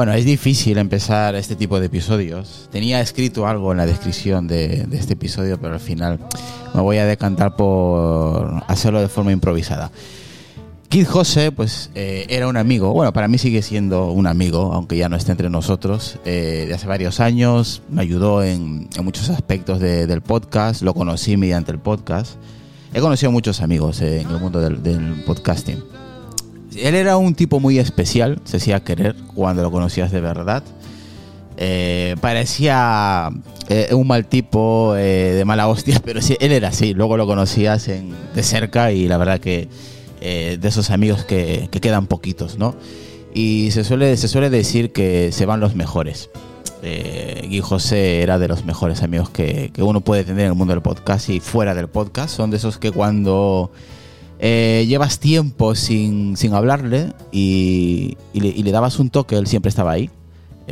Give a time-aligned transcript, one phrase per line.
[0.00, 2.70] Bueno, es difícil empezar este tipo de episodios.
[2.72, 6.18] Tenía escrito algo en la descripción de, de este episodio, pero al final
[6.72, 9.90] me voy a decantar por hacerlo de forma improvisada.
[10.88, 14.96] Kid José, pues eh, era un amigo, bueno, para mí sigue siendo un amigo, aunque
[14.96, 19.28] ya no esté entre nosotros, eh, de hace varios años, me ayudó en, en muchos
[19.28, 22.36] aspectos de- del podcast, lo conocí mediante el podcast.
[22.94, 25.84] He conocido muchos amigos eh, en el mundo del, del podcasting.
[26.76, 30.62] Él era un tipo muy especial, se hacía querer cuando lo conocías de verdad.
[31.56, 33.30] Eh, parecía
[33.68, 36.94] eh, un mal tipo eh, de mala hostia, pero sí, él era así.
[36.94, 39.68] Luego lo conocías en- de cerca y la verdad que
[40.20, 42.74] de esos amigos que, que quedan poquitos, ¿no?
[43.32, 46.28] Y se suele, se suele decir que se van los mejores.
[46.82, 50.74] Guy José era de los mejores amigos que, que uno puede tener en el mundo
[50.74, 52.36] del podcast y fuera del podcast.
[52.36, 53.70] Son de esos que cuando
[54.40, 59.46] eh, llevas tiempo sin, sin hablarle y, y le, y le dabas un toque, él
[59.46, 60.10] siempre estaba ahí.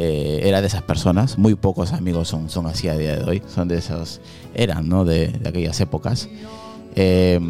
[0.00, 3.42] Eh, era de esas personas, muy pocos amigos son, son así a día de hoy,
[3.52, 4.20] son de esos,
[4.54, 5.04] eran, ¿no?
[5.04, 6.28] De, de aquellas épocas.
[6.94, 7.40] Eh,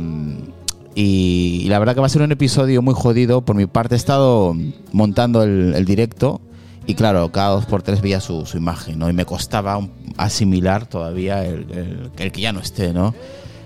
[0.94, 3.42] y, y la verdad que va a ser un episodio muy jodido.
[3.42, 4.56] Por mi parte he estado
[4.92, 6.40] montando el, el directo
[6.86, 9.10] y claro, cada dos por tres veía su, su imagen, ¿no?
[9.10, 13.14] Y me costaba asimilar todavía el, el- el que ya no esté, ¿no?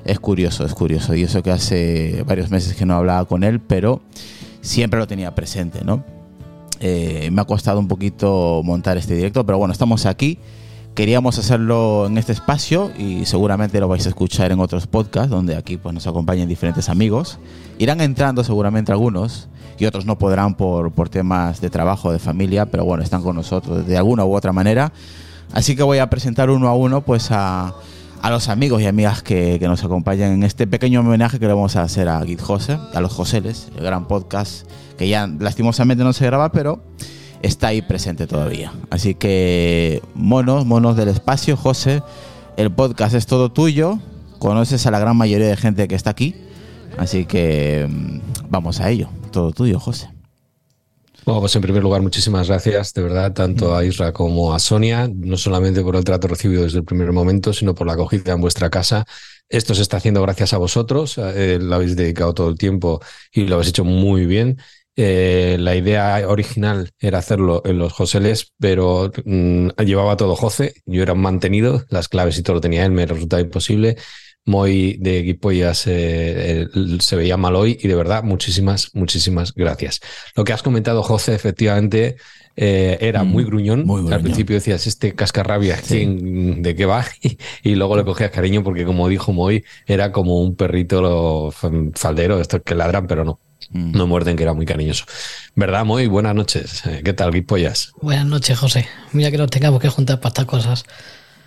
[0.05, 1.15] Es curioso, es curioso.
[1.15, 4.03] Y eso que hace varios meses que no hablaba con él, pero
[4.61, 6.05] siempre lo tenía presente, ¿no?
[6.81, 10.39] Eh, me ha costado un poquito montar este directo, pero bueno, estamos aquí.
[10.95, 15.57] Queríamos hacerlo en este espacio y seguramente lo vais a escuchar en otros podcasts donde
[15.57, 17.39] aquí pues, nos acompañan diferentes amigos.
[17.79, 19.49] Irán entrando seguramente algunos
[19.79, 23.37] y otros no podrán por, por temas de trabajo, de familia, pero bueno, están con
[23.37, 24.93] nosotros de alguna u otra manera.
[25.53, 27.75] Así que voy a presentar uno a uno pues a,
[28.23, 31.53] a los amigos y amigas que, que nos acompañan en este pequeño homenaje que le
[31.53, 34.67] vamos a hacer a Git Jose, a los Joseles, el gran podcast
[34.97, 36.83] que ya lastimosamente no se graba, pero
[37.43, 38.73] está ahí presente todavía.
[38.91, 42.03] Así que, monos, monos del espacio, José,
[42.57, 43.99] el podcast es todo tuyo.
[44.39, 46.37] Conoces a la gran mayoría de gente que está aquí.
[46.99, 49.09] Así que mm, vamos a ello.
[49.31, 50.09] Todo tuyo, José.
[51.25, 55.09] Bueno, pues en primer lugar, muchísimas gracias, de verdad, tanto a Isra como a Sonia,
[55.15, 58.41] no solamente por el trato recibido desde el primer momento, sino por la acogida en
[58.41, 59.05] vuestra casa.
[59.49, 63.01] Esto se está haciendo gracias a vosotros, eh, lo habéis dedicado todo el tiempo
[63.33, 64.59] y lo habéis hecho muy bien.
[64.97, 71.03] Eh, la idea original era hacerlo en los Joseles, pero mm, llevaba todo José, yo
[71.03, 73.97] era un mantenido, las claves y todo lo tenía él, me resultaba imposible.
[74.45, 80.01] Moy de Guipollas eh, eh, se veía mal hoy y de verdad muchísimas, muchísimas gracias.
[80.35, 82.17] Lo que has comentado, José, efectivamente
[82.57, 83.87] eh, era Mm, muy, gruñón.
[83.87, 85.99] muy Al principio decías, este cascarrabia, Sí.
[85.99, 87.05] ¿quién- ¿de qué va?
[87.23, 91.51] Y, y luego le cogías cariño porque, como dijo Moy, era como un perrito
[91.95, 93.39] faldero, estos que ladran, pero no,
[93.71, 93.93] Mm.
[93.97, 95.05] no muerden, que era muy cariñoso.
[95.55, 96.09] ¿Verdad, Moy?
[96.09, 96.85] Buenas noches.
[96.85, 97.93] Eh, ¿Qué tal, Guipollas?
[98.03, 98.87] Buenas noches, José.
[99.13, 100.85] Mira que nos tengamos que juntar para estas cosas.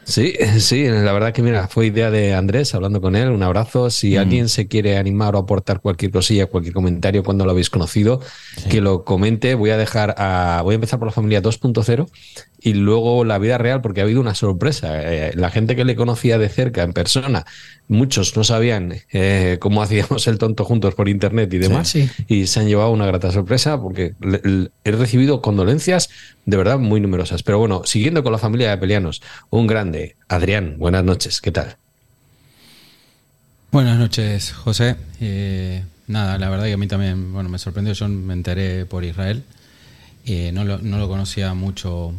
[0.06, 3.90] Sí, sí, la verdad que mira, fue idea de Andrés, hablando con él, un abrazo.
[3.90, 8.22] Si alguien se quiere animar o aportar cualquier cosilla, cualquier comentario cuando lo habéis conocido,
[8.69, 9.56] que lo comente.
[9.56, 12.07] Voy a dejar a, voy a empezar por la familia 2.0
[12.65, 14.89] y luego la vida real, porque ha habido una sorpresa.
[15.03, 17.45] Eh, la gente que le conocía de cerca, en persona,
[17.88, 22.09] muchos no sabían eh, cómo hacíamos el tonto juntos por internet y demás, Sí.
[22.27, 26.09] y se han llevado una grata sorpresa porque le- le- he recibido condolencias
[26.47, 27.44] de verdad muy numerosas.
[27.44, 29.21] Pero bueno, siguiendo con la familia de Pelianos,
[29.51, 31.77] un grande, Adrián, buenas noches, ¿qué tal?
[33.71, 34.95] Buenas noches, José.
[35.21, 37.94] Eh, nada, la verdad que a mí también bueno, me sorprendió.
[37.94, 39.44] Yo me enteré por Israel.
[40.25, 42.13] Eh, no, lo, no lo conocía mucho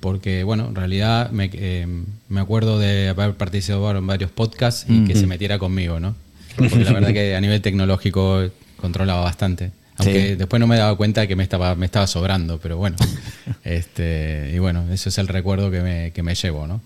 [0.00, 1.86] porque, bueno, en realidad me, eh,
[2.28, 6.14] me acuerdo de haber participado en varios podcasts y que se metiera conmigo, ¿no?
[6.56, 9.70] Porque la verdad que a nivel tecnológico controlaba bastante.
[9.96, 10.34] Aunque Sí.
[10.36, 12.96] después no me daba cuenta que me estaba, me estaba sobrando, pero bueno.
[13.64, 16.80] este, y bueno, ese es el recuerdo que me, que me llevo, ¿no?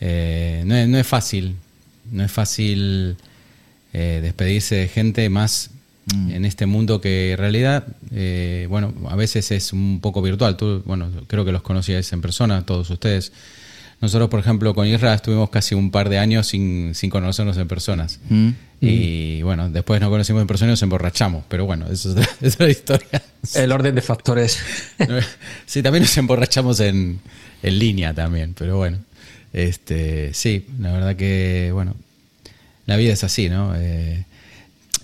[0.00, 1.56] Eh, no, es, no es fácil,
[2.12, 3.16] no es fácil
[3.94, 5.70] eh, despedirse de gente más
[6.14, 6.30] Mm.
[6.30, 10.56] en este mundo que en realidad, eh, bueno, a veces es un poco virtual.
[10.56, 13.32] Tú, bueno, creo que los conocíais en persona, todos ustedes.
[14.00, 17.66] Nosotros, por ejemplo, con Isra estuvimos casi un par de años sin, sin conocernos en
[17.66, 18.20] personas.
[18.28, 18.50] Mm.
[18.80, 21.44] Y bueno, después nos conocimos en persona y nos emborrachamos.
[21.48, 23.22] Pero bueno, eso es otra, es otra historia.
[23.54, 24.60] El orden de factores.
[25.64, 27.18] Sí, también nos emborrachamos en,
[27.62, 28.98] en línea también, pero bueno.
[29.52, 31.96] Este, sí, la verdad que, bueno,
[32.84, 33.72] la vida es así, ¿no?
[33.74, 34.25] Eh,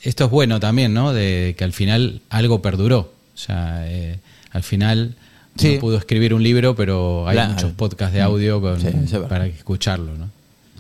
[0.03, 1.13] esto es bueno también, ¿no?
[1.13, 3.13] De que al final algo perduró.
[3.35, 4.19] O sea, eh,
[4.51, 5.15] al final
[5.57, 5.75] Sí.
[5.75, 9.29] no pudo escribir un libro, pero hay muchos podcasts de audio con- Sí, sí, va.
[9.29, 10.31] para escucharlo, ¿no?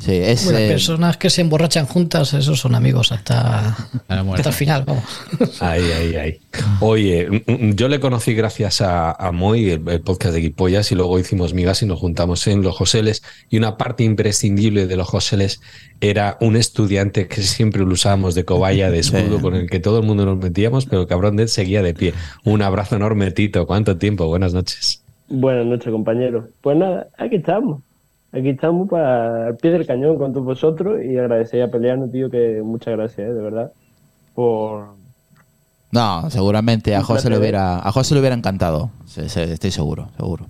[0.04, 0.44] Sí, es.
[0.46, 3.68] Bueno, eh, personas que se emborrachan juntas, esos son amigos hasta,
[4.08, 5.04] hasta el final, vamos.
[5.60, 6.40] Ahí, ahí, ahí.
[6.80, 10.90] Oye, mm, mm, yo le conocí gracias a, a Moy, el, el podcast de Guipollas,
[10.90, 13.22] y luego hicimos migas y nos juntamos en los Joseles.
[13.48, 15.60] Y una parte imprescindible de los Joseles
[16.00, 19.40] era un estudiante que siempre lo usábamos de cobaya, de escudo, Sí.
[19.42, 21.94] con el que todo el mundo nos metíamos, pero el cabrón de él seguía de
[21.94, 22.12] pie.
[22.44, 23.68] Un abrazo enorme, Tito.
[23.68, 24.26] ¿Cuánto tiempo?
[24.26, 25.04] Buenas noches.
[25.28, 26.46] Buenas noches, compañeros.
[26.60, 27.82] Pues nada, aquí estamos.
[28.32, 32.30] Aquí estamos para al pie del cañón con todos vosotros y agradecer a Peleano, tío,
[32.30, 33.72] que muchas gracias, eh, de verdad,
[34.34, 34.94] por...
[35.90, 38.90] No, seguramente a José le hubiera, a José le hubiera encantado.
[39.14, 40.46] Estoy seguro, seguro.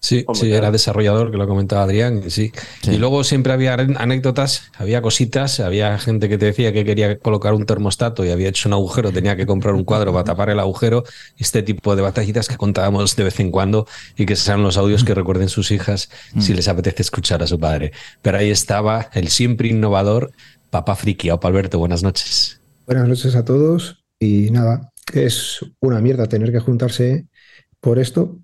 [0.00, 2.52] Sí, sí, era desarrollador, que lo comentaba Adrián, y sí.
[2.82, 2.92] Sí.
[2.92, 7.52] Y luego siempre había anécdotas, había cositas, había gente que te decía que quería colocar
[7.52, 10.58] un termostato y había hecho un agujero, tenía que comprar un cuadro para tapar el
[10.58, 11.04] agujero.
[11.36, 13.86] Este tipo de batallitas que contábamos de vez en cuando
[14.16, 16.08] y que sean los audios que recuerden sus hijas
[16.38, 17.92] si les apetece escuchar a su padre.
[18.22, 20.32] Pero ahí estaba el siempre innovador
[20.70, 21.30] Papá Friki.
[21.30, 22.60] Opa Alberto, buenas noches.
[22.86, 27.26] Buenas noches a todos y nada, es una mierda tener que juntarse
[27.80, 28.38] por esto.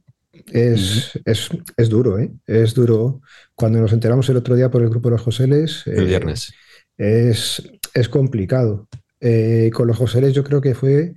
[0.53, 2.31] Es, es, es duro, ¿eh?
[2.47, 3.21] Es duro.
[3.55, 6.53] Cuando nos enteramos el otro día por el grupo de los Joseles, El eh, viernes.
[6.97, 7.63] es,
[7.95, 8.89] es complicado.
[9.21, 11.15] Eh, con los Joseles yo creo que fue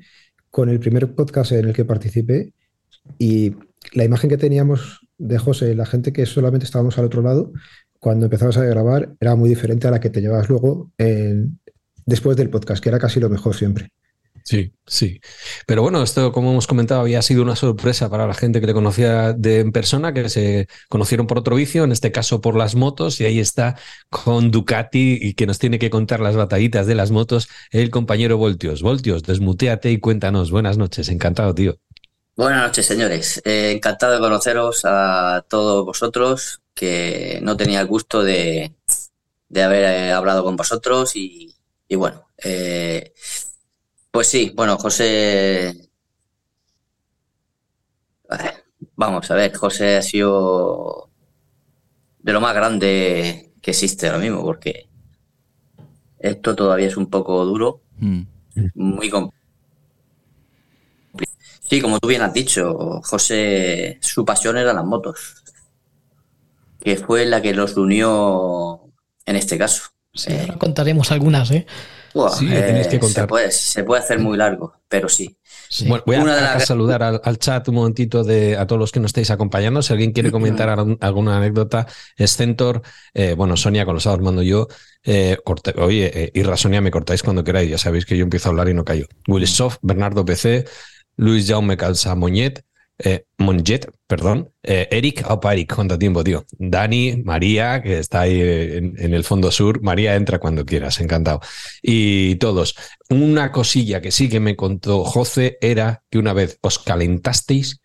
[0.50, 2.54] con el primer podcast en el que participé
[3.18, 3.54] y
[3.94, 7.52] la imagen que teníamos de José, la gente que solamente estábamos al otro lado,
[8.00, 11.60] cuando empezabas a grabar era muy diferente a la que te llevabas luego en-
[12.06, 13.90] después del podcast, que era casi lo mejor siempre.
[14.50, 15.22] Sí, sí.
[15.68, 18.74] Pero bueno, esto, como hemos comentado, había sido una sorpresa para la gente que le
[18.74, 22.74] conocía de en persona, que se conocieron por otro vicio, en este caso por las
[22.74, 23.78] motos, y ahí está
[24.10, 28.38] con Ducati y que nos tiene que contar las batallitas de las motos, el compañero
[28.38, 28.82] Voltios.
[28.82, 30.50] Voltios, desmuteate y cuéntanos.
[30.50, 31.78] Buenas noches, encantado, tío.
[32.36, 33.40] Buenas noches, señores.
[33.46, 38.74] Eh, encantado de conoceros a todos vosotros, que no tenía el gusto de,
[39.48, 41.54] de haber eh, hablado con vosotros y,
[41.88, 43.14] y bueno, eh,
[44.12, 45.90] pues sí, bueno, José,
[48.96, 51.10] vamos a ver, José ha sido
[52.20, 54.88] de lo más grande que existe ahora mismo, porque
[56.20, 58.22] esto todavía es un poco duro, Mm.
[58.76, 59.34] muy complicado.
[61.70, 65.44] Sí, como tú bien has dicho, José, su pasión eran las motos,
[66.80, 68.82] que fue la que los unió
[69.26, 69.84] en este caso.
[70.14, 71.68] Sí, Eh, ahora contaremos algunas, ¿eh?
[72.14, 73.24] Buah, Sí, tenéis que eh, contar.
[73.24, 75.38] Se puede, se puede hacer muy largo, pero sí.
[75.70, 75.88] Sí.
[75.88, 78.92] Bueno, voy a, Una a saludar al, al chat un momentito de a todos los
[78.92, 79.82] que nos estáis acompañando.
[79.82, 80.70] Si alguien quiere comentar
[81.02, 81.86] alguna anécdota,
[82.18, 82.82] es Centor,
[83.14, 84.68] eh, bueno, Sonia, con los sábados mando yo.
[85.04, 87.70] Eh, corte- oye, eh, Irra, Sonia, me cortáis cuando queráis.
[87.70, 89.06] Ya sabéis que yo empiezo a hablar y no callo.
[89.28, 90.66] Will Soft, Bernardo PC,
[91.18, 92.64] Luis Jaume Calza Moñet,
[93.00, 96.46] eh, Monjet, perdón, eh, Eric, opa Eric, ¿cuánto tiempo, tío?
[96.58, 99.82] Dani, María, que está ahí eh, en, en el fondo sur.
[99.82, 101.40] María, entra cuando quieras, encantado.
[101.82, 102.76] Y todos.
[103.10, 107.82] Una cosilla que sí que me contó José era que una vez os calentasteis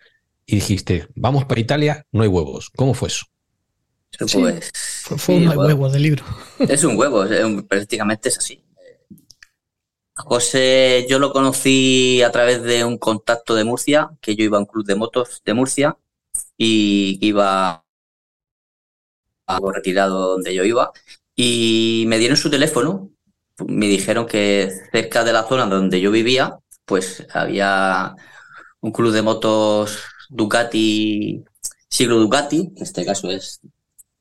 [0.47, 2.71] y dijiste, vamos para Italia, no hay huevos.
[2.77, 3.27] ¿Cómo fue eso?
[4.27, 4.39] Sí.
[4.39, 4.71] pues,
[5.03, 5.63] Fue, fue sí, un bueno.
[5.67, 6.25] huevos del libro.
[6.59, 8.64] Es un huevo, es un- prácticamente es así.
[10.17, 14.61] José, yo lo conocí a través de un contacto de Murcia, que yo iba a
[14.61, 15.97] un club de motos de Murcia
[16.57, 17.85] y iba
[19.47, 20.93] a retirado donde yo iba.
[21.35, 23.11] Y me dieron su teléfono,
[23.67, 28.15] me dijeron que cerca de la zona donde yo vivía, pues había
[28.81, 31.45] un club de motos Ducati,
[31.89, 33.61] siglo Ducati, en este caso es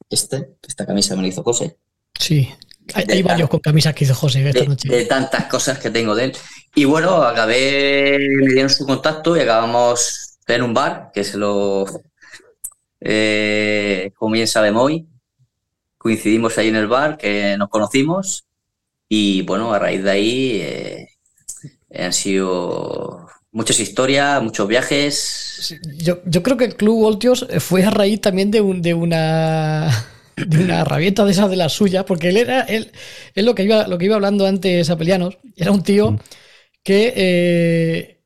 [0.10, 1.78] este, esta camisa me la hizo José.
[2.20, 2.50] Sí.
[2.94, 4.90] Hay, De- hay varios con camisas que hizo José esta de, noche.
[4.90, 6.34] de tantas cosas que tengo de él.
[6.76, 11.86] Y bueno, acabé, me dieron su contacto y acabamos en un bar, que se lo,
[13.00, 15.08] eh, como bien sabemos hoy,
[15.98, 18.46] coincidimos ahí en el bar, que nos conocimos
[19.08, 21.08] y bueno, a raíz de ahí eh,
[21.96, 25.16] han sido muchas historias, muchos viajes.
[25.62, 28.94] Sí, Yo, yo creo que el Club Voltios fue a raíz también de, un, de
[28.94, 29.90] una
[30.36, 32.92] de una rabieta de esas de las suyas, porque él era, él,
[33.36, 36.18] es lo que iba, lo que iba hablando antes Apelianos, era un tío
[36.84, 38.20] que eh,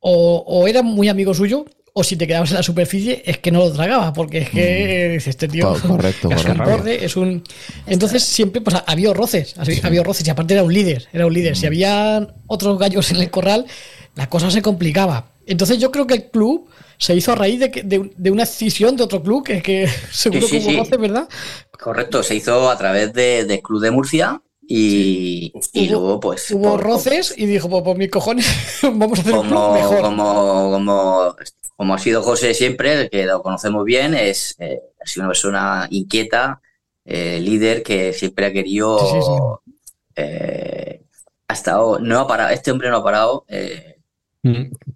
[0.00, 3.50] o, o era muy amigo suyo, o si te quedabas en la superficie, es que
[3.50, 7.16] no lo tragaba, porque es que dices, este tío Co- correcto, es un borde, es
[7.16, 7.42] un.
[7.86, 11.56] Entonces siempre pues, había roces, había roces, y aparte era un líder, era un líder.
[11.56, 13.66] Si había otros gallos en el corral,
[14.14, 15.32] la cosa se complicaba.
[15.44, 18.42] Entonces yo creo que el club se hizo a raíz de, que- de, de una
[18.44, 20.76] escisión de otro club, que es que seguro Sí, sí, que hubo sí.
[20.78, 21.28] roces, ¿verdad?
[21.80, 26.50] Correcto, se hizo a través de, del Club de Murcia y, y Hubo- luego pues...
[26.50, 28.46] Hubo por- roces y dijo, pues por mis cojones,
[28.82, 30.00] vamos a hacer un club como, mejor.
[30.02, 31.36] como, como,
[31.76, 35.86] como ha sido José siempre, que lo conocemos bien, es eh, ha sido una persona
[35.90, 36.60] inquieta,
[37.04, 39.72] eh, líder que siempre ha querido, Sí, sí, sí.
[40.16, 41.02] eh,
[41.46, 43.97] ha estado, no ha parado, este hombre no ha parado, eh,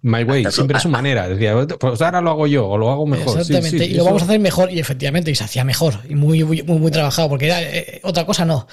[0.01, 1.27] My way, siempre es su manera.
[1.27, 3.39] Decía, pues ahora lo hago yo o lo hago mejor.
[3.39, 5.95] Exactamente, sí, y lo eso- vamos a hacer mejor, y efectivamente, y se hacía mejor,
[6.09, 8.67] y muy, muy, muy, muy trabajado, porque era eh, otra cosa no.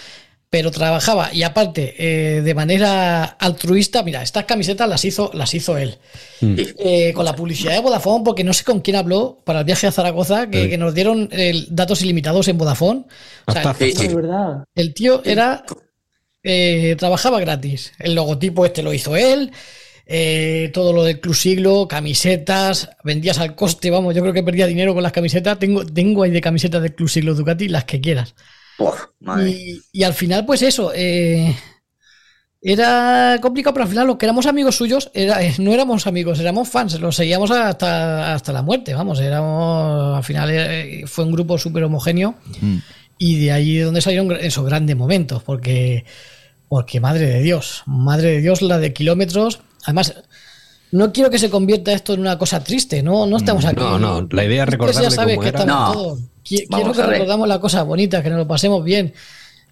[0.53, 5.79] Pero trabajaba, y aparte, eh, de manera altruista, mira, estas camisetas las hizo, las hizo
[5.79, 5.99] él.
[6.41, 6.57] Mm.
[6.57, 9.65] sí, Eh, con la publicidad de Vodafone, porque no sé con quién habló para el
[9.65, 10.71] viaje a Zaragoza, que, Sí.
[10.71, 13.05] que nos dieron eh, datos ilimitados en Vodafone.
[13.47, 14.07] O sea, Hasta- el, sí, sí.
[14.07, 14.65] Es verdad.
[14.75, 15.65] el tío era.
[16.43, 17.93] eh, trabajaba gratis.
[17.99, 19.53] El logotipo este lo hizo él.
[20.12, 24.67] Eh, todo lo del Club Siglo, camisetas, vendías al coste, vamos, yo creo que perdía
[24.67, 25.57] dinero con las camisetas.
[25.61, 28.35] Tengo, tengo ahí de camisetas del Club Siglo Ducati, las que quieras.
[28.79, 29.50] Uf, madre.
[29.50, 31.55] Y, y al final, pues eso, eh,
[32.61, 36.40] era complicado, pero al final los que éramos amigos suyos, era, eh, no éramos amigos,
[36.40, 41.33] éramos fans, los seguíamos hasta, hasta la muerte, vamos, éramos, al final eh, fue un
[41.33, 42.79] grupo súper homogéneo Mm.
[43.17, 46.05] y de ahí es donde salieron esos grandes momentos, porque,
[46.69, 50.15] porque madre de Dios, madre de Dios, la de kilómetros, además...
[50.93, 53.77] No quiero que se convierta esto en una cosa triste, no, no estamos aquí.
[53.79, 55.61] No, no, la idea es recordarle ya sabes cómo que era.
[55.61, 55.93] estamos No.
[56.03, 56.19] todos.
[56.45, 59.15] Qui- Vamos Quiero que recordamos las cosas bonitas, que nos lo pasemos bien.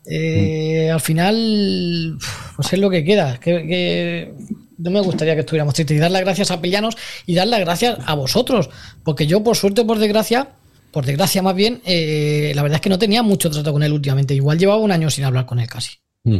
[0.07, 0.09] Mm.
[0.13, 2.17] Eh, Al final,
[2.55, 3.41] pues es lo que queda.
[3.41, 4.35] Que, que
[4.79, 5.97] no me gustaría que estuviéramos tristes.
[5.97, 6.97] Y dar las gracias a Pellanos
[7.27, 8.71] y dar las gracias a vosotros.
[9.03, 10.51] Porque yo, por suerte o por desgracia,
[10.93, 13.93] por desgracia más bien, eh, la verdad es que no tenía mucho trato con él
[13.93, 14.35] últimamente.
[14.35, 15.97] Igual llevaba un año sin hablar con él casi.
[16.23, 16.39] Mm.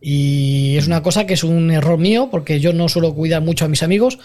[0.00, 3.64] Y es una cosa que es un error mío, porque yo no suelo cuidar mucho
[3.64, 4.18] a mis amigos.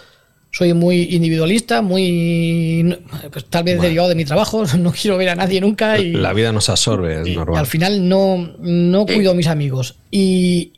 [0.51, 2.95] Soy muy individualista, muy.
[3.31, 4.63] pues, tal vez derivado de mi trabajo.
[4.77, 5.97] No quiero ver a nadie nunca.
[5.97, 7.59] Y, La vida nos absorbe, es y normal.
[7.59, 9.95] al final no, no cuido a mis amigos.
[10.11, 10.73] Y,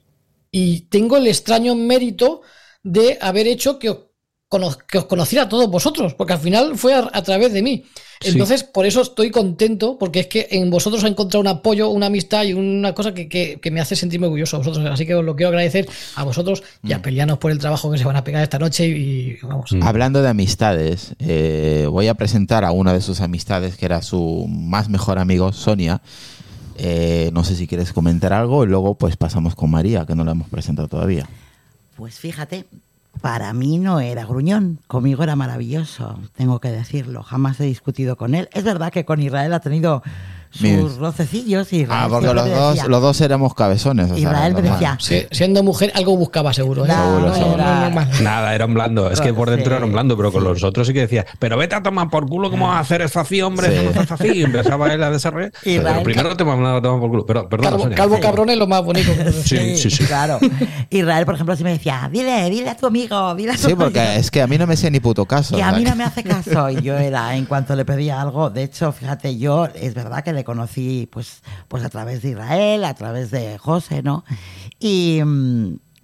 [0.50, 2.42] y tengo el extraño mérito
[2.84, 3.94] de haber hecho que
[4.88, 7.84] que os conociera a todos vosotros, porque al final fue a, a través de mí.
[8.22, 8.30] Sí.
[8.30, 12.06] Entonces, por eso estoy contento, porque es que en vosotros he encontrado un apoyo, una
[12.06, 14.86] amistad y una cosa que, que- que me hace sentirme orgulloso a vosotros.
[14.86, 17.98] Así que os lo quiero agradecer a vosotros y a Pelianos por el trabajo que
[17.98, 18.88] se van a pegar esta noche.
[18.88, 19.74] Y vamos.
[19.74, 19.84] Mm.
[19.84, 24.46] Hablando de amistades, eh, voy a presentar a una de sus amistades, que era su
[24.48, 26.02] más mejor amigo, Sonia.
[26.78, 30.24] Eh, no sé si quieres comentar algo y luego pues pasamos con María, que no
[30.24, 31.28] la hemos presentado todavía.
[31.98, 32.66] Pues fíjate,
[33.25, 37.24] para mí no era gruñón, conmigo era maravilloso, tengo que decirlo.
[37.24, 38.50] Jamás he discutido con él.
[38.53, 40.03] Es verdad que con Israel ha tenido
[40.52, 44.06] sus rocecillos y Ah, porque los dos, los dos éramos cabezones.
[44.12, 46.86] o sea, Israel me decía, Si- siendo mujer, algo buscaba seguro.
[46.86, 46.88] ¿eh?
[46.90, 46.96] No,
[47.30, 47.64] Seguro, seguro.
[48.24, 49.10] Nada, era un blando.
[49.12, 50.48] Es que por dentro Sí, era un blando, pero con sí.
[50.48, 53.02] los otros sí que decía, pero vete a tomar por culo, ¿cómo vas a hacer
[53.02, 53.68] esto así, hombre?
[53.70, 53.86] Sí.
[53.86, 54.28] Eso no es así.
[54.30, 55.52] Y empezaba él a desarrollar.
[55.64, 57.25] Israel- Pero primero te mandaba a tomar por culo.
[57.25, 59.12] Pero, perdón, Calvo, calvo cabrón es lo más bonito.
[59.46, 60.06] Sí, sí, sí.
[60.06, 60.40] Claro.
[60.90, 63.75] Israel, por ejemplo, sí me decía, dile, dile a tu amigo, dile a tu Sí,
[63.75, 64.20] porque amigo".
[64.20, 65.56] es que a mí no me hacía ni puto caso.
[65.56, 66.70] que a mí no me hace caso.
[66.70, 70.32] Y yo era, en cuanto le pedía algo, de hecho, fíjate, yo es verdad que
[70.34, 74.24] le conocí pues, pues a través de Israel, a través de José, ¿no?
[74.80, 75.20] Y,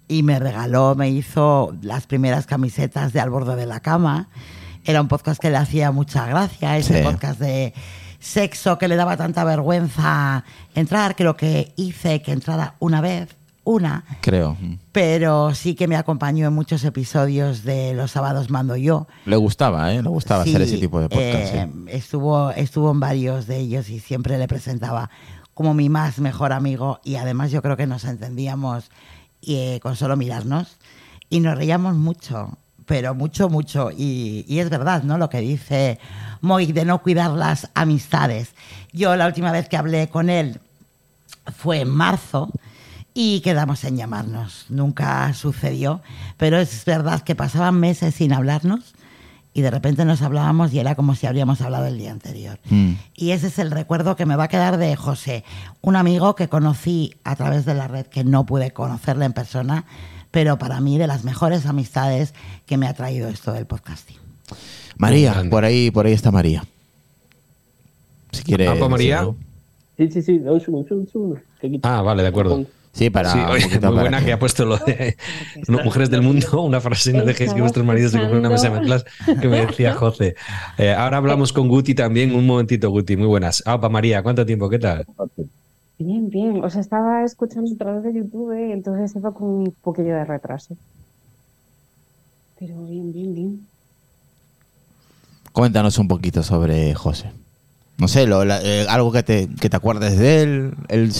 [0.08, 4.28] y me regaló, me hizo las primeras camisetas de Al borde de la cama.
[4.84, 7.04] Era un podcast que le hacía mucha gracia, ese Sí.
[7.04, 7.72] podcast de
[8.18, 10.44] sexo que le daba tanta vergüenza
[10.74, 13.28] entrar, que lo que hice que entrara una vez,
[13.64, 14.56] una, Creo.
[14.90, 19.06] pero sí que me acompañó en muchos episodios de Los sábados mando yo.
[19.24, 20.02] Le gustaba, ¿eh?
[20.02, 21.54] Le gustaba hacer ese tipo de podcast.
[21.54, 21.82] eh, sí.
[21.88, 25.10] estuvo, estuvo en varios de ellos y siempre le presentaba
[25.54, 28.90] como mi más mejor amigo y además yo creo que nos entendíamos
[29.42, 30.78] eh, con solo mirarnos
[31.28, 33.90] y nos reíamos mucho, pero mucho, mucho.
[33.90, 35.18] Y, y es verdad, ¿no?
[35.18, 35.98] Lo que dice
[36.40, 38.54] Moy de no cuidar las amistades.
[38.92, 40.58] Yo la última vez que hablé con él
[41.56, 42.50] fue en marzo
[43.14, 44.66] y quedamos en llamarnos.
[44.68, 46.00] Nunca sucedió,
[46.36, 48.94] pero es verdad que pasaban meses sin hablarnos
[49.54, 52.58] y de repente nos hablábamos y era como si habríamos hablado el día anterior.
[52.70, 52.92] Mm.
[53.14, 55.44] Y ese es el recuerdo que me va a quedar de José,
[55.82, 59.84] un amigo que conocí a través de la red, que no pude conocerle en persona,
[60.30, 62.32] pero para mí de las mejores amistades
[62.66, 64.16] que me ha traído esto del podcasting.
[64.96, 66.64] María, por ahí, por ahí está María.
[68.32, 68.74] Si quiere.
[68.88, 69.28] María.
[69.98, 70.40] Sí, sí, sí,
[71.82, 72.64] Ah, vale, de acuerdo.
[72.92, 73.32] Sí, para.
[73.32, 75.16] Sí, oye, muy para- buena que ha puesto lo de
[75.68, 78.68] no, mujeres del mundo, una frase, no dejéis que vuestros maridos se compren una mesa
[78.68, 79.04] de mezclas,
[79.40, 80.34] que me decía José.
[80.76, 83.62] Eh, ahora hablamos con Guti también, un momentito, Guti, muy buenas.
[83.66, 84.68] Aupa María, ¿cuánto tiempo?
[84.68, 85.06] ¿Qué tal?
[85.98, 86.62] Bien, bien.
[86.62, 90.24] O sea, estaba escuchando a través de YouTube y entonces iba con un poquillo de
[90.24, 90.76] retraso.
[92.58, 93.66] Pero bien, bien, bien.
[95.52, 97.30] Cuéntanos un poquito sobre José.
[98.02, 100.74] No sé, lo- la- eh, algo que te, que te acuerdes de él.
[100.88, 101.10] Él,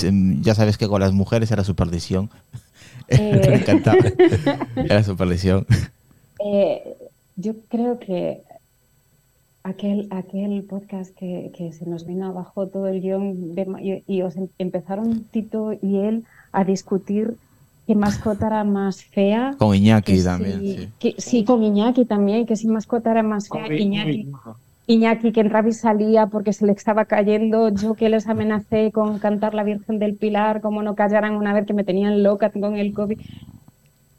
[0.43, 2.29] ya sabes que con las mujeres era su perdición.
[3.09, 3.43] Eh.
[3.47, 3.99] Me encantaba.
[4.77, 5.67] Era su perdición.
[6.45, 6.83] Eh,
[7.37, 8.41] yo creo que
[9.65, 14.23] aquel, aquel podcast que, que se nos vino abajo todo el guion de y, y
[14.23, 17.37] os em- empezaron Tito y él a discutir
[17.87, 19.57] qué mascota era más fea.
[19.59, 20.89] Con Iñaki también, si- sí.
[20.99, 23.67] que- sí, con Iñaki también, que si mascota era más fea.
[23.67, 24.29] Iñaki, Iñaki
[25.01, 29.55] que en Ravi salía porque se le estaba cayendo, yo que les amenacé con cantar
[29.55, 32.93] la Virgen del Pilar, como no callaran una vez que me tenían loca con el
[32.93, 33.19] COVID.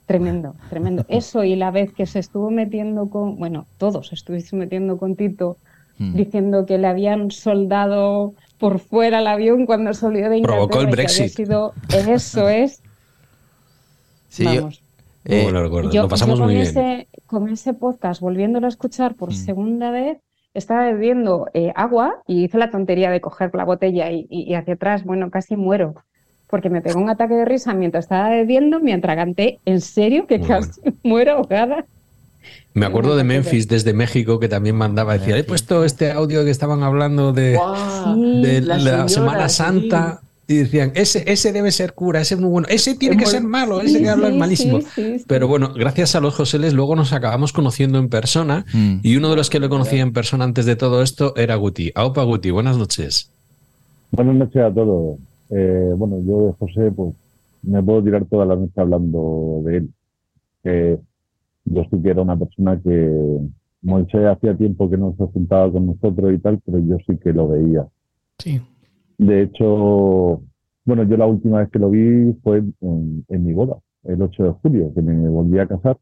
[0.05, 1.05] Tremendo, tremendo.
[1.09, 5.57] Eso y la vez que se estuvo metiendo con, bueno, todos estuviste metiendo con Tito,
[5.99, 6.15] Mm.
[6.15, 10.65] diciendo que le habían soldado por fuera el avión cuando salió de Inglaterra.
[10.67, 11.27] Provocó el y Brexit.
[11.27, 11.73] sido,
[12.07, 12.81] eso es.
[14.29, 14.81] Sí, yo- Vamos.
[15.25, 16.67] eh, Muy buenos recuerdos, Yo, lo pasamos yo con, muy bien.
[16.67, 19.33] ese, con ese podcast, volviéndolo a escuchar por Mm.
[19.33, 20.17] segunda vez,
[20.53, 24.55] estaba bebiendo eh, agua y hice la tontería de coger la botella y, y- y
[24.55, 25.95] hacia atrás, bueno, casi muero.
[26.47, 30.37] Porque me pegó un ataque de risa mientras estaba bebiendo, me atraganté, en serio, que
[30.39, 31.85] Muy casi muero ahogada.
[32.73, 36.49] Me acuerdo de Memphis desde México que también mandaba, decía, he puesto este audio que
[36.51, 39.63] estaban hablando de, la la, señora, Semana sí.
[40.47, 43.25] Y decían, ese, ese debe ser cura, ese es muy bueno, ese tiene Es que
[43.25, 44.81] muy- ser malo, ese que habla es malísimo.
[44.81, 45.25] sí, sí, sí.
[45.27, 48.95] Pero bueno, gracias a los Joseles luego nos acabamos conociendo en persona Mm.
[49.03, 51.91] y uno de los que le conocía en persona antes de todo esto era Guti.
[51.95, 53.31] Aupa Guti, buenas noches.
[54.11, 55.17] Buenas noches a todos.
[55.49, 57.13] Eh, bueno, yo de José, pues
[57.61, 59.89] me puedo tirar toda la noche hablando de él.
[61.65, 63.37] Yo sí que era una persona que
[63.81, 67.31] Moisés hacía tiempo que no se juntaba con nosotros y tal, pero yo sí que
[67.31, 67.85] lo veía.
[68.39, 68.61] Sí.
[69.17, 70.41] De hecho,
[70.85, 74.43] bueno, yo la última vez que lo vi fue en, en mi boda, el 8
[74.43, 75.97] de julio, que me volví a casar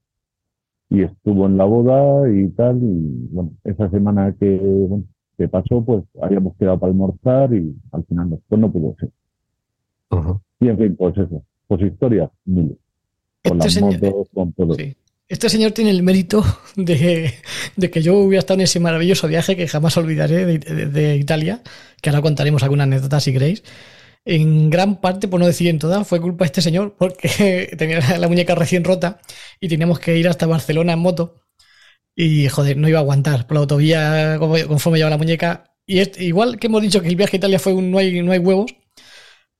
[0.89, 5.03] y estuvo en la boda y tal, y bueno, esa semana que, bueno,
[5.37, 9.09] que pasó, pues habíamos quedado para almorzar y al final no, pues no pudo ser.
[10.59, 12.77] Y en fin, pues eso, pues historias, miles.
[13.43, 14.73] Con Este las señor- motos, con todo.
[14.75, 14.95] Sí.
[15.31, 16.43] Este señor tiene el mérito
[16.75, 17.33] de,
[17.77, 21.61] de que yo hubiera estado en ese maravilloso viaje que jamás olvidaré de, Italia,
[22.01, 23.63] que ahora contaremos alguna anécdota si queréis.
[24.25, 28.17] En gran parte, por no decir en toda, fue culpa de este señor porque tenía
[28.17, 29.21] la muñeca recién rota
[29.61, 31.35] y teníamos que ir hasta Barcelona en moto.
[32.13, 35.63] Y joder, no iba a aguantar por la autovía conforme llevaba la muñeca.
[35.87, 38.33] Y igual que hemos dicho que el viaje a Italia fue un no hay, no
[38.33, 38.75] hay huevos,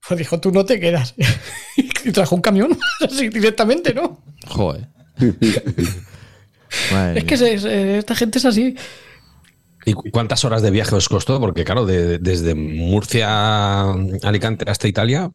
[0.05, 1.15] pues dijo, tú no te quedas.
[1.77, 4.21] y trajo un camión así directamente, ¿no?
[4.47, 4.89] Joder.
[7.15, 8.75] Es que se- se- esta gente es así.
[9.86, 11.39] ¿Y cu- cuántas horas de viaje os costó?
[11.39, 15.31] Porque claro, de- desde Murcia a Alicante hasta Italia,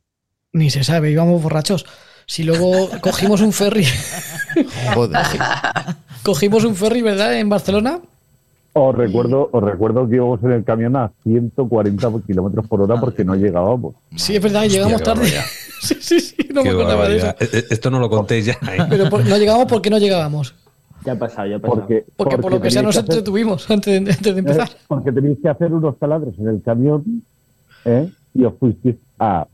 [0.53, 1.85] Ni se sabe, íbamos borrachos.
[2.27, 3.87] Si luego cogimos un ferry,
[4.95, 5.21] Joder.
[6.23, 7.39] cogimos un ferry, ¿verdad?
[7.39, 8.01] En Barcelona.
[8.79, 13.25] Os recuerdo, os recuerdo que íbamos en el camión a 140 kilómetros por hora porque
[13.25, 13.95] no llegábamos.
[14.15, 15.25] Sí, es verdad, llegamos tarde.
[15.81, 17.29] sí, sí, sí, no me acordaba de eso.
[17.29, 18.53] Eh, eh, Esto no lo contéis ya.
[18.53, 18.85] ¿eh?
[18.91, 20.55] Pero por- no llegamos porque no llegábamos.
[21.07, 21.81] Ya ha pasado, ya ha pasado.
[21.81, 24.69] Porque, Porque por lo que sea nos entretuvimos antes de, antes de empezar.
[24.89, 27.23] Porque tenéis que hacer unos taladros en el camión
[27.87, 28.11] ¿eh?
[28.35, 29.47] y os fuisteis a,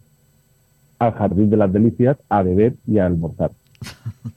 [0.99, 3.53] al Jardín de las Delicias a beber y a almorzar.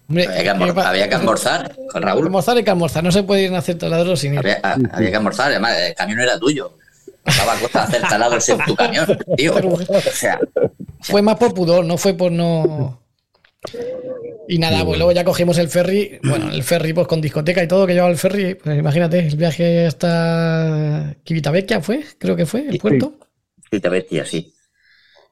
[0.07, 2.25] Hombre, Había que, almor- ¿qué pa- había que almorzar con Raúl.
[2.25, 4.39] Almorzar hay que almorzar, no se puede ir a hacer taladros sin ir.
[4.39, 6.77] Había, a- había que almorzar, además, el camión era tuyo.
[7.23, 9.55] Pasaba costa de hacer taladros en tu camión, tío.
[9.89, 10.39] O sea,
[11.01, 13.01] Fue más por pudor, no fue por no.
[14.47, 16.19] Y nada, pues luego ya cogimos el ferry.
[16.23, 18.53] Bueno, el ferry, pues con discoteca y todo que llevaba el ferry.
[18.53, 23.15] Pues imagínate, el viaje hasta Quivitavecchia fue, creo que fue, el puerto.
[23.71, 24.53] bestia, sí.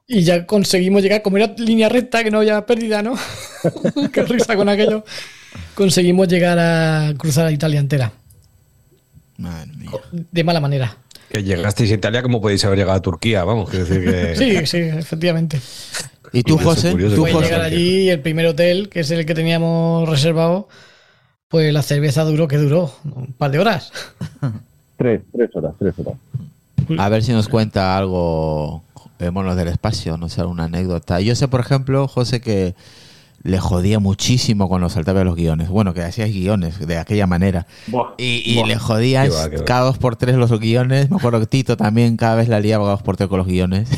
[0.06, 3.14] Y ya conseguimos llegar, como era línea recta, que no había pérdida, ¿no?
[4.12, 5.04] Qué risa con aquello.
[5.74, 8.12] Conseguimos llegar a cruzar a Italia entera.
[9.38, 9.90] Madre mía.
[10.12, 10.96] De mala manera.
[11.30, 14.36] Que llegasteis a Italia como podéis haber llegado a Turquía, vamos, quiero decir que...
[14.36, 15.58] Sí, sí, efectivamente.
[16.32, 16.90] ¿Y tú, Curioso, José?
[16.92, 17.22] curioso, ¿Tú.
[17.22, 17.44] José?
[17.44, 20.68] llegar allí, el primer hotel, que es el que teníamos reservado,
[21.48, 22.94] pues la cerveza duró, que duró?
[23.04, 23.90] Un par de horas.
[24.96, 26.14] Tres, tres horas, tres horas.
[26.98, 28.84] A ver si nos cuenta algo,
[29.24, 31.20] eh, monos del espacio, no sé, alguna anécdota.
[31.20, 32.74] Yo sé, por ejemplo, José, que
[33.42, 35.68] le jodía muchísimo cuando saltaba los guiones.
[35.68, 37.66] Bueno, que hacías guiones de aquella manera.
[37.88, 38.66] Buah, Y, y buah.
[38.68, 39.64] le jodías Qué va, qué va.
[39.64, 41.10] cada dos por tres los guiones.
[41.10, 43.46] Me acuerdo que Tito también cada vez la liaba cada dos por tres con los
[43.46, 43.88] guiones.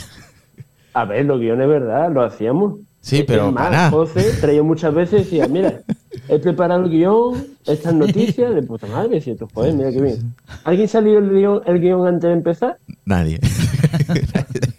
[0.94, 2.80] A ver, los guiones, verdad, lo hacíamos.
[3.00, 3.90] Sí, pero más, para.
[3.90, 5.80] José traía muchas veces y decía, mira,
[6.28, 10.34] he preparado el guion, estas noticias, de puta madre, decía tú, joder, mira qué bien.
[10.64, 12.78] ¿Alguien salió el guion, el guion antes de empezar?
[13.04, 13.38] Nadie.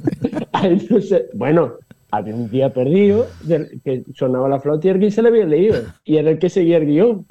[1.01, 1.27] Sé.
[1.33, 1.73] Bueno,
[2.11, 3.27] había un día perdido
[3.83, 5.81] que sonaba la flauta y alguien se le había leído.
[6.05, 7.25] Y era el que seguía el guion.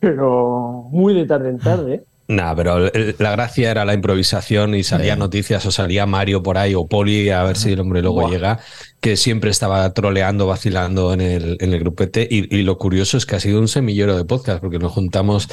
[0.00, 2.02] Pero muy de tarde en tarde.
[2.28, 6.74] Nah, pero la gracia era la improvisación y salía noticias o salía Mario por ahí
[6.74, 8.60] o Poli, a ver si el hombre luego llega,
[9.00, 12.28] que siempre estaba troleando, vacilando en el, en el grupete.
[12.30, 15.48] Y, y lo curioso es que ha sido un semillero de podcast, porque nos juntamos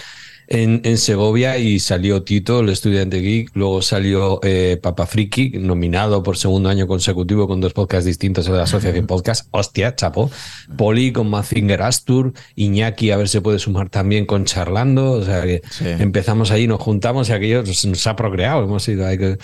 [0.47, 6.21] en, en Segovia y salió Tito, el estudiante geek, luego salió eh, Papa Friki, nominado
[6.23, 9.47] por segundo año consecutivo con dos podcasts distintos de la Asociación Podcast.
[9.51, 10.29] Hostia, chapo.
[10.77, 15.11] Poli con Mazinger Astur, Iñaki, a ver si puede sumar también con Charlando.
[15.13, 15.85] O sea que Sí.
[15.87, 18.63] empezamos ahí, nos juntamos y aquello nos, nos ha procreado.
[18.63, 19.37] Hemos sido ahí que-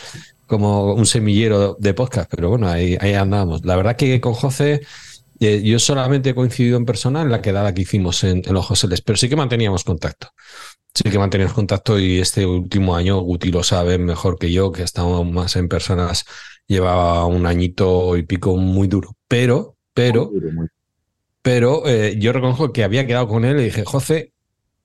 [0.45, 3.63] como un semillero de podcast, pero bueno, ahí, ahí andamos.
[3.65, 4.81] La verdad que con José.
[5.39, 8.63] eh, yo solamente he coincidido en persona en la quedada que hicimos en, en los
[8.65, 10.27] Joseles, pero sí que manteníamos contacto.
[10.93, 14.83] Sí que manteníamos contacto y este último año Guti lo sabe mejor que yo, que
[14.83, 16.25] estamos más en personas,
[16.67, 19.15] llevaba un añito y pico muy duro.
[19.27, 20.67] Pero, pero, Muy duro, muy-
[21.41, 24.33] pero eh, yo reconozco que había quedado con él y dije, José,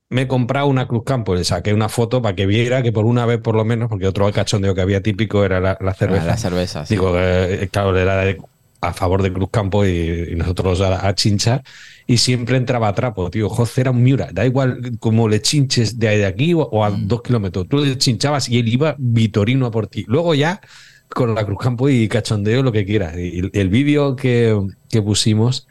[0.08, 3.06] me he comprado una Cruz Campo, le saqué una foto para que viera que por
[3.06, 6.26] una vez por lo menos, porque otro cachondeo que había típico era la, la cerveza.
[6.26, 6.86] La cerveza.
[6.86, 6.94] sí.
[6.94, 8.38] Digo, eh, claro, era de-
[8.80, 11.62] a favor de Cruz Campo y, y nosotros a, a chinchar.
[12.06, 13.48] Y siempre entraba a trapo, tío.
[13.48, 14.28] José era un Miura.
[14.32, 17.08] Da igual como le chinches de, ahí de aquí o, o a Mm.
[17.08, 17.68] dos kilómetros.
[17.68, 20.04] Tú le chinchabas y él iba vitorino a por ti.
[20.08, 20.60] Luego ya
[21.08, 23.16] con la Cruz Campo y cachondeo lo que quieras.
[23.16, 24.56] Y el, el vídeo que,
[24.88, 25.66] que pusimos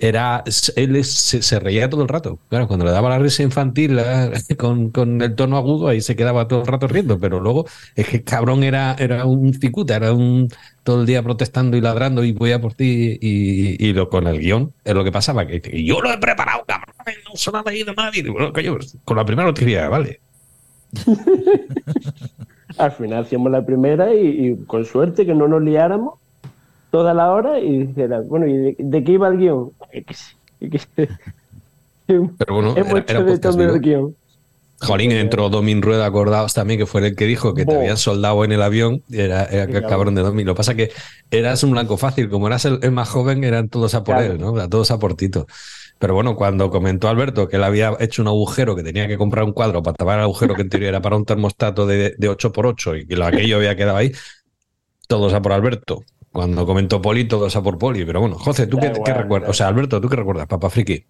[0.00, 0.42] era
[0.76, 2.38] él se, reía todo el rato.
[2.48, 3.98] Claro, cuando le daba la risa infantil
[4.58, 8.08] con, con el tono agudo, ahí se quedaba todo el rato riendo, pero luego es
[8.08, 10.48] que cabrón era, era un cicuta, era un
[10.82, 14.26] todo el día protestando y ladrando y voy a por ti y, y lo con
[14.26, 16.94] el guion es lo que pasaba, que yo lo he preparado, cabrón,
[17.28, 18.22] no se lo ha leído nadie.
[18.22, 20.20] Digo, "No, coño, con la primera noticia, vale.
[22.78, 26.20] Al final hacíamos la primera y con suerte que no nos liáramos
[26.90, 29.72] toda la hora y dijera, bueno, ¿y de, de qué iba el guion?
[32.06, 34.16] Pero bueno, era, era podcast el guion.
[34.82, 38.42] Jolín, entró Domin Rueda, acordaos también, que fue el que dijo que te habían soldado
[38.44, 39.02] en el avión.
[39.12, 40.46] Era, era el cabrón de Domin.
[40.46, 40.90] Lo que pasa es que
[41.30, 42.30] eras un blanco fácil.
[42.30, 44.32] Como eras el, el más joven, eran todos a por Claro.
[44.32, 44.56] él, ¿no?
[44.56, 45.46] Era Todos a por Tito.
[45.98, 49.44] Pero bueno, cuando comentó Alberto que él había hecho un agujero, que tenía que comprar
[49.44, 52.30] un cuadro para tapar el agujero, que en teoría era para un termostato de, de
[52.30, 54.10] 8x8 y que lo aquello había quedado ahí,
[55.08, 56.02] todos a por Alberto.
[56.32, 58.04] Cuando comentó Poli, todos a por Poli.
[58.04, 59.48] Pero bueno, José, ¿tú qué, igual, qué recuerdas?
[59.48, 61.04] da O sea, Alberto, ¿tú qué recuerdas, Papá Friki?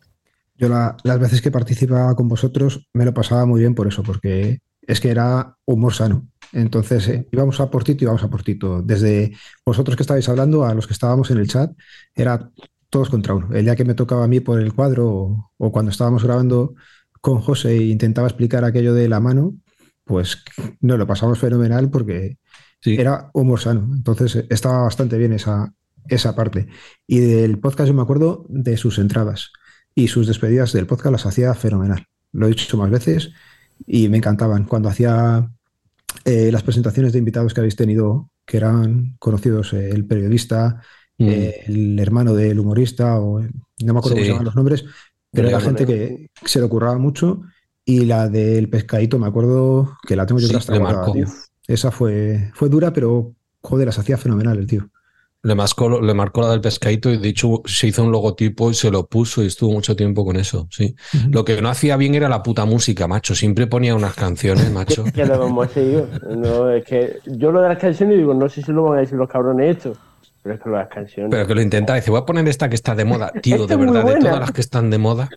[0.57, 4.03] Yo la- las veces que participaba con vosotros me lo pasaba muy bien por eso,
[4.03, 6.27] porque es que era humor sano.
[6.53, 8.83] Entonces eh, íbamos a por Tito y íbamos a por Tito.
[8.83, 9.33] Desde
[9.65, 11.71] vosotros que estabais hablando a los que estábamos en el chat,
[12.15, 12.51] era
[12.89, 13.49] todos contra uno.
[13.55, 16.75] El día que me tocaba a mí por el cuadro o, o cuando estábamos grabando
[17.21, 19.55] con José e intentaba explicar aquello de la mano,
[20.05, 20.43] pues
[20.81, 22.39] no lo pasamos fenomenal porque
[22.81, 22.97] Sí.
[22.99, 23.89] era humor sano.
[23.95, 25.73] Entonces eh, estaba bastante bien esa,
[26.09, 26.69] esa parte.
[27.07, 29.53] Y del podcast yo me acuerdo de sus entradas
[29.95, 32.07] y sus despedidas del podcast las hacía fenomenal.
[32.33, 33.33] Lo he dicho más veces
[33.87, 34.65] y me encantaban.
[34.65, 35.51] Cuando hacía
[36.25, 40.81] eh, las presentaciones de invitados que habéis tenido, que eran conocidos, eh, el periodista,
[41.21, 41.29] Mm.
[41.29, 44.87] eh, el hermano del humorista, o no me acuerdo cómo se llaman los nombres,
[45.31, 47.43] pero era gente que se le ocurraba mucho.
[47.85, 50.73] Y la del pescadito, me acuerdo que la tengo yo Sí, hasta
[51.71, 54.89] Esa fue, fue dura, pero joder, las hacía fenomenal el tío.
[55.43, 58.75] Le marcó, le marcó la del pescadito y de hecho se hizo un logotipo y
[58.75, 60.97] se lo puso y estuvo mucho tiempo con eso, sí.
[61.31, 63.37] Lo que no hacía bien era la puta música, macho.
[63.37, 65.05] Siempre ponía unas canciones, macho.
[65.15, 66.07] ¿Qué le vamos a hacer yo?
[66.37, 69.01] No, es que yo lo de las canciones digo, no sé si lo van a
[69.03, 69.97] decir los cabrones estos,
[70.43, 71.31] pero es que lo de las canciones.
[71.31, 73.33] Pero que lo intentaba, dice, voy a poner esta que está de moda.
[73.41, 75.31] Tío, Esta de verdad, de todas las que están de moda,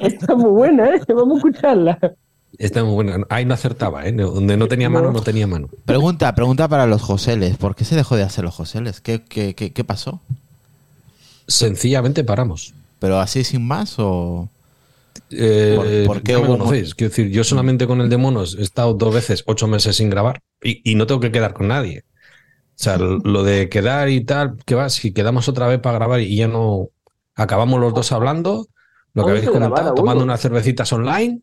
[0.00, 1.00] Está muy buena, ¿eh?
[1.08, 1.98] Vamos a escucharla.
[2.56, 3.24] Esta es muy buena.
[3.28, 4.12] Ahí no acertaba, ¿eh?
[4.12, 5.68] Donde no tenía mano, no tenía mano.
[5.84, 7.56] Pregunta, pregunta para los Joseles.
[7.58, 9.00] ¿Por qué se dejó de hacer los Joseles?
[9.00, 10.20] ¿Qué, qué, qué, qué pasó?
[11.46, 12.74] Sencillamente paramos.
[12.98, 14.48] ¿Pero así sin más o...?
[15.30, 16.94] Eh, ¿Por- por qué ya me hubo- conocéis.
[16.94, 20.10] Quiero decir, yo solamente con el de monos he estado dos veces, ocho meses sin
[20.10, 22.04] grabar y, y no tengo que quedar con nadie.
[22.78, 26.20] O sea, lo de quedar y tal, que va, si quedamos otra vez para grabar
[26.20, 26.88] y ya no
[27.34, 28.68] acabamos los dos hablando,
[29.14, 30.32] lo que habéis comentado, tomando uno.
[30.32, 31.40] unas cervecitas online,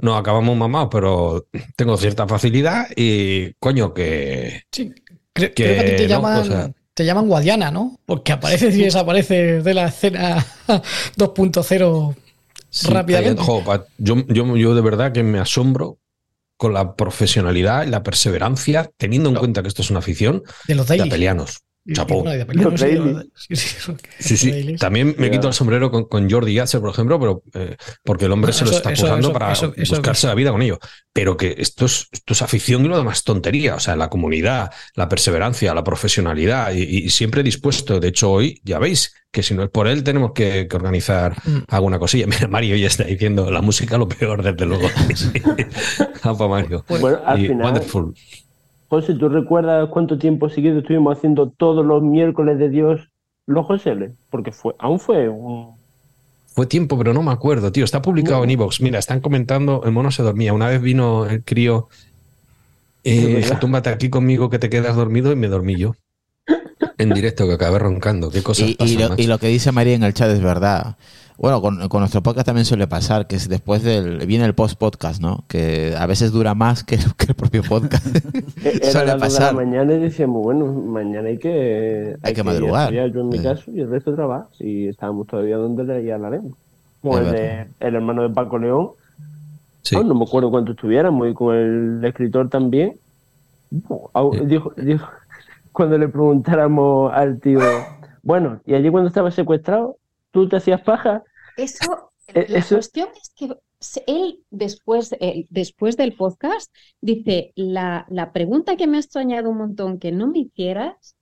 [0.00, 4.92] no acabamos mamados, pero tengo cierta facilidad y coño que Sí,
[5.34, 7.98] Que creo que a ti te no, llaman, o sea- te llaman Guadiana, ¿no?
[8.04, 10.44] Porque apareces y desapareces de la escena
[11.16, 12.14] 2.0
[12.72, 13.42] Sí, rápidamente.
[13.42, 13.62] jo,
[13.98, 15.98] yo, yo, yo de verdad que me asombro
[16.56, 20.74] con la profesionalidad y la perseverancia, teniendo en cuenta que esto es una afición, de
[20.76, 21.62] los de Apelianos,
[21.94, 23.24] verdad.
[23.34, 23.76] Sí, sí,
[24.18, 24.50] Sí, sí.
[24.52, 24.76] Rayleigh.
[24.78, 28.32] También me quito el sombrero con, con Jordi Yasser, por ejemplo, pero eh, porque el
[28.32, 30.78] hombre se lo eso- está currando para eso- eso- buscarse la vida con ello.
[31.12, 33.74] Pero que esto es, esto es afición y lo demás tontería.
[33.74, 37.98] O sea, la comunidad, la perseverancia, la profesionalidad y, y siempre dispuesto.
[38.00, 41.34] De hecho, hoy ya veis que si no es por él, tenemos que, que organizar
[41.44, 41.58] Mm.
[41.68, 42.26] alguna cosilla.
[42.28, 44.88] Mira, Mario ya está diciendo la música lo peor, desde luego.
[46.48, 46.84] Mario.
[46.88, 48.14] Bueno, al Y final, wonderful.
[48.90, 53.08] José, ¿tú recuerdas cuánto tiempo seguido estuvimos haciendo todos los miércoles de Dios
[53.46, 54.10] los Joseles?
[54.30, 55.76] Porque fue, aún fue un...
[56.46, 57.84] Fue tiempo, pero no me acuerdo, tío.
[57.84, 58.80] Está publicado en Evox.
[58.80, 60.52] Mira, están comentando, el mono se dormía.
[60.52, 61.88] Una vez vino el crío,
[63.04, 65.94] eh, túmbate aquí conmigo que te quedas dormido y me dormí yo.
[66.98, 68.28] En directo, que acabé roncando.
[68.32, 70.96] Qué cosas Y, lo, y lo que dice María en el chat es verdad.
[71.42, 74.78] Bueno, con, con nuestro podcast también suele pasar que es después del viene el post
[74.78, 75.44] podcast, ¿no?
[75.48, 78.06] Que a veces dura más que, que el propio podcast.
[78.62, 79.54] Era suele dos de la pasar.
[79.54, 82.14] mañana y decíamos, bueno, mañana hay que...
[82.22, 82.92] Hay que madrugar.
[82.92, 83.42] Yo en mi Sí.
[83.44, 84.48] caso y el resto trabaja.
[84.58, 86.52] Y estábamos todavía donde le ya hablaremos.
[87.02, 88.90] Es el, de- el hermano de Paco León.
[89.80, 89.96] Sí.
[89.98, 91.26] Ah, no me acuerdo cuánto estuviéramos.
[91.26, 92.96] Y con el escritor también.
[93.70, 93.78] Sí.
[94.44, 95.08] Dijo, dijo,
[95.72, 97.60] cuando le preguntáramos al tío,
[98.22, 99.96] bueno, y allí cuando estaba secuestrado,
[100.32, 101.22] ¿tú te hacías paja?
[101.62, 103.56] Eso, Eh, la cuestión es que
[104.06, 105.14] él después,
[105.48, 110.28] después del podcast dice, la, la pregunta que me ha extrañado un montón que no
[110.28, 111.16] me hicieras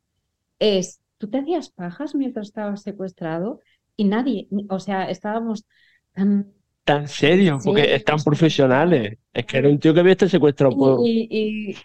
[0.58, 3.60] es, ¿tú te hacías pajas mientras estabas secuestrado?
[3.96, 5.66] Y nadie, o sea, estábamos
[6.12, 6.52] tan...
[6.88, 8.24] Tan serio, porque Sí, están sí.
[8.24, 9.18] profesionales.
[9.34, 11.06] Es que era un tío que había estado secuestrado por...
[11.06, 11.76] Y, y,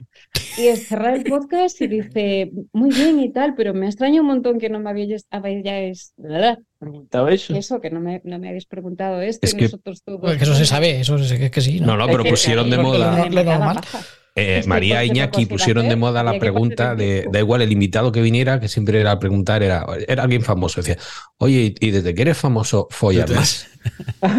[0.62, 4.28] y es cerrar el podcast y dice, muy bien y tal, pero me extraña un
[4.28, 6.14] montón que no me habéis, habéis
[6.80, 7.54] preguntado eso.
[7.54, 10.22] eso, que no me, no me habéis preguntado esto Es y que- nosotros todos...
[10.22, 11.80] Pues que eso se sabe, eso es que, que sí.
[11.82, 13.28] No, no, pero Es pusieron de moda.
[13.30, 13.76] Lo normal.
[13.82, 14.00] paja.
[14.36, 18.60] Eh, María Iñaki pusieron de moda la pregunta de, da igual el invitado que viniera,
[18.60, 20.98] que siempre era preguntar, era, era alguien famoso, decía,
[21.38, 23.68] oye, y y desde que eres famoso, follas más.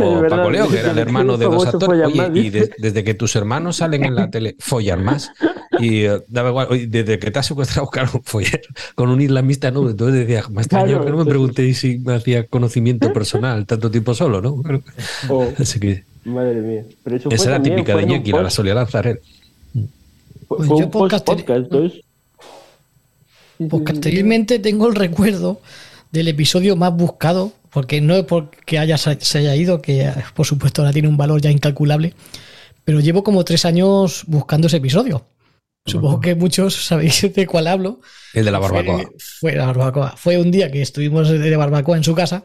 [0.02, 3.12] O verdad, Paco Leo, que era el hermano de dos actores, oye, y desde que
[3.12, 5.30] tus hermanos salen en la tele, follan más.
[5.78, 8.62] Y eh, daba igual, oye, desde que te has secuestrado, claro, follar
[8.94, 9.88] con un islamista, no.
[9.88, 13.90] Entonces decía, me extrañó Claro, que no me preguntéis si me hacía conocimiento personal tanto
[13.90, 14.62] tiempo solo, ¿no?
[15.28, 16.84] Oh, así que madre mía.
[17.02, 19.20] Pero eso esa fue era también, típica fue de Iñaki, la solía lanzar él.
[20.48, 21.44] Fue- Pues fue yo un podcast, Pues sí,
[23.58, 23.84] sí.
[23.92, 25.60] posteriormente tengo el recuerdo
[26.10, 30.82] del episodio más buscado, porque no es porque haya, se haya ido, que por supuesto
[30.82, 32.14] ahora tiene un valor ya incalculable,
[32.84, 35.26] pero llevo como tres años buscando ese episodio.
[35.86, 38.00] Supongo que muchos sabéis de cuál hablo.
[38.32, 38.96] El de la barbacoa.
[39.02, 40.14] Fue, fue la barbacoa.
[40.16, 42.44] Fue un día que estuvimos de barbacoa en su casa,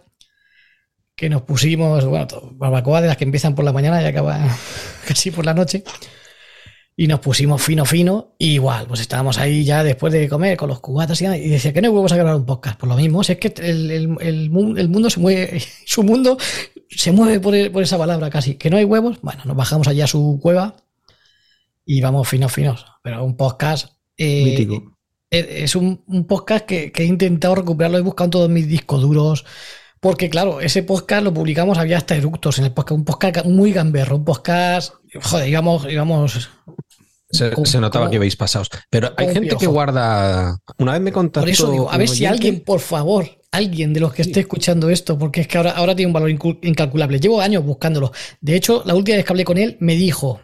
[1.15, 4.45] que nos pusimos, bueno, barbacoa de las que empiezan por la mañana y acaban
[5.07, 5.83] casi por la noche.
[7.01, 10.67] Y nos pusimos fino, fino, y igual, pues estábamos ahí ya después de comer con
[10.67, 12.77] los cubatas y, y decía que no vamos a grabar un podcast.
[12.77, 16.37] Por lo mismo, si es que el, el- el el mundo se mueve, su mundo
[16.89, 18.55] se mueve por, por esa palabra casi.
[18.55, 20.75] Que no hay huevos, bueno, nos bajamos allá a su cueva
[21.85, 22.85] y vamos finos, finos.
[23.01, 23.93] Pero un podcast.
[24.17, 24.97] eh, Mítico.
[25.29, 28.67] es es un, un podcast que, que he intentado recuperarlo, he buscado en todos mis
[28.67, 29.45] discos duros.
[30.01, 33.73] Porque, claro, ese podcast lo publicamos, había hasta eructos en el podcast, un podcast muy
[33.73, 36.49] gamberro, un podcast, joder, íbamos, íbamos
[37.31, 38.69] Se, notaba que veis pasados.
[38.89, 40.57] Pero hay como gente que guarda.
[40.79, 41.41] Una vez me contactó.
[41.41, 44.39] Por eso digo, a ver si oyente- alguien, por favor, alguien de los que esté
[44.41, 47.19] escuchando esto, porque es que ahora, ahora tiene un valor incalculable.
[47.19, 48.11] Llevo años buscándolo.
[48.41, 50.41] De hecho, la última vez que hablé con él me dijo,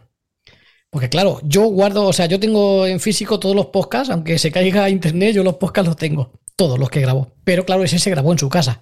[0.91, 4.51] porque claro, yo guardo, o sea, yo tengo en físico todos los podcasts, aunque se
[4.51, 7.33] caiga a internet, yo los podcasts los tengo, todos los que grabo.
[7.43, 8.81] Pero claro, ese se grabó en su casa.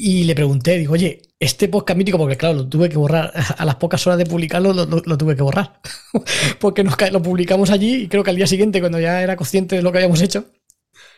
[0.00, 3.64] Y le pregunté, digo, oye, este podcast mítico, porque claro, lo tuve que borrar, a
[3.64, 5.80] las pocas horas de publicarlo lo, tuve que borrar.
[6.60, 9.74] porque nos lo publicamos allí y creo que al día siguiente, cuando ya era consciente
[9.74, 10.46] de lo que habíamos hecho,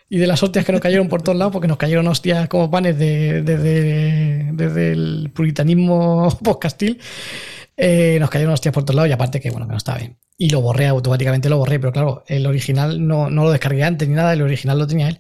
[0.09, 2.71] y de las hostias que nos cayeron por todos lados, porque nos cayeron hostias como
[2.71, 6.99] panes de- desde, desde el puritanismo podcastil,
[7.77, 10.19] eh, nos cayeron hostias por todos lados y aparte que bueno, que no estaba bien.
[10.39, 14.09] Y lo borré automáticamente, lo borré, pero claro, el original no, no lo descargué antes
[14.09, 15.19] ni nada, el original lo tenía él.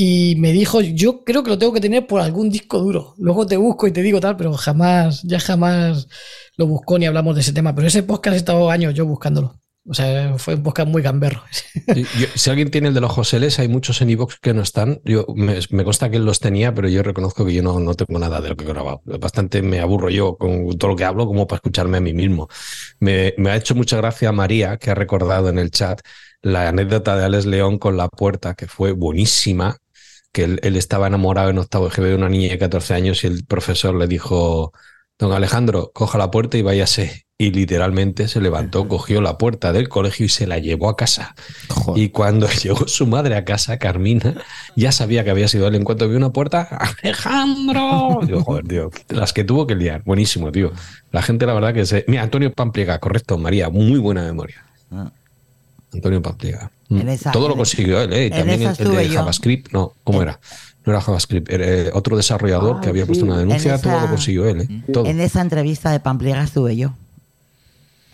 [0.00, 3.16] Y me dijo, yo creo que lo tengo que tener por algún disco duro.
[3.18, 6.06] Luego te busco y te digo tal, pero jamás, ya jamás
[6.56, 7.74] lo buscó ni hablamos de ese tema.
[7.74, 9.60] Pero ese podcast he estado años yo buscándolo.
[9.88, 11.42] O sea, fue un podcast muy gamberro.
[12.36, 15.00] Si alguien tiene el de los Joseles, hay muchos en iVoox que no están.
[15.04, 17.94] Yo, me, me consta que él los tenía, pero yo reconozco que yo no, no
[17.94, 19.02] tengo nada de lo que he grabado.
[19.04, 22.46] Bastante me aburro yo con todo lo que hablo como para escucharme a mí mismo.
[23.00, 26.02] Me, me ha hecho mucha gracia María, que ha recordado en el chat
[26.40, 29.76] la anécdota de Alex León con la puerta, que fue buenísima,
[30.38, 33.26] que él, él estaba enamorado en octavo GB de una niña de 14 años y
[33.26, 34.72] el profesor le dijo,
[35.18, 37.26] don Alejandro, coja la puerta y váyase.
[37.40, 41.34] y literalmente se levantó, cogió la puerta del colegio y se la llevó a casa.
[41.68, 42.00] Joder.
[42.00, 44.34] Y cuando llegó su madre a casa, Carmina,
[44.76, 45.74] ya sabía que había sido él.
[45.74, 46.68] En cuanto vio una puerta,
[47.02, 48.20] ¡Alejandro!
[48.24, 50.02] Digo, joder, tío, las que tuvo que liar.
[50.04, 50.70] Buenísimo, tío.
[51.10, 52.04] La gente, la verdad, que se.
[52.06, 54.64] Mira, Antonio Pampliega, correcto, María, muy buena memoria.
[54.92, 55.10] Ah.
[55.92, 56.70] Antonio Pampliega.
[56.90, 58.26] En esa- Todo lo consiguió él, ¿eh?
[58.26, 59.14] Y también el, de yo.
[59.14, 60.40] JavaScript, no, ¿cómo era?
[60.86, 63.30] No era JavaScript, era otro desarrollador Ah, que había puesto sí.
[63.30, 64.82] una denuncia, En todo lo consiguió él, ¿eh?
[64.92, 65.04] Todo.
[65.06, 66.94] En esa entrevista de Pampliega estuve yo.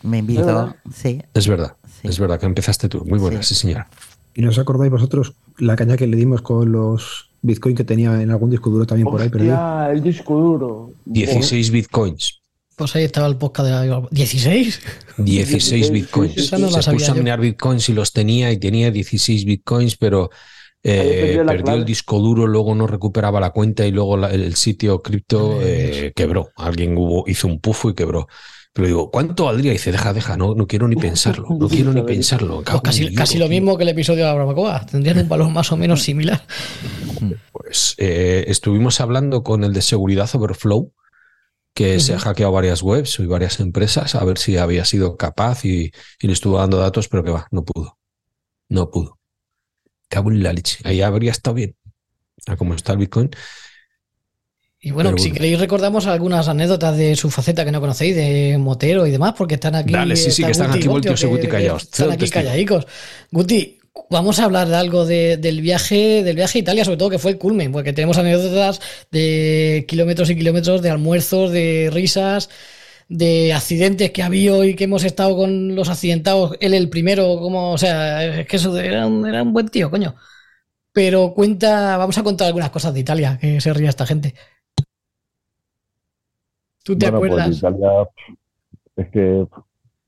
[0.02, 1.22] Me invitó, sí.
[1.32, 2.08] Es verdad, Sí.
[2.08, 3.04] es verdad que empezaste tú.
[3.06, 3.60] Muy buena, sí, Sí.
[3.62, 3.88] señora.
[4.34, 8.20] ¿Y no os acordáis vosotros la caña que le dimos con los Bitcoin que tenía
[8.20, 9.56] en algún disco duro también por ahí perdido?
[9.90, 10.90] El disco duro.
[11.04, 12.40] 16 bitcoins.
[12.76, 14.00] Pues ahí estaba el podcast de la...
[14.00, 14.10] ¿16?
[14.10, 14.80] 16
[15.18, 16.52] 16, bitcoins.
[16.58, 17.22] no Se puso a yo.
[17.22, 20.30] minar bitcoins y los tenía y tenía 16 bitcoins, pero
[20.82, 24.30] eh, perdido la perdió el disco duro, luego no recuperaba la cuenta y luego la-
[24.30, 26.48] el, sitio cripto eh, quebró.
[26.56, 28.26] Alguien hubo, hizo un pufo y quebró.
[28.72, 29.70] Pero digo, ¿cuánto valdría?
[29.70, 32.62] Y dice, deja, deja, no, no quiero ni pensarlo, no quiero ni pensarlo.
[32.64, 34.84] Pues casi, Dios, casi lo mismo que el episodio de la barbacoa.
[34.84, 36.42] Tendrían un valor más o menos similar.
[37.52, 40.92] Pues eh, estuvimos hablando con el de seguridad Overflow,
[41.74, 45.64] que se ha hackeado varias webs y varias empresas, a ver si había sido capaz
[45.64, 47.98] y, y le estuvo dando datos, pero que va, no pudo.
[48.68, 49.18] No pudo.
[50.08, 50.78] Cago en la leche.
[50.84, 51.76] Ahí habría estado bien.
[52.46, 53.30] A como está el Bitcoin.
[54.80, 59.06] Y bueno, si queréis recordamos algunas anécdotas de su faceta que no conocéis, de Motero
[59.06, 59.94] y demás, porque están aquí.
[59.94, 61.84] Dale, sí, sí, que están Guti aquí voltios y Guti callados.
[61.84, 62.87] Están aquí calladicos.
[63.30, 63.80] Guti,
[64.11, 67.18] vamos a hablar de algo de- del viaje, del viaje a Italia, sobre todo que
[67.18, 68.80] fue el culmen, porque tenemos anécdotas
[69.11, 72.50] de kilómetros y kilómetros, de almuerzos, de risas,
[73.09, 76.57] de accidentes que ha habido y que hemos estado con los accidentados.
[76.61, 79.90] Él el primero, como, o sea, es que eso era un, era un buen tío,
[79.90, 80.14] coño.
[80.92, 84.35] Pero cuenta, vamos a contar algunas cosas de Italia, que se ría esta gente.
[86.85, 87.46] ¿Tú te Bueno, pues acuerdas?
[87.46, 88.09] Italia
[88.96, 89.46] es que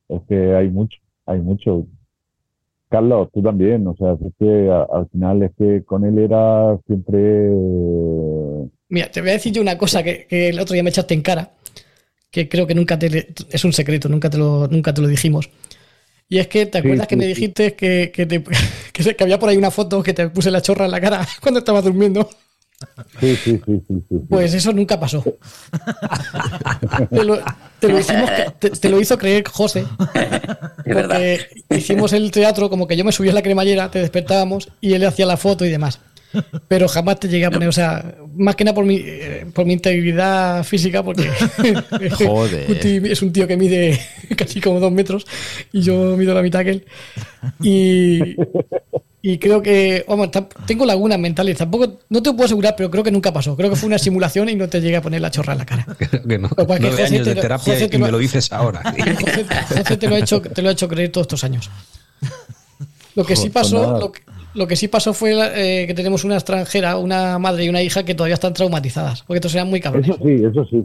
[0.09, 1.87] es que hay mucho, hay mucho.
[2.89, 6.79] Carlos, tú también, o sea, es que a- al final es que con él era
[6.87, 7.51] siempre
[8.89, 11.15] Mira, te voy a decir yo una cosa que, que el otro día me echaste
[11.15, 11.53] en cara,
[12.31, 13.35] que creo que nunca te...
[13.51, 15.51] Es un secreto, nunca te lo, nunca te lo dijimos.
[16.29, 18.45] Y es que, ¿te Sí, acuerdas que me dijiste que, que, te-
[19.17, 21.61] que había por ahí una foto que te puse la chorra en la cara cuando
[21.61, 22.29] estabas durmiendo?
[23.21, 23.83] Sí, sí, sí.
[24.29, 25.25] Pues eso nunca pasó.
[27.11, 27.39] te, lo,
[27.81, 29.85] te lo hicimos que- te- te lo hizo creer José.
[30.85, 34.93] Porque hicimos el teatro como que yo me subía a la cremallera, te despertábamos y
[34.95, 36.01] él hacía la foto y demás.
[36.69, 39.65] Pero jamás te llegué a poner, o sea, más que nada por mi, eh, por
[39.65, 41.31] mi integridad física, porque
[42.27, 42.71] Joder.
[43.07, 43.99] Es un tío que mide
[44.37, 45.25] casi como dos metros
[45.73, 46.85] y yo mido la mitad que él.
[47.63, 48.37] Y,
[49.29, 50.31] y creo que, vamos,
[50.69, 53.57] tengo lagunas mentales, tampoco, no te puedo asegurar, pero creo que nunca pasó.
[53.57, 55.67] Creo que fue una simulación y no te llegué a poner la chorra en la
[55.67, 55.85] cara.
[55.99, 56.49] Creo que no.
[56.57, 58.83] Nueve José años te de lo- terapia José te y me lo dices ahora.
[58.97, 59.47] José,
[59.79, 61.69] José te lo ha hecho, te lo ha hecho creer todos estos años.
[63.17, 64.21] Lo que sí Pues pasó, lo que,
[64.55, 68.05] lo que sí pasó fue eh, que tenemos una extranjera, una madre y una hija
[68.05, 70.11] que todavía están traumatizadas, porque estos eran muy cabrones.
[70.11, 70.85] Eso sí, eso sí.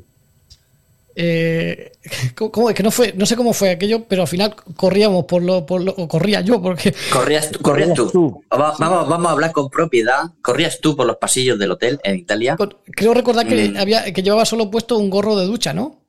[1.16, 1.92] Eh,
[2.36, 2.70] ¿cómo?
[2.70, 5.66] Es que no fue, no sé cómo fue aquello, pero al final corríamos por lo,
[5.66, 8.10] por lo o corría yo, porque Corrías tú, corrías tú.
[8.10, 8.44] tú.
[8.52, 10.32] Va- Vamos, vamos a hablar con propiedad.
[10.42, 12.58] Corrías tú por los pasillos del hotel en Italia.
[12.96, 13.78] creo recordar que Mm.
[13.78, 16.00] había, que llevaba solo puesto un gorro de ducha, ¿no?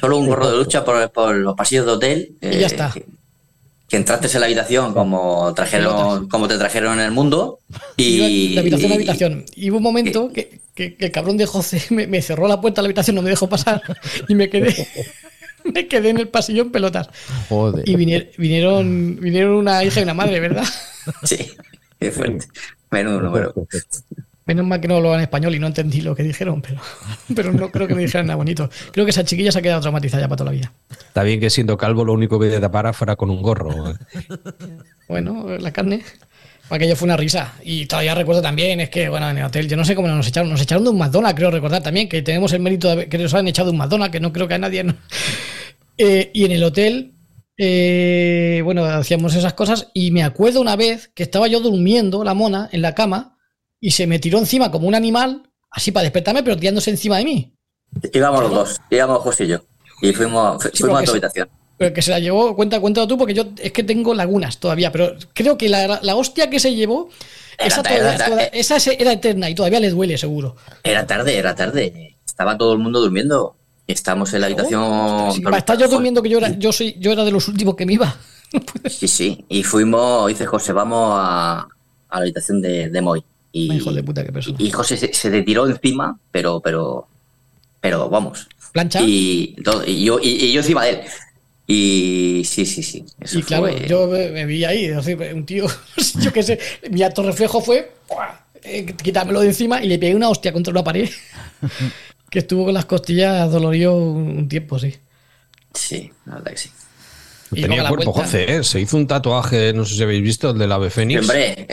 [0.00, 2.36] Solo un gorro de lucha por, por los pasillos de hotel.
[2.40, 2.90] Y ya está.
[2.92, 3.04] Que,
[3.88, 7.58] que entraste en la habitación como trajeron, como te trajeron en el mundo.
[7.96, 9.44] Y de habitación a habitación.
[9.56, 12.60] Y hubo un momento que, que- que el cabrón de José me, me cerró la
[12.60, 13.82] puerta de la habitación, no me dejó pasar
[14.28, 14.86] y me quedé,
[15.64, 17.08] me quedé en el pasillo en pelotas.
[17.48, 17.88] Joder.
[17.88, 20.64] Y vinier- vinieron, vinieron una hija y una madre, ¿verdad?
[21.24, 21.52] Sí,
[21.98, 22.46] qué fuerte.
[22.90, 23.54] Menudo número.
[24.44, 26.80] Menos mal que no hablaban español y no entendí lo que dijeron, pero,
[27.34, 28.68] pero no creo que me dijeran nada bonito.
[28.90, 30.72] Creo que esa chiquilla se ha quedado traumatizada ya para toda la vida.
[30.90, 33.90] Está bien que siendo calvo lo único que te tapara fuera con un gorro.
[33.92, 33.94] ¿eh?
[35.08, 36.02] Bueno, la carne.
[36.74, 37.54] Aquello fue una risa.
[37.62, 40.26] Y todavía recuerdo también, es que, bueno, en el hotel, yo no sé cómo nos
[40.26, 40.50] echaron.
[40.50, 43.32] Nos echaron de un McDonald's, creo recordar también, que tenemos el mérito de que nos
[43.34, 44.84] han echado de un McDonald's, que no creo que a nadie.
[44.84, 44.96] no-
[45.98, 47.14] Eh, y en el hotel,
[47.58, 49.88] eh, bueno, hacíamos esas cosas.
[49.94, 53.36] Y me acuerdo una vez que estaba yo durmiendo, la mona, en la cama,
[53.80, 57.24] y se me tiró encima como un animal, así para despertarme, pero tirándose encima de
[57.24, 57.54] mí.
[58.12, 59.64] Íbamos los dos, íbamos José y yo.
[60.00, 61.48] Y fuimos, Sí, fuimos a tu se- habitación.
[61.82, 64.92] Pero que se la llevó, cuenta, cuéntalo tú, porque yo es que tengo lagunas todavía,
[64.92, 67.08] pero creo que la, la hostia que se llevó,
[67.58, 68.36] Era esa, tarde, todavía- era tarde.
[68.36, 70.56] toda- esa se- era eterna y todavía le duele, seguro.
[70.84, 72.16] Era tarde, era tarde.
[72.26, 73.56] Estaba todo el mundo durmiendo.
[73.86, 75.32] Estamos en la habitación.
[75.32, 77.74] Si para estar yo durmiendo, que yo era, yo soy, yo era de los últimos
[77.76, 78.16] que me iba.
[78.88, 79.44] Sí, sí.
[79.48, 83.24] Y fuimos, dice José, vamos a, a la habitación de, de Moy.
[83.50, 84.56] Y, Hijo de puta, qué persona.
[84.60, 87.06] y José se, se tiró encima, pero, pero,
[87.80, 88.46] pero vamos.
[88.72, 89.00] Plancha.
[89.02, 91.00] Y, todo, y yo, y, y yo encima de él.
[91.72, 93.04] Y sí, sí, sí.
[93.20, 95.66] Eso Y claro, fue- yo me, me vi ahí, es decir, un tío,
[96.20, 96.58] yo qué sé,
[96.90, 97.92] mi acto reflejo fue
[98.62, 101.08] eh, quitármelo de encima y le pegué una hostia contra una pared
[102.30, 104.94] que estuvo con las costillas dolorido un tiempo, sí.
[105.74, 106.70] Sí, la verdad que sí.
[107.54, 108.24] Y luego Tenía cuerpo, vuelta.
[108.24, 108.64] José, ¿eh?
[108.64, 111.20] Se hizo un tatuaje, no sé si habéis visto, el del ave fénix.
[111.20, 111.66] Hombre,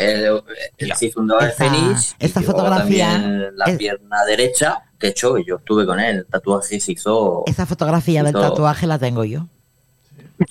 [0.98, 2.16] se hizo un doble Esta- fénix.
[2.20, 3.18] y esta fotografía
[3.56, 4.84] la es- pierna derecha.
[5.00, 6.18] De hecho, yo estuve con él.
[6.18, 7.44] El tatuaje se hizo.
[7.48, 9.48] Esa fotografía del tatuaje la tengo yo.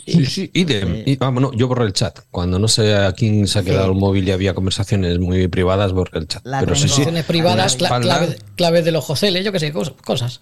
[0.07, 1.03] Sí, sí, idem.
[1.07, 2.19] Y, ah, bueno, yo borré el chat.
[2.31, 3.93] Cuando no sé a quién se ha quedado Sí.
[3.93, 6.45] el móvil y había conversaciones muy privadas, borré el chat.
[6.45, 6.89] La Pero sí, sí.
[6.89, 10.41] Conversaciones privadas, espalda- clave- claves de los joseles, yo qué sé, cosas.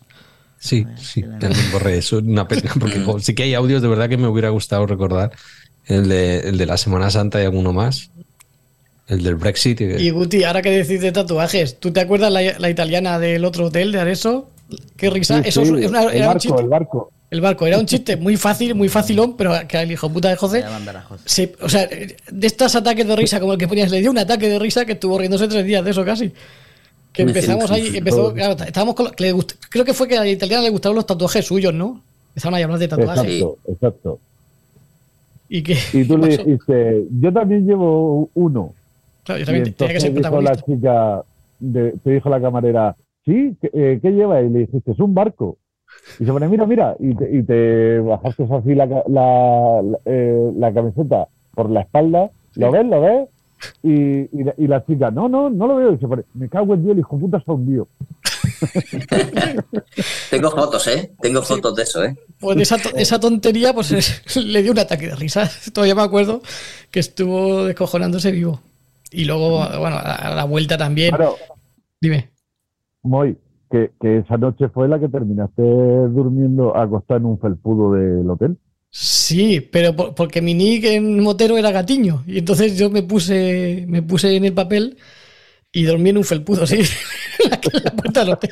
[0.59, 2.19] Sí, sí, también borré eso.
[2.19, 5.31] Una pena, porque como sí que hay audios de verdad que me hubiera gustado recordar.
[5.87, 8.11] El de, el de la Semana Santa y alguno más.
[9.07, 9.81] El del Brexit.
[9.81, 13.45] y- Y Guti, ahora que decís de tatuajes, ¿tú te acuerdas la, la italiana del
[13.45, 14.51] otro hotel de Areso?
[14.97, 15.41] Qué risa.
[15.43, 17.13] Sí, Eso sí, es una- el era un barco, el barco.
[17.31, 20.37] El barco era un chiste muy fácil, muy facilón, pero que al hijo puta de
[20.37, 20.63] José.
[21.25, 24.19] se- o sea, de estos ataques de risa como el que ponías, le dio un
[24.19, 26.33] ataque de risa que estuvo riéndose tres días de eso casi.
[27.13, 30.07] Que Me empezamos ahí, empezó, claro, estábamos con, lo- que le gust- creo que fue
[30.07, 32.01] que a la italiana le gustaron los tatuajes suyos, ¿no?
[32.29, 33.25] Empezaron a hablar de tatuajes.
[33.25, 34.19] Exacto, exacto.
[35.49, 38.73] Y que Y tú le dijiste, yo también llevo uno.
[39.25, 40.67] Claro, yo Y también tenía que ser dijo la protagonista.
[40.67, 41.23] chica,
[41.59, 44.43] de- te dijo la camarera, sí, ¿qué, eh, ¿qué lleva?
[44.43, 45.57] Y le dijiste, es un barco.
[46.21, 49.99] Y se pone, mira, mira, y te, y te bajaste así la, ca- la, la,
[50.05, 52.87] eh, la camiseta por la espalda, ¿lo ves?
[52.87, 53.29] ¿Lo ves?
[53.83, 55.93] Y, y, la, y la chica, no, no, no lo veo.
[55.95, 57.89] Y se pone, me cago en Dios, el hijo puta se hundió.
[60.31, 61.13] Tengo fotos, ¿eh?
[61.21, 62.17] Tengo fotos de eso, ¿eh?
[62.39, 65.51] Pues de esa, esa tontería, pues le dio un ataque de risa.
[65.73, 66.43] Todavía me acuerdo
[66.91, 68.61] que estuvo descojonándose vivo.
[69.11, 71.15] Y luego, bueno, a la vuelta también.
[71.15, 71.37] Claro,
[72.01, 72.31] Dime.
[73.03, 73.37] Moy,
[73.77, 78.57] que, que esa noche fue la que terminaste durmiendo acostada en un felpudo del hotel.
[78.91, 82.23] Sí, pero por- porque mi nick en Motero era gatiño.
[82.27, 84.97] Y entonces yo me puse, me puse en el papel
[85.73, 86.77] y dormí en un felpudo, sí.
[87.45, 88.51] en la, en la puerta del hotel.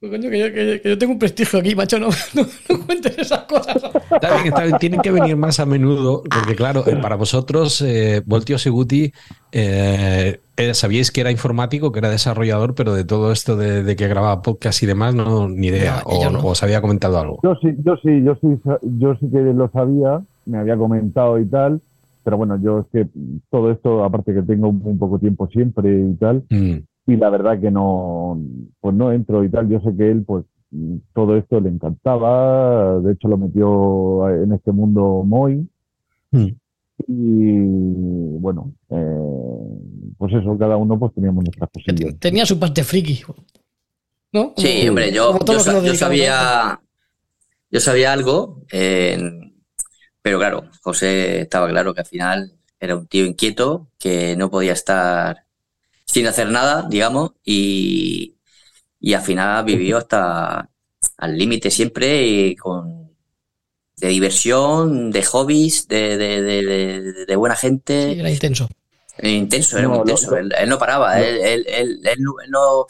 [0.00, 1.98] Pues, coño, que, yo, que- que yo tengo un prestigio aquí, macho.
[1.98, 3.76] No, no, no cuentes esas cosas.
[4.10, 7.80] Está bien, está bien, Tienen que venir más a menudo, porque claro, eh, para vosotros,
[7.82, 9.12] eh, Voltio Seguti,
[9.52, 10.40] eh,
[10.74, 14.42] sabíais que era informático, que era desarrollador, pero de todo esto de, de que grababa
[14.42, 16.02] podcast y demás, no, ni idea.
[16.06, 16.38] No, o, no.
[16.40, 17.40] o os había comentado algo.
[17.42, 18.60] Yo sí, yo sí, yo sí,
[18.98, 21.80] yo sí que lo sabía, me había comentado y tal,
[22.24, 23.08] pero bueno, yo es que
[23.50, 26.76] todo esto, aparte que tengo un, un poco tiempo siempre y tal, Mm.
[27.06, 28.38] y la verdad que no,
[28.80, 30.44] pues no entro y tal, yo sé que él, pues
[31.14, 35.66] todo esto le encantaba, de hecho lo metió en este mundo Moy,
[36.34, 36.46] Mm.
[37.08, 42.18] Y bueno, eh, pues eso, cada uno pues teníamos nuestras cosillas.
[42.18, 43.22] Tenía su parte friki.
[44.32, 44.54] ¿No?
[44.56, 46.80] Sí, hombre, yo, yo, sa- yo sabía.
[47.70, 49.18] Yo sabía algo, eh,
[50.20, 54.72] pero claro, José estaba claro que al final era un tío inquieto, que no podía
[54.72, 55.44] estar
[56.04, 58.36] sin hacer nada, digamos, y,
[59.00, 60.68] y al final vivió hasta
[61.16, 63.01] al límite siempre y con
[64.02, 68.12] de diversión, de hobbies, de, de, de, de- de buena gente.
[68.14, 68.68] Sí, era intenso.
[69.16, 70.30] Era intenso, era No, muy intenso.
[70.32, 72.86] lo- él, él no paraba, lo- él, él, él, él no, él no,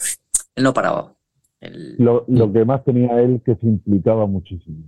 [0.55, 1.13] él no paraba.
[1.61, 4.83] Él- Lo, lo que más tenía él que se implicaba muchísimo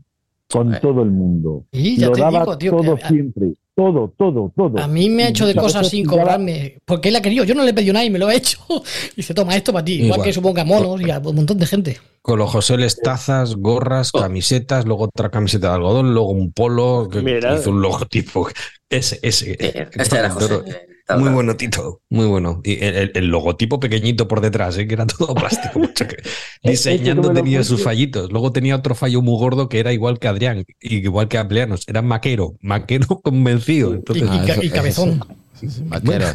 [0.51, 0.79] con Eh.
[0.81, 1.65] todo el mundo.
[1.71, 4.79] Y ya lo te daba digo, tío, todo que a- siempre, todo, todo, todo.
[4.79, 7.43] A mí me ha hecho de cosas sin cobrarme, porque él ha querido.
[7.43, 8.59] Yo no le he pedido nada y me lo ha hecho.
[9.17, 9.93] Dice, toma esto para ti.
[9.95, 10.23] Igual, Igual.
[10.23, 11.97] que suponga monos y a un montón de gente.
[12.21, 14.19] Con los Joseles tazas, gorras, Oh.
[14.19, 17.55] camisetas, luego otra camiseta de algodón, luego un polo, que Mira.
[17.59, 18.47] hizo un logotipo.
[18.89, 19.57] Ese, ese.
[19.93, 20.61] este era José.
[21.07, 22.01] Eh, Muy bueno, Tito.
[22.09, 22.61] Muy bueno.
[22.63, 24.87] Y el, el- el logotipo pequeñito por detrás, ¿eh?
[24.87, 25.79] que era todo plástico.
[25.93, 26.17] que
[26.63, 28.31] diseñando que me lo tenía sus fallitos.
[28.31, 31.87] Luego tenía otro fallo muy gordo que era igual que Adrián, y igual que Amplianos.
[31.87, 33.91] Era maquero, maquero convencido.
[33.91, 35.19] Y, Entonces, y ca- eso- y cabezón.
[35.59, 36.33] Sí, sí, vaqueros.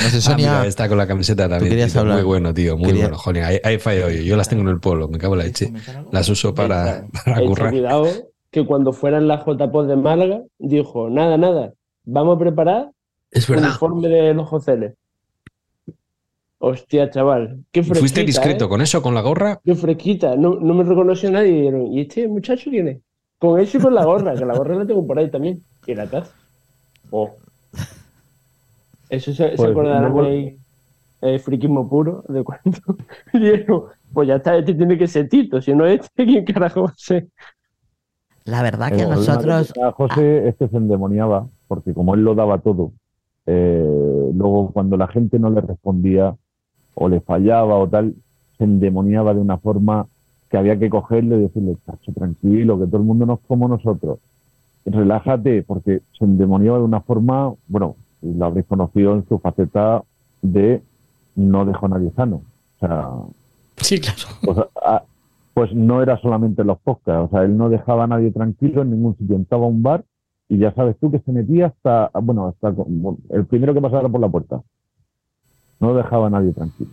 [0.00, 0.36] No sé, Ah, Sonia.
[0.36, 1.68] mira, está con la camiseta también.
[1.70, 2.16] querías hablar.
[2.16, 2.76] Muy bueno, tío.
[2.78, 3.18] Muy Quería- bueno.
[3.18, 4.22] Joder, ahí, ahí fallo yo.
[4.22, 5.72] Yo las tengo en el polo, me cago en la leche.
[6.12, 7.70] Las uso para, para currar.
[7.70, 8.06] cuidado
[8.50, 11.72] que cuando fueran las JPOS de Málaga, dijo, nada, nada,
[12.04, 12.90] vamos a preparar
[13.32, 13.70] Es un verdad.
[13.72, 14.94] informe de los Joceles.
[16.58, 18.68] Hostia, chaval, qué fresquita, ¿Fuiste discreto ¿eh?
[18.68, 19.60] con eso, con la gorra?
[19.64, 21.48] Qué fresquita, no, no me reconoció nadie.
[21.50, 22.98] Y dijeron, ¿y este muchacho quién es?
[23.40, 25.60] Con eso y con la gorra, que la gorra la tengo por ahí también.
[25.88, 26.32] Y la taza.
[27.10, 27.32] Oh.
[29.08, 30.56] Eso se, se Pues, acordarán luego- ahí,
[31.22, 32.96] eh, friquismo puro de cuento.
[33.32, 36.82] Y dijeron, pues ya está, este tiene que ser Tito, si no este, ¿quién carajo
[36.84, 37.26] va a ser?
[38.44, 42.34] La verdad que problema nosotros, tenía José es que se endemoniaba, porque como él lo
[42.36, 42.92] daba todo,
[43.46, 46.34] eh, luego cuando la gente no le respondía
[46.94, 48.14] o le fallaba o tal,
[48.58, 50.06] se endemoniaba de una forma
[50.50, 53.66] que había que cogerle y decirle, chacho, tranquilo, que todo el mundo no es como
[53.68, 54.18] nosotros.
[54.84, 60.02] Relájate, porque se endemoniaba de una forma, bueno, lo habréis conocido en su faceta
[60.42, 60.82] de
[61.36, 62.42] no dejó a nadie sano.
[62.76, 63.08] O sea,
[63.78, 64.18] Sí, claro.
[64.44, 65.02] pues, a-
[65.54, 68.90] pues no era solamente los podcasts, o sea, él no dejaba a nadie tranquilo en
[68.90, 69.36] ningún sitio.
[69.36, 70.04] Entraba a un bar
[70.54, 72.74] y ya sabes tú que se metía hasta, bueno, hasta
[73.30, 74.60] el primero que pasara por la puerta.
[75.80, 76.90] No dejaba a nadie tranquilo.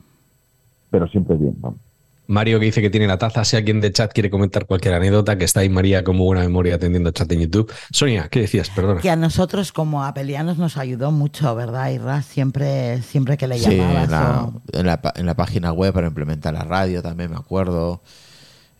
[0.90, 1.80] Pero siempre bien, vamos.
[2.28, 5.36] Mario que dice que tiene la taza, si alguien de chat quiere comentar cualquier anécdota,
[5.38, 7.72] que está ahí María con muy buena memoria atendiendo chat en YouTube.
[7.92, 8.70] Sonia, ¿qué decías?
[8.70, 9.02] Perdona.
[9.02, 12.22] Que a nosotros como a pelianos nos ayudó mucho, ¿verdad, Irra?
[12.22, 14.04] Siempre, siempre que le Sí, llamabas.
[14.06, 17.36] en la, o- en, la, en la página web para implementar la radio también me
[17.38, 18.02] acuerdo.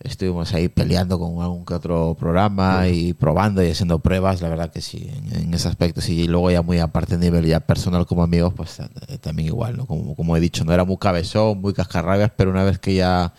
[0.02, 4.40] Estuvimos ahí peleando con algún que otro programa y probando y haciendo pruebas.
[4.40, 6.22] La verdad que sí, en, en ese aspecto sí.
[6.22, 9.76] Y luego ya muy aparte a nivel ya personal como amigos, pues eh, también igual,
[9.76, 9.86] ¿no?
[9.86, 13.34] Como, como he dicho, no era muy cabezón, muy cascarrabias, pero una vez que ya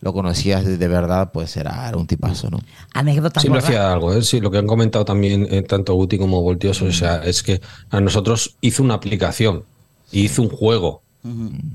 [0.00, 2.58] lo conocías de, verdad, pues era, era un tipazo, ¿no?
[2.92, 4.20] Anécdota Siempre borra- hacía algo, ¿eh?
[4.22, 7.62] Sí, lo que han comentado también eh, tanto Guti como Voltioso, o sea, es que
[7.88, 9.64] a nosotros hizo una aplicación
[10.12, 11.03] y hizo un juego.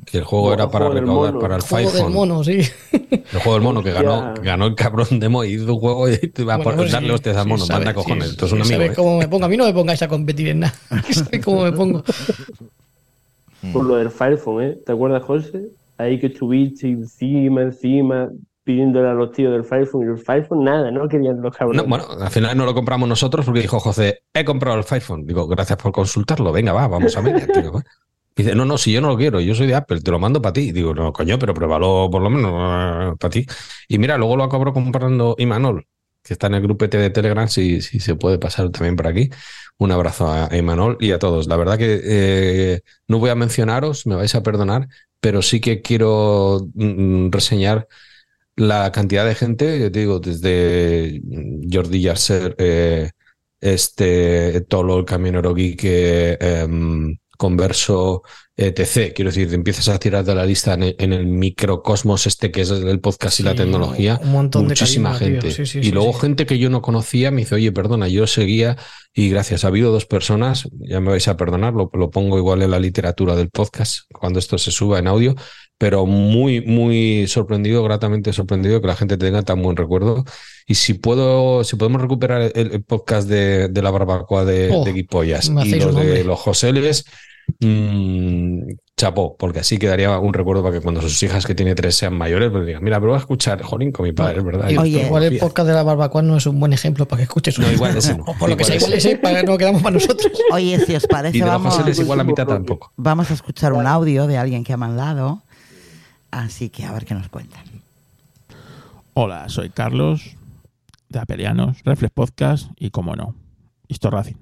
[0.05, 1.39] Que el juego era el para juego recaudar mono.
[1.39, 2.59] para el Juego del mono, sí.
[2.91, 6.07] El juego del mono que ganó, que ganó el cabrón demo y hizo un juego
[6.09, 8.25] y te va a Bueno, pues darle sí, hostias al mono, manda sí, cojones.
[8.25, 8.75] sí, Esto es un amigo.
[8.77, 8.95] ¿Sabes ¿eh?
[8.95, 9.45] cómo me pongo?
[9.45, 10.73] A mí no me pongáis a competir en nada.
[11.11, 12.03] ¿Sabes cómo me pongo?
[13.73, 14.77] Por lo del Firephone, ¿eh?
[14.85, 15.69] ¿Te acuerdas, José?
[15.97, 18.29] Ahí que estuviste encima, encima,
[18.63, 21.83] pidiéndole a los tíos del Firephone y el Firephone nada, no querían los cabrones.
[21.83, 25.25] No, bueno, al final no lo compramos nosotros porque dijo José, he comprado el iPhone.
[25.25, 26.51] Digo, gracias por consultarlo.
[26.51, 27.47] Venga, va, vamos a ver.
[27.47, 27.83] tío, va.
[28.39, 30.41] Dice, no, no, si yo no lo quiero, yo soy de Apple, te lo mando
[30.41, 30.71] para ti.
[30.71, 33.45] Digo, no, coño, pero pruébalo por lo menos para ti.
[33.89, 35.85] Y mira, luego lo acabó comprando Imanol,
[36.23, 39.29] que está en el grupete de Telegram, si, si se puede pasar también por aquí.
[39.77, 41.47] Un abrazo a Imanol y a todos.
[41.47, 44.87] La verdad que eh, no voy a mencionaros, me vais a perdonar,
[45.19, 47.89] pero sí que quiero mm, reseñar
[48.55, 51.21] la cantidad de gente, yo digo, desde
[51.71, 53.11] Jordi Yarser, eh,
[53.61, 58.21] este Tolo, el camionero geek, eh, em, Converso,
[58.57, 59.13] etc.
[59.15, 62.51] Quiero decir, te empiezas a tirar de la lista en el, en el microcosmos este
[62.51, 64.19] que es el podcast y la tecnología.
[64.21, 65.41] un montón de muchísima carisma, tío.
[65.41, 65.65] gente.
[65.65, 68.75] Sí, sí, y luego gente que yo no conocía me dice, oye, perdona, yo seguía
[69.13, 72.61] y gracias, ha habido dos personas, ya me vais a perdonar, lo, lo pongo igual
[72.61, 75.33] en la literatura del podcast cuando esto se suba en audio,
[75.77, 80.25] pero muy, muy sorprendido, gratamente sorprendido que la gente tenga tan buen recuerdo.
[80.67, 84.83] Y si puedo, si podemos recuperar el, el podcast de, de la barbacoa de, Oh,
[84.83, 87.05] de Guipollas y los de los Joseles,
[87.59, 88.61] mm,
[88.97, 92.13] chapó, porque así quedaría un recuerdo para que cuando sus hijas que tiene tres sean
[92.17, 94.69] mayores, pues digan, mira, pero voy a escuchar Jolín con mi padre, es verdad.
[94.69, 95.05] Y- Oye.
[95.05, 97.71] igual el podcast de la barbacoa no es un buen ejemplo para que escuches No,
[97.71, 98.25] igual ese no.
[98.37, 100.31] Por lo que sea, Igual igual ese para que no quedamos para nosotros.
[100.51, 102.91] Oye, si os Y parece, los vamos, Joseles igual la mitad tampoco.
[102.97, 105.41] vamos a escuchar un audio de alguien que ha mandado.
[106.31, 107.63] Así que a ver qué nos cuentan.
[109.13, 110.35] Hola, soy Carlos
[111.09, 113.33] de Apelianos, Reflex Podcast y, como no,
[113.87, 114.35] Histo Racing.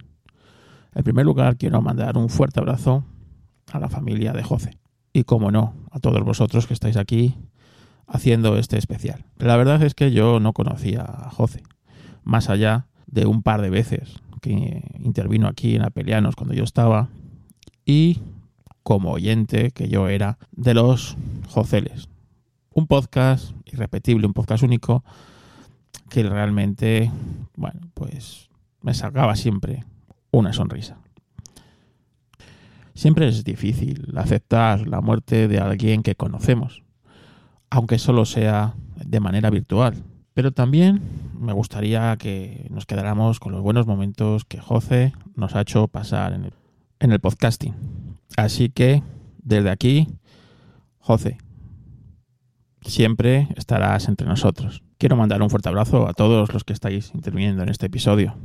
[0.98, 3.04] En primer lugar, quiero mandar un fuerte abrazo
[3.72, 4.80] a la familia de José
[5.14, 7.36] y, como no, a todos vosotros que estáis aquí
[8.08, 9.24] haciendo este especial.
[9.38, 11.62] La verdad es que yo no conocía a José,
[12.24, 17.10] más allá de un par de veces que intervino aquí en Apelianos cuando yo estaba
[17.86, 18.20] y
[18.82, 21.16] como oyente que yo era de los
[21.48, 22.10] Joceles.
[22.74, 25.04] Un podcast irrepetible, un podcast único
[26.10, 27.12] que realmente,
[27.56, 28.50] bueno, pues
[28.82, 29.84] me sacaba siempre
[30.32, 30.98] una sonrisa.
[32.94, 36.84] Siempre es difícil aceptar la muerte de alguien que conocemos,
[37.70, 40.04] aunque solo sea de manera virtual.
[40.34, 41.02] Pero también
[41.40, 46.34] me gustaría que nos quedáramos con los buenos momentos que José nos ha hecho pasar
[46.34, 46.54] en el,
[47.00, 47.76] en el podcasting.
[48.36, 49.04] Así que,
[49.44, 50.08] desde aquí,
[51.00, 51.38] José,
[52.82, 54.84] siempre estarás entre nosotros.
[54.98, 58.36] Quiero mandar un fuerte abrazo a todos los que estáis interviniendo en este episodio,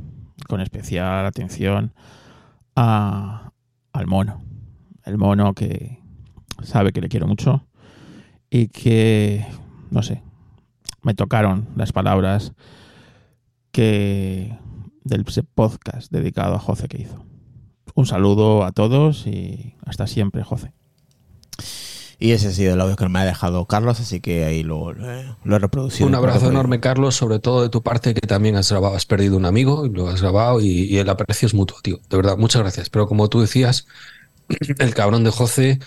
[0.47, 1.93] con especial atención
[2.75, 3.51] a,
[3.91, 4.41] al mono.
[5.05, 5.99] El mono que
[6.63, 7.65] sabe que le quiero mucho
[8.49, 9.45] y que,
[9.91, 10.23] no sé,
[11.01, 12.53] me tocaron las palabras
[13.71, 14.57] que
[15.03, 17.25] del podcast dedicado a José que hizo.
[17.95, 20.73] Un saludo a todos y hasta siempre, José.
[22.19, 24.93] Y ese ha sido el audio que me ha dejado Carlos, así que ahí lo,
[24.93, 25.11] lo
[25.55, 26.07] he- reproducido.
[26.07, 29.35] Un abrazo enorme, Carlos, sobre todo de tu parte, que también has grabado, has perdido
[29.37, 31.99] un amigo, y lo has grabado y, y el aprecio es mutuo, tío.
[32.09, 32.89] De verdad, muchas gracias.
[32.89, 33.85] Pero como tú decías,
[34.79, 35.79] el cabrón de José,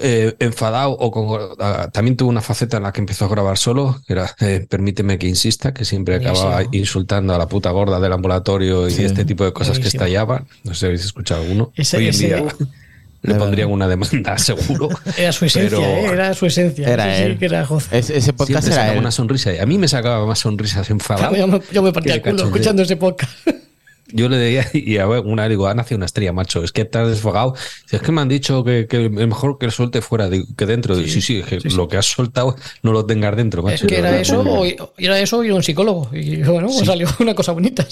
[0.00, 3.58] eh, enfadado o con, ah, también tuvo una faceta en la que empezó a grabar
[3.58, 7.98] solo, que era eh, permíteme que insista, que siempre acababa insultando a la puta gorda
[7.98, 9.04] del ambulatorio y Sí.
[9.04, 10.46] este tipo de cosas que estallaban.
[10.62, 11.72] No sé si habéis escuchado alguno.
[11.74, 12.44] Ese- Hoy en ese- día,
[13.22, 14.88] le Era- pondrían una demanda, seguro.
[15.16, 16.04] Era su esencia, Pero- ¿eh?
[16.12, 16.88] era su esencia.
[16.88, 17.38] Era Sí, sí, él.
[17.38, 17.98] que era José.
[17.98, 18.98] Es- ese podcast Siempre era sacaba él.
[19.00, 19.52] una sonrisa.
[19.54, 21.34] y A mí me sacaba más sonrisas enfadado.
[21.36, 23.32] Yo me, yo me partía el culo escuchando ese podcast.
[24.10, 26.80] Yo le decía, y a ver, una digo, ha nacido una estrella, macho, es que
[26.80, 27.54] estás desfogado.
[27.84, 30.46] Si es que me han dicho que, que es mejor que lo suelte fuera digo,
[30.56, 30.94] que dentro.
[30.94, 33.74] Sí, sí, es que lo que has soltado no lo tengas dentro, macho.
[33.74, 34.22] Es que de era verdad.
[34.22, 36.08] eso, o, era eso a un psicólogo.
[36.14, 36.86] Y bueno, pues Sí.
[36.86, 37.86] salió una cosa bonita.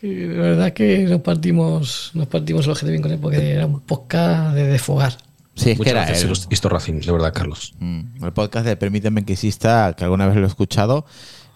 [0.00, 3.66] Que de verdad que nos partimos, nos partimos el ojete bien con él porque era
[3.66, 5.16] un podcast de desfogar.
[5.54, 6.30] Sí, es que era gracias, él.
[6.30, 7.74] Histo- Histo Racing, de verdad, Carlos.
[7.80, 11.04] Mm, El podcast de Permíteme que exista, que alguna vez lo he escuchado,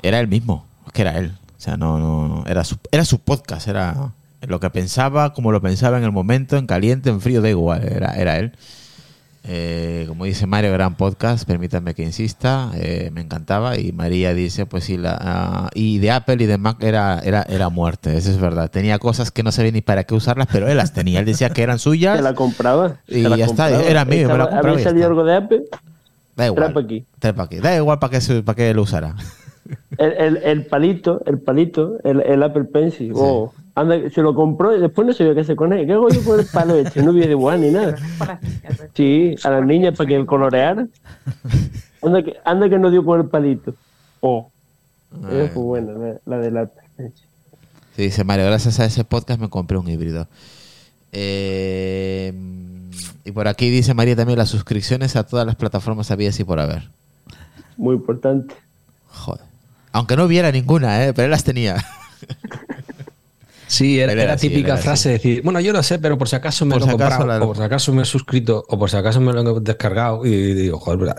[0.02, 0.66] era él mismo.
[0.86, 1.32] Es que era él.
[1.56, 5.52] O sea, no, no, no, era su, era su podcast, era lo que pensaba, como
[5.52, 8.52] lo pensaba en el momento, en caliente, en frío, da igual, era, era él.
[9.44, 13.76] Eh, como dice Mario, gran podcast, permítanme que insista, eh, me encantaba.
[13.76, 17.42] Y María dice, pues sí, la, ah, y de Apple y de Mac era, era,
[17.42, 18.70] era muerte, eso es verdad.
[18.70, 21.18] Tenía cosas que no sabía ni para qué usarlas, pero él las tenía.
[21.20, 22.16] Él decía que eran suyas.
[22.18, 22.98] Se la compraba.
[23.08, 25.62] Y la ya está, era mío, me la compraba ya salido algo de Apple,
[26.36, 26.64] Da igual.
[26.64, 27.04] trae pa' aquí.
[27.18, 27.56] trae pa' aquí.
[27.58, 29.16] Da igual para qué, para qué lo usara.
[29.96, 33.12] El, el, el palito, el palito, el, el Apple Pencil.
[33.14, 35.86] Oh, anda, se lo compró y después no sabía qué hacer con él.
[35.86, 37.02] ¿Qué hago yo con el palo este?
[37.02, 37.96] No vi de igual ni nada.
[38.94, 40.86] Sí, a las niñas para que coloreara.
[42.02, 43.74] Anda que, anda que no dio con el palito.
[44.20, 44.50] Oh,
[45.30, 47.26] esa fue buena, la, la del Apple Pencil.
[47.94, 50.26] Sí, dice Mario, gracias a ese podcast me compré un híbrido.
[51.12, 52.32] Eh,
[53.24, 56.58] y por aquí dice María también las suscripciones a todas las plataformas había y por
[56.58, 56.88] haber.
[57.76, 58.54] Muy importante.
[59.08, 59.51] Joder.
[59.92, 61.12] Aunque no hubiera ninguna, ¿eh?
[61.14, 61.84] pero él las tenía.
[63.66, 66.36] Sí, era, así, típica era frase de decir, bueno, yo lo sé, pero por si
[66.36, 68.64] acaso me Por lo he si comprado, la- o por si acaso me he suscrito,
[68.68, 70.26] o por si acaso me lo he descargado.
[70.26, 71.14] Y digo, joder.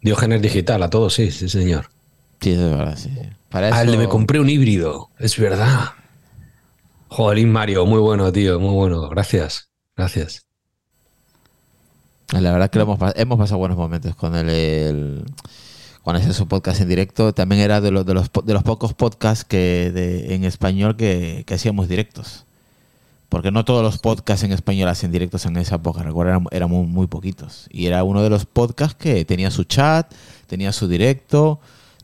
[0.00, 1.88] Diógenes digital a todos, sí, sí, señor.
[2.40, 3.10] Sí, es verdad, sí.
[3.50, 5.90] Para Ah, eso- el de me compré un híbrido, es verdad.
[7.08, 9.08] Joder, Mario, muy bueno, tío, muy bueno.
[9.08, 10.42] Gracias, gracias.
[12.32, 15.24] La verdad que lo hemos pasado buenos momentos con el, el-
[16.06, 17.34] con ese su podcast en directo.
[17.34, 21.42] También era de los de los, de los pocos podcasts que de- en español que,
[21.44, 22.44] que hacíamos directos.
[23.28, 26.04] Porque no todos los podcasts en español hacen directos en esa época.
[26.04, 27.66] Recuerdo, eran, muy poquitos.
[27.72, 30.14] Y era uno de los podcasts que tenía su chat,
[30.46, 31.58] tenía su directo.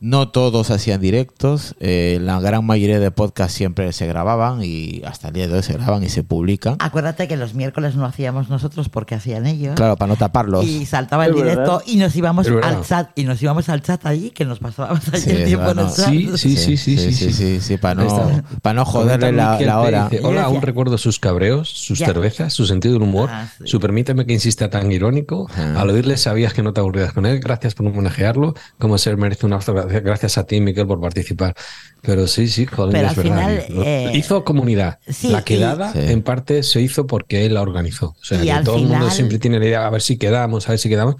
[0.05, 1.75] No todos hacían directos.
[1.79, 5.63] eh, la gran mayoría de podcasts siempre se grababan y hasta el día de hoy
[5.63, 6.75] se graban y se publican.
[6.79, 9.75] Acuérdate que los miércoles no hacíamos nosotros porque hacían ellos.
[9.75, 10.65] Claro, para no taparlos.
[10.65, 11.51] Y saltaba el Es verdad.
[11.53, 15.07] directo y nos íbamos al chat y nos íbamos al chat allí que nos pasábamos
[15.07, 16.09] allí Sí, el tiempo en el chat.
[16.13, 16.37] no.
[16.37, 16.97] sí, sí, sí,
[17.31, 20.09] sí, sí, para no, para no joderle la, hora.
[20.11, 22.07] dice, Hola, aún recuerdo sus cabreos, sus Ya.
[22.07, 25.47] cervezas, su sentido del humor, Ah, su permíteme que insista tan irónico.
[25.55, 27.39] Al oírle sabías que no te aburrías con él.
[27.39, 28.53] Gracias por homenajearlo.
[28.77, 29.73] Como ser merece un abrazo.
[30.01, 31.53] Gracias- Gracias a ti, Miquel, por participar.
[32.01, 33.65] Pero sí, sí, joder, Pero es al verdad.
[33.65, 34.99] final, eh, hizo comunidad.
[35.07, 35.99] sí, la y- quedada, Sí.
[36.01, 38.07] en parte, se hizo porque él la organizó.
[38.19, 40.17] O sea, Y que todo el mundo final- siempre tiene la idea, a ver si
[40.17, 41.15] quedamos, a ver si quedamos.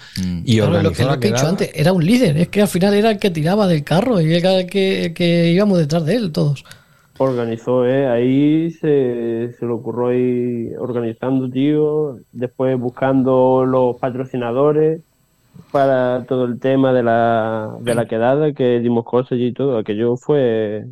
[0.45, 1.49] Y Claro, organizó lo que, la lo que he dicho quedada.
[1.51, 4.33] antes, era un líder, es que al final era el que tiraba del carro y
[4.33, 6.63] era el que, el que íbamos detrás de él todos.
[7.19, 8.07] Organizó, ¿eh?
[8.07, 12.17] Ahí se, se le ocurrió ahí organizando, tío.
[12.31, 14.99] Después buscando los patrocinadores
[15.71, 19.77] para todo el tema de la, de la quedada, que dimos cosas y todo.
[19.77, 20.85] Aquello fue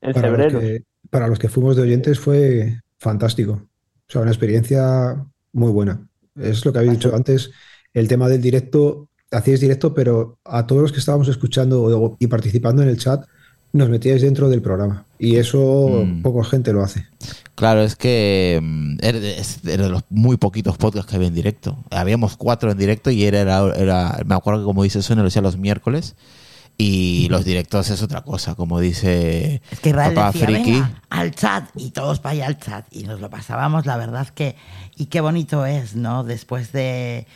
[0.00, 0.60] en Para los, febrero.
[0.60, 3.52] que, para los que fuimos de oyentes fue fantástico.
[3.52, 6.08] O sea, una experiencia muy buena.
[6.36, 7.50] Es lo que habéis dicho antes,
[7.92, 12.82] el tema del directo, hacíais directo, pero a todos los que estábamos escuchando y participando
[12.82, 13.24] en el chat,
[13.72, 15.04] nos metíais dentro del programa.
[15.18, 16.22] Y eso Mm.
[16.22, 17.06] poca gente lo hace.
[17.54, 21.28] Claro, es que mm, era de, es- era de los muy poquitos podcasts que había
[21.28, 21.76] en directo.
[21.90, 25.28] Habíamos cuatro en directo y era, era, era- me acuerdo que como dice Sonia, lo
[25.28, 26.14] hacía los miércoles.
[26.80, 30.70] Y los directos es otra cosa, como dice Es que Papá decía, Friki.
[30.74, 34.28] venga, al chat, y todos para allá al chat, y nos lo pasábamos, la verdad
[34.28, 34.54] que,
[34.96, 36.22] y qué bonito es, ¿no?
[36.22, 37.26] Después de,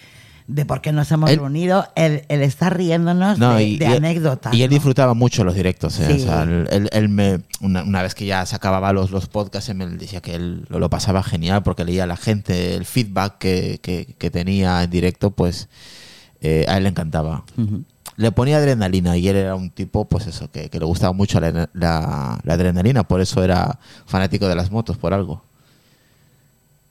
[0.55, 3.87] de por qué nos hemos Él- reunido, el, el estar riéndonos No, de, y, de
[3.87, 4.55] y- anécdotas.
[4.55, 4.75] y él ¿no?
[4.75, 5.99] disfrutaba mucho los directos.
[6.01, 6.07] ¿eh?
[6.07, 6.23] Sí.
[6.23, 9.27] O sea, él, él- él me, una, una vez que ya se acababa los, los
[9.29, 12.75] podcasts, él me decía que él lo, lo pasaba genial porque leía a la gente,
[12.75, 15.69] el feedback que, que- que tenía en directo, pues
[16.41, 17.45] eh, a él le encantaba.
[18.17, 21.41] Le ponía adrenalina y él era un tipo, pues eso, que, que le gustaba mucho
[21.41, 25.43] la, la- la adrenalina, por eso era fanático de las motos, por algo.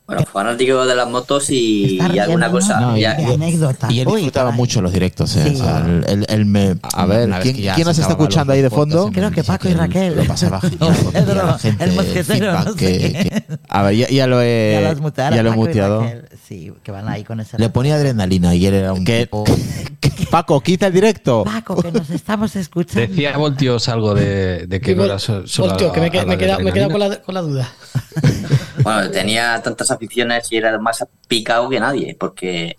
[0.08, 2.82] Bueno, fanático de las motos y, y alguna cosa.
[2.82, 2.98] ¿no?
[2.98, 3.90] ya- de anécdotas.
[3.92, 4.58] Y él Uy, disfrutaba caray.
[4.58, 5.36] mucho los directos.
[5.38, 5.44] ¿eh?
[5.48, 5.56] Sí.
[5.56, 8.70] O sea, él, él- él me, a ver, ¿quién, quién nos está escuchando ahí de
[8.70, 9.10] fondo?
[9.14, 10.16] Creo que Paco y Raquel.
[10.18, 10.96] Lo pasaba genial.
[11.04, 14.42] porque Pedro, la gente, el mosquetero, no sé que- que- a ver, ya, ya lo
[14.42, 16.02] he, Ya ya lo he y muteado.
[16.02, 16.26] Raquel.
[16.46, 19.46] Sí, que van ahí con ese Le ponía adrenalina y él era un que, tipo-
[20.30, 21.44] Paco, quita el directo.
[21.46, 23.08] Paco, que nos estamos escuchando.
[23.08, 26.22] Decía Voltios algo de, de que no era so- solo Voltio, que me, a queda-
[26.24, 26.92] la me queda, me queda adrenalina.
[26.92, 27.70] con, la, con la duda.
[28.84, 32.76] Bueno, tenía tantas aficiones y era más picado que nadie, porque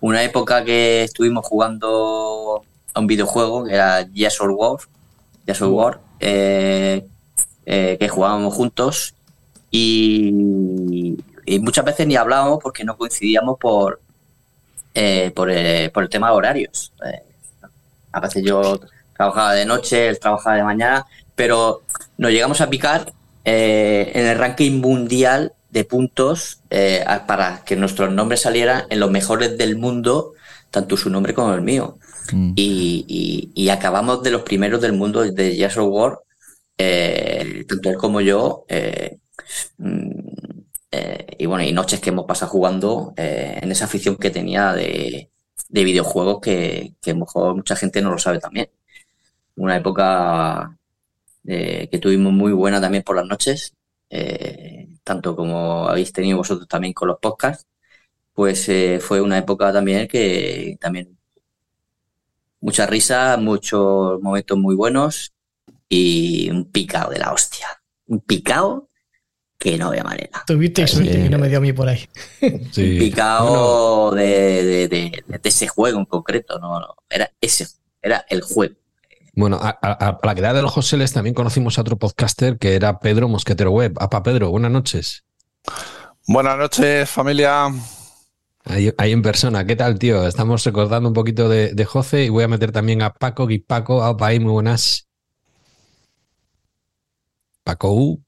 [0.00, 4.78] una época que estuvimos jugando a un videojuego que era Yes or War,
[5.46, 7.06] Yes or War, eh,
[7.66, 9.14] eh, que jugábamos juntos
[9.70, 14.00] y, y muchas veces ni hablábamos porque no coincidíamos por,
[14.94, 16.92] eh, por, eh, por el tema de horarios.
[17.04, 17.22] Eh,
[18.12, 18.80] a veces yo
[19.16, 21.82] trabajaba de noche, él trabajaba de mañana, pero
[22.16, 23.12] nos llegamos a picar
[23.44, 29.10] eh, en el ranking mundial de puntos eh, para que nuestros nombres salieran en los
[29.10, 30.32] mejores del mundo,
[30.70, 31.98] tanto su nombre como el mío.
[32.32, 32.52] Mm.
[32.56, 33.04] Y,
[33.54, 36.18] y- y acabamos de los primeros del mundo de Jazz of War,
[36.78, 38.64] eh, tanto él como yo.
[38.68, 39.18] eh,
[39.78, 40.10] mm,
[41.38, 45.28] y bueno, y noches que hemos pasado jugando en esa afición que tenía de,
[45.68, 48.68] de videojuegos que, que a lo mejor mucha gente no lo sabe también.
[49.56, 50.76] Una época
[51.46, 53.74] eh, que tuvimos muy buena también por las noches,
[54.10, 57.66] eh, tanto como habéis tenido vosotros también con los podcasts,
[58.34, 61.18] pues eh, fue una época también que también
[62.60, 65.32] mucha risa, muchos momentos muy buenos
[65.88, 67.68] y un picado de la hostia.
[68.06, 68.88] Un picado
[69.58, 70.42] que no había manera.
[70.46, 72.06] Tuviste suerte que no me dio a mí por ahí.
[72.40, 74.24] Un picado de,
[74.64, 77.66] de- de- de ese juego en concreto, no, no, era ese,
[78.02, 78.74] era el juego.
[79.36, 82.74] Bueno, a, a- a la quedada de los Joseles también conocimos a otro podcaster que
[82.74, 83.94] era Pedro Mosquetero Web.
[84.00, 85.24] Apa Pedro, buenas noches.
[86.26, 87.68] Buenas noches, familia.
[88.66, 90.26] Ahí, ahí en persona, ¿qué tal, tío?
[90.26, 93.58] Estamos recordando un poquito de, de José y voy a meter también a Paco, y
[93.58, 95.06] Paco, Apa, ahí, muy buenas.
[97.62, 98.24] Paco U.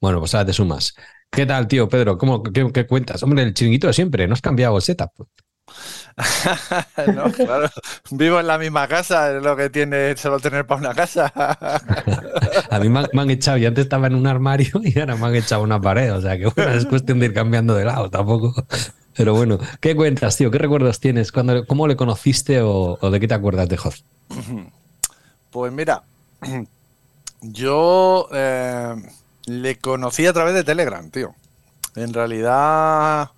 [0.00, 0.94] Bueno, pues ahora te sumas.
[1.30, 2.18] ¿Qué tal, tío Pedro?
[2.18, 3.22] ¿Cómo, qué, qué cuentas?
[3.22, 5.10] Hombre, el chiringuito de siempre, no has cambiado el setup.
[7.14, 7.68] no, claro.
[8.10, 11.32] Vivo en la misma casa, es lo que tiene solo tener para una casa.
[12.70, 15.16] A mí me han, me han echado, yo antes estaba en un armario y ahora
[15.16, 17.84] me han echado una pared, o sea que bueno, es cuestión de ir cambiando de
[17.84, 18.54] lado, tampoco.
[19.16, 20.50] Pero bueno, ¿qué cuentas, tío?
[20.50, 21.30] ¿Qué recuerdos tienes?
[21.30, 24.04] ¿Cuándo, ¿Cómo le conociste o, o de qué te acuerdas de Joz?
[25.50, 26.02] Pues mira,
[27.40, 28.92] yo eh,
[29.46, 31.32] le conocí a través de Telegram, tío.
[31.94, 33.30] En realidad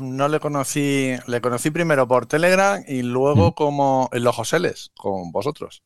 [0.00, 5.32] no le conocí, le conocí primero por Telegram y luego como en los Joseles, con
[5.32, 5.82] vosotros.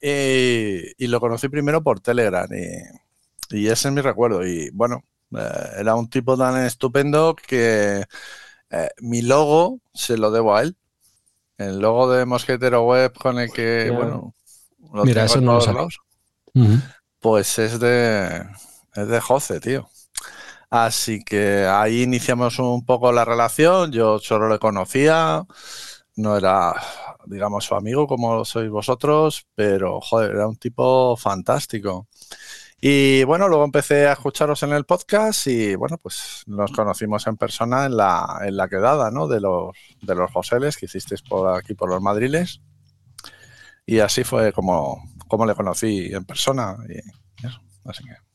[0.00, 4.46] Y, y lo conocí primero por Telegram y, y ese es mi recuerdo.
[4.46, 5.04] Y bueno,
[5.36, 8.04] eh, era un tipo tan estupendo que
[8.70, 10.76] eh, mi logo se lo debo a él.
[11.58, 14.34] El logo de Mosquetero Web con el que, bueno,
[14.94, 15.88] lo Mira, tengo eso no lo.
[16.54, 16.80] Ujú.
[17.20, 18.46] Pues es de,
[18.94, 19.90] es de José, tío.
[20.70, 23.90] Así que ahí iniciamos un poco la relación.
[23.92, 25.44] Yo solo le conocía,
[26.16, 26.74] no era,
[27.26, 32.08] digamos, su amigo como sois vosotros, pero joder, era un tipo fantástico.
[32.80, 37.36] Y bueno, luego empecé a escucharos en el podcast y bueno, pues nos conocimos en
[37.36, 39.28] persona en la, en la quedada, ¿no?
[39.28, 42.62] De los, de los Joseles que hicisteis por aquí, por los Madriles.
[43.86, 46.76] Y así fue como, como le conocí en persona.
[46.88, 47.00] Y
[47.88, 48.29] así que.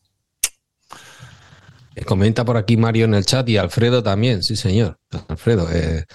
[1.96, 4.98] Eh, Comenta por aquí Mario en el chat y Alfredo también, sí señor.
[5.28, 6.06] Alfredo, eh,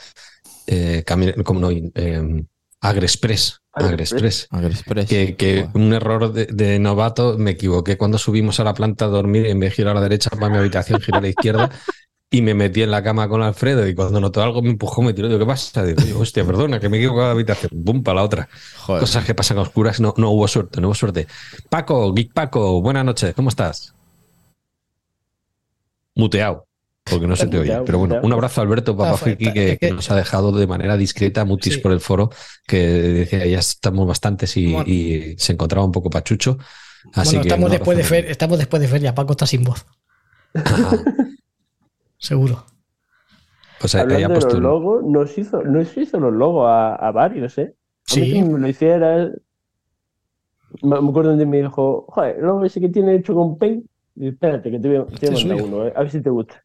[0.66, 1.04] eh,
[1.44, 2.44] como no, eh,
[2.80, 3.58] Agrexpress.
[3.72, 4.48] Agrexpress.
[4.50, 5.08] Agrexpress.
[5.08, 9.08] Que, que un error de, de novato, me equivoqué cuando subimos a la planta a
[9.08, 11.70] dormir, en vez de girar a la derecha para mi habitación, giré a la izquierda
[12.32, 15.12] y me metí en la cama con Alfredo y cuando notó algo me empujó, me
[15.12, 15.84] tiró, digo, ¿qué pasa?
[15.84, 18.48] Digo, "Oye, hostia, perdona, que me he equivocado de habitación, pum, para la otra.
[18.78, 19.00] Joder.
[19.00, 21.26] Cosas que pasan a oscuras, no, no hubo suerte, no hubo suerte.
[21.68, 23.94] Paco, Geek Paco, buenas noches, ¿cómo estás?
[26.20, 26.66] Muteado,
[27.04, 27.72] porque no se te oye.
[27.84, 28.26] Pero bueno, muteado.
[28.26, 31.80] un abrazo a Alberto Papa Ah, que, nos ha dejado de manera discreta mutis Sí.
[31.80, 32.30] por el foro,
[32.66, 34.88] que decía ya estamos bastantes y, Bueno.
[34.88, 36.58] y se encontraba un poco pachucho.
[37.14, 39.14] Así bueno, que estamos después, de fer- estamos después de feria.
[39.14, 39.86] Paco está sin voz.
[42.18, 42.64] Seguro.
[43.80, 46.66] Pues ahí- ahí ha Hablando de puesto los logos, nos hizo, nos hizo los logos
[46.68, 47.74] a, a varios, ¿eh?
[48.10, 48.42] A Sí.
[48.42, 49.30] me lo hiciera.
[50.82, 53.86] Me me acuerdo donde me dijo, joder, el logo ese que tiene hecho con paint.
[54.20, 56.10] Espérate, que te voy a, te voy a Este es mandar uno, eh, a ver
[56.10, 56.62] si te gusta.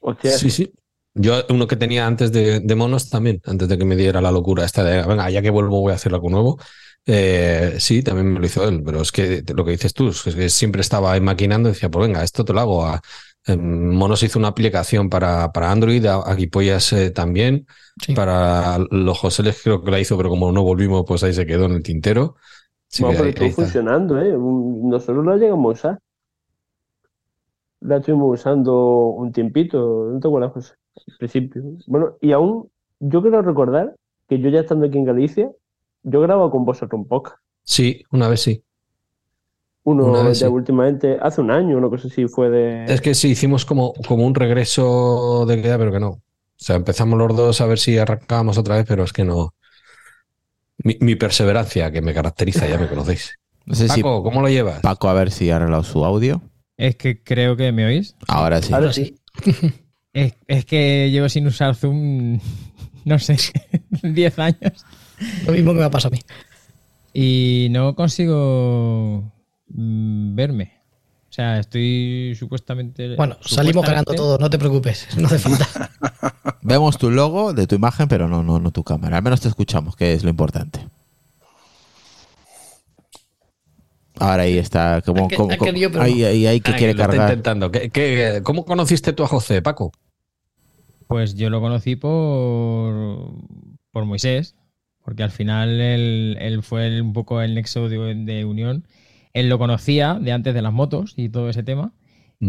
[0.00, 0.72] Hostia, Sí, sí.
[1.14, 4.30] Yo uno que tenía antes de, de monos también, antes de que me diera la
[4.32, 6.58] locura esta de, venga, ya que vuelvo voy a hacer algo nuevo.
[7.04, 10.22] Eh, sí, también me lo hizo él, pero es que lo que dices tú, es
[10.22, 12.86] que siempre estaba ahí maquinando y decía, pues venga, esto te lo hago.
[12.86, 13.00] A,
[13.46, 17.66] em, Monos hizo una aplicación para, para Android, a, a Guipollas eh, también,
[18.00, 18.14] Sí.
[18.14, 21.66] para los Joseles creo que la hizo, pero como no volvimos, pues ahí se quedó
[21.66, 22.36] en el tintero.
[22.90, 23.50] Que pero ahí- está.
[23.50, 24.34] funcionando, ¿eh?
[24.38, 25.98] Nosotros la llegamos a usar.
[27.82, 30.74] La estuvimos usando un tiempito, ¿no te acuerdas, José?
[30.96, 31.62] Al principio.
[31.86, 32.70] Bueno, y aún,
[33.00, 33.94] yo quiero recordar
[34.28, 35.50] que yo ya estando aquí en Galicia,
[36.02, 37.38] yo grabo con vosotros un podcast.
[37.64, 38.62] Sí, una vez sí.
[39.84, 40.44] Uno Una de sí.
[40.44, 42.84] últimamente, hace un año, una cosa así fue de.
[42.84, 46.10] Es que sí, hicimos como, como un regreso de queda, pero que no.
[46.10, 49.54] O sea, empezamos los dos a ver si arrancábamos otra vez, pero es que no.
[50.78, 53.34] Mi, mi perseverancia, que me caracteriza, ya me conocéis.
[53.66, 54.80] No sé si Paco, ¿cómo lo llevas?
[54.80, 56.40] Paco a ver si ha arreglado su audio.
[56.82, 58.16] Es que creo que me oís.
[58.26, 58.72] Ahora sí.
[58.74, 59.14] Ahora sí.
[60.12, 62.40] Es, es que llevo sin usar Zoom,
[63.04, 63.36] no sé,
[64.02, 64.84] 10 años.
[65.46, 66.22] Lo mismo que me ha pasado a mí.
[67.14, 69.32] Y no consigo
[69.68, 70.72] mm, verme.
[71.30, 73.14] O sea, estoy supuestamente.
[73.14, 75.88] Bueno, salimos cagando supuestamente- todo, no te preocupes, no hace falta.
[76.62, 79.18] Vemos tu logo de tu imagen, pero no, no, no tu cámara.
[79.18, 80.80] Al menos te escuchamos, que es lo importante.
[84.18, 85.00] Ahora ahí está.
[85.02, 85.28] Como,
[86.00, 87.30] ahí, ahí, ahí que Ay, quiere cargar.
[87.30, 87.70] intentando.
[87.70, 89.92] ¿Qué- qué- cómo conociste tú a José, Paco?
[91.08, 93.32] Pues yo lo conocí por,
[93.90, 94.56] por Moisés,
[95.04, 98.86] porque al final él, él fue el- un poco el nexo de, de unión.
[99.32, 101.92] Él lo conocía de antes de las motos y todo ese tema.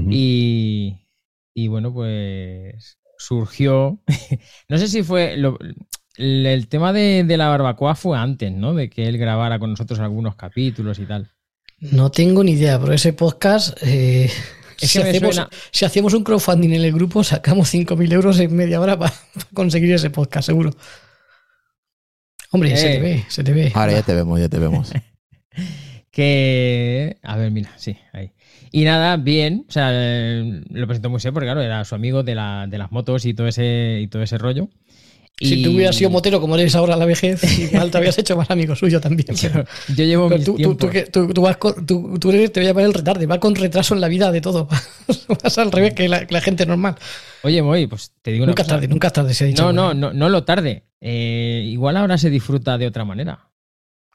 [0.10, 0.98] Y,
[1.54, 4.00] y bueno, pues surgió.
[4.70, 5.38] no sé si fue.
[5.38, 5.60] lo-
[6.18, 8.74] el, el tema de, de la barbacoa fue antes, ¿no?
[8.74, 11.32] De que él grabara con nosotros algunos capítulos y tal.
[11.92, 14.30] No tengo ni idea, pero ese podcast, eh,
[14.82, 18.54] Es si, hacemos, suena- si hacemos un crowdfunding en el grupo, sacamos 5.000 euros en
[18.56, 19.14] media hora para
[19.54, 20.72] conseguir ese podcast, seguro.
[22.52, 23.00] Hombre, se te Eh.
[23.00, 23.72] ve, se te ve.
[23.74, 24.92] Ahora ya te vemos, ya te vemos.
[26.12, 27.18] Que.
[27.24, 28.34] A ver, mira, sí, ahí.
[28.72, 29.66] Y nada, bien.
[29.68, 32.92] O sea, eh, lo presentó Moisés porque, claro, era su amigo de, la, de las
[32.92, 34.70] motos y todo ese, y todo ese rollo.
[35.40, 38.38] Si tú hubieras sido motero como eres ahora a la vejez, igual te habías hecho
[38.38, 39.28] más amigo suyo también.
[39.42, 39.66] pero-
[39.96, 40.92] Yo llevo pero mis tú, tú, tiempos.
[41.12, 43.40] tú tú- tú vas con- tú- tú eres- te voy a poner el retarde, vas
[43.40, 44.68] con retraso en la vida de todo.
[45.44, 46.96] Vas al revés que la, que la gente normal.
[47.42, 48.76] Oye, Moy, pues te digo una Nunca es cosa.
[48.78, 49.64] tarde, nunca es tarde, se ha dicho.
[49.64, 50.86] No, no, no, no lo tarde.
[51.02, 53.50] Eh, igual ahora se disfruta de otra manera.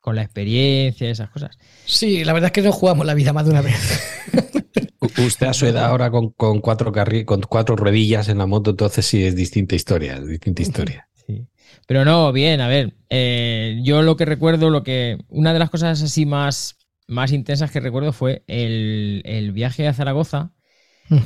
[0.00, 1.58] Con la experiencia y esas cosas.
[1.84, 3.76] Sí, la verdad es que no jugamos la vida más de una vez.
[5.18, 8.70] Usted a su edad ahora con, con cuatro carri- con cuatro ruedillas en la moto,
[8.70, 11.07] entonces sí es distinta historia, es distinta historia.
[11.86, 12.94] Pero no, bien, a ver.
[13.10, 15.18] eh, yo lo que recuerdo, lo que.
[15.28, 19.94] Una de las cosas así más, más intensas que recuerdo fue el, el viaje a
[19.94, 20.52] Zaragoza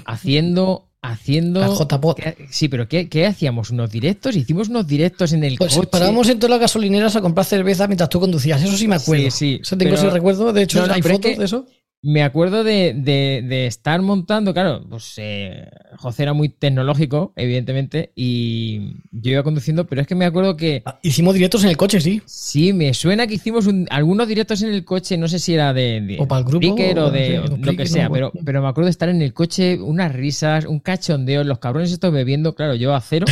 [0.04, 0.88] haciendo.
[1.04, 1.60] Haciendo.
[1.60, 2.14] La.
[2.14, 3.70] ¿Qué- Sí, pero ¿qué, qué hacíamos?
[3.70, 4.36] ¿Unos directos?
[4.36, 5.88] Hicimos unos directos en el Pues coche.
[5.90, 8.62] parábamos en todas las gasolineras a comprar cerveza mientras tú conducías.
[8.62, 9.24] Eso sí me acuerdo.
[9.24, 10.52] Sí, sí, Eso tengo pero- ese recuerdo.
[10.52, 11.66] De hecho, No, no, hay es fotos que de eso.
[12.04, 18.10] Me acuerdo de, de- de estar montando, claro, pues eh, José era muy tecnológico, evidentemente,
[18.16, 20.82] y yo iba conduciendo, pero es que me acuerdo que...
[21.02, 22.20] Hicimos directos en el coche, sí.
[22.26, 25.72] Sí, me suena que hicimos un- algunos directos en el coche, no sé si era
[25.72, 26.00] de...
[26.00, 28.66] de O para el grupo, o o de o lo que sea, pero, pero me
[28.68, 32.74] acuerdo de estar en el coche, unas risas, un cachondeo, los cabrones estos bebiendo, claro,
[32.74, 33.26] yo a cero.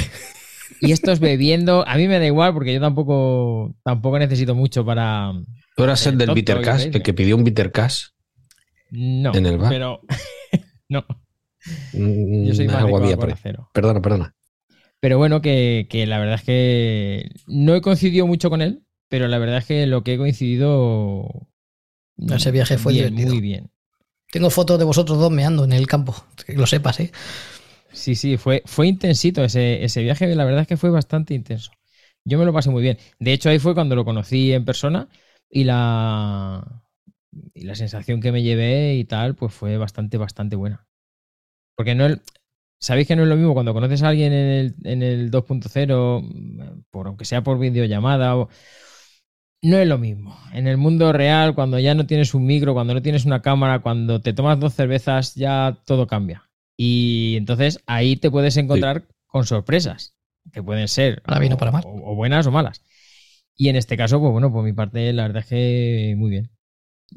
[0.81, 5.33] Y estos bebiendo, a mí me da igual porque yo tampoco, tampoco necesito mucho para...
[5.77, 8.05] ¿Tú eras el del tonto Bitter Cash, el que pidió un Bitter Cash?
[8.91, 9.71] No, en el bar?
[9.71, 10.01] pero...
[10.89, 11.05] no.
[11.93, 13.39] Mm, Yo soy más de agua.
[13.73, 14.35] Perdona, perdona.
[15.01, 19.29] Pero bueno, que, que la verdad es que no he coincidido mucho con él, pero
[19.29, 21.49] la verdad es que lo que he coincidido.
[22.19, 23.35] Ese viaje fue bien, divertido.
[23.35, 23.71] Muy bien.
[24.31, 26.15] Tengo fotos de vosotros dos meando en el campo.
[26.47, 27.11] Que lo sepas, ¿eh?
[27.93, 31.73] Sí, sí, fue, fue intensito ese, ese viaje, la verdad es que fue bastante intenso.
[32.25, 32.99] Yo me lo pasé muy bien.
[33.19, 35.09] De hecho, ahí fue cuando lo conocí en persona
[35.51, 36.83] y la,
[37.55, 40.87] y la sensación que me llevé y tal, pues fue bastante, bastante buena.
[41.77, 42.21] Porque no es-
[42.81, 46.23] sabéis que no es lo mismo cuando conoces a alguien en el, en el 2.0,
[46.91, 48.49] por, aunque sea por videollamada o,
[49.63, 50.37] no es lo mismo.
[50.53, 53.81] En el mundo real, cuando ya no tienes un micro, cuando no tienes una cámara,
[53.81, 56.49] cuando te tomas dos cervezas, ya todo cambia.
[56.77, 60.15] Y entonces ahí te puedes encontrar con sorpresas,
[60.53, 61.85] que pueden ser Para bien o o- para mal.
[61.85, 62.83] o- o buenas o malas.
[63.55, 66.51] Y en este caso, pues bueno, por mi parte, la verdad es que muy bien.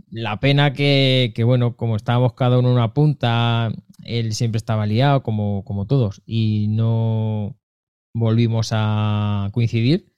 [0.09, 3.71] La pena que, que, bueno, como estábamos cada uno en una punta,
[4.03, 7.57] él siempre estaba liado, como, como todos, y no
[8.13, 10.13] volvimos a coincidir.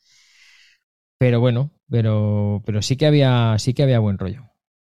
[1.18, 4.44] Pero bueno, pero, pero sí que había, sí que había buen rollo.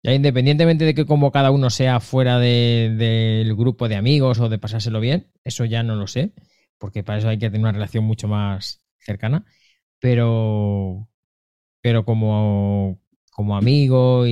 [0.02, 4.48] Ya independientemente de que como cada uno sea fuera de- del grupo de amigos o
[4.48, 6.32] de pasárselo bien, eso ya no lo sé,
[6.78, 9.44] porque para eso hay que tener una relación mucho más cercana.
[10.00, 11.08] Pero,
[11.82, 13.00] pero como,
[13.34, 14.30] como amigo y,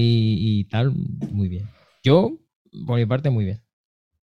[0.61, 0.93] y tal,
[1.33, 1.69] muy bien.
[2.05, 2.33] Yo,
[2.87, 3.61] por mi parte, muy bien.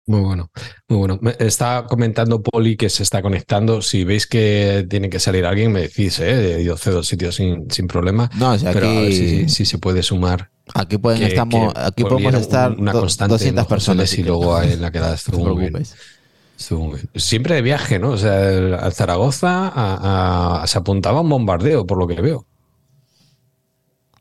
[0.08, 0.50] Muy bueno,
[0.88, 1.18] muy bueno.
[1.20, 3.82] Me está comentando Poli que se está conectando.
[3.82, 6.62] Si veis que tiene que salir alguien, me decís, ¿eh?
[6.64, 8.30] Yo cedo el sitio sin, sin problema.
[8.38, 10.50] No, o sea, Pero a ver aquí- si, se puede sumar.
[10.74, 13.68] Aquí pueden Que- estamos, que aquí volviera podemos estar un- una do- constante 200 en
[13.68, 15.72] personas y luego no- en la quedada estuvo no te muy bien.
[15.72, 15.96] preocupes.
[16.56, 17.08] Estuvo muy bien.
[17.16, 18.10] Siempre de viaje, ¿no?
[18.10, 22.46] O sea, a Zaragoza a- a- se apuntaba un bombardeo, por lo que veo.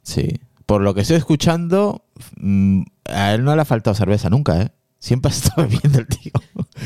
[0.05, 0.39] Sí.
[0.65, 2.03] Por lo que estoy escuchando,
[2.37, 4.69] mm, a él no le ha faltado cerveza nunca, ¿eh?
[4.99, 6.31] Siempre ha estado bebiendo el tío.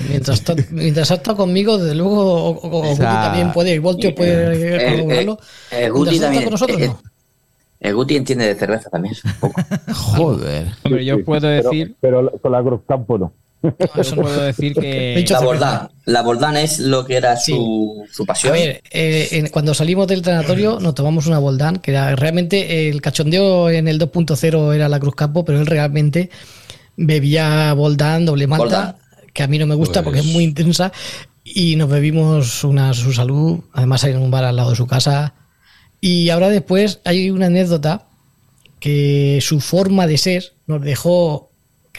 [0.10, 3.52] Mientras, está- mientras ha estado conmigo, desde luego, o, o- o O sea, Guti también
[3.54, 5.34] puede, y Voltio puede eh, corroborarlo.
[5.72, 6.44] Eh, Mientras Guti ha estado también.
[6.44, 7.02] con nosotros, eh, no.
[7.80, 9.16] eh, Guti entiende de cerveza también.
[9.94, 10.68] Joder.
[10.84, 13.34] Hombre, yo puedo pero- decir, Pero, con la Cruz Campo no.
[14.04, 15.90] yo puedo decir que La Bordán.
[16.06, 18.54] La Bordán es lo que era su, su A pasión.
[18.54, 23.02] ver, eh, en- cuando salimos del tanatorio nos tomamos una Boldán, que era realmente el
[23.02, 26.30] cachondeo en el 2.0 era la Cruz Campo, pero él realmente
[26.98, 28.96] bebía Boldán, doble malta, Boldán.
[29.34, 30.92] que a mí no me gusta porque es Pues- muy intensa,
[31.44, 34.86] y nos bebimos una su salud, además hay en un bar al lado de su
[34.88, 35.34] casa.
[36.02, 38.06] Y ahora después hay una anécdota
[38.80, 41.49] que su forma de ser nos dejó,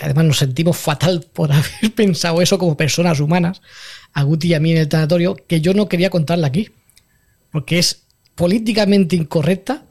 [0.01, 3.61] que además nos sentimos fatal por haber pensado eso como personas humanas,
[4.15, 6.71] a Guti y a mí en el tanatorio, que yo no quería contarla aquí,
[7.53, 9.85] porque es políticamente incorrecta,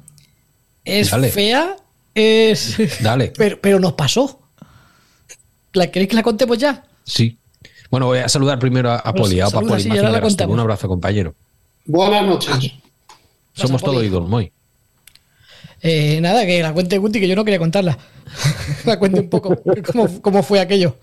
[0.84, 1.30] es Dale.
[1.30, 1.76] fea,
[2.16, 2.76] es...
[3.04, 3.34] Dale.
[3.38, 4.42] Pero, pero nos pasó.
[5.74, 6.84] ¿La queréis que la contemos ya?
[7.04, 7.38] Sí.
[7.92, 9.90] Bueno, voy a saludar primero a, a Pues Poli, a Poli, sí.
[10.48, 11.36] Un abrazo, compañero.
[11.86, 12.74] Buenas noches.
[13.54, 14.52] Somos todo oídos, muy.
[15.82, 17.98] Eh, nada, que la cuente Guti, que yo no quería contarla.
[18.86, 19.56] la cuente un poco
[19.92, 20.98] cómo, cómo fue aquello.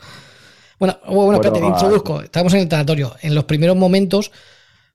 [0.79, 1.70] Bueno, bueno, Bueno, espérate, te va.
[1.72, 2.20] introduzco.
[2.22, 3.16] Estamos en el tanatorio.
[3.22, 4.31] En los primeros momentos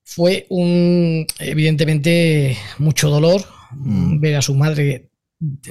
[0.03, 5.09] fue un, evidentemente, mucho dolor ver a su madre.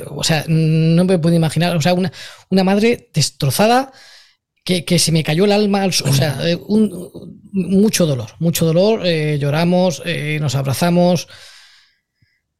[0.08, 1.76] O sea, no me puedo imaginar.
[1.76, 2.10] O sea, una,
[2.48, 3.92] una madre destrozada
[4.64, 5.86] que, que se me cayó el alma.
[5.86, 9.02] o sea, eh, un- mucho dolor, mucho dolor.
[9.04, 11.28] eh, lloramos, eh, nos abrazamos.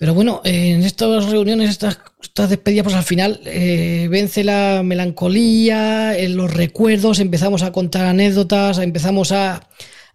[0.01, 4.81] Pero bueno, eh, en estas reuniones, estas, estas despedidas, pues al final eh, vence la
[4.83, 9.69] melancolía, en los recuerdos, empezamos a contar anécdotas, empezamos a,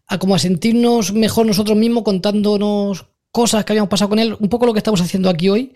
[0.07, 4.49] a como a sentirnos mejor nosotros mismos contándonos cosas que habíamos pasado con él, un
[4.49, 5.73] poco lo que estamos haciendo aquí hoy.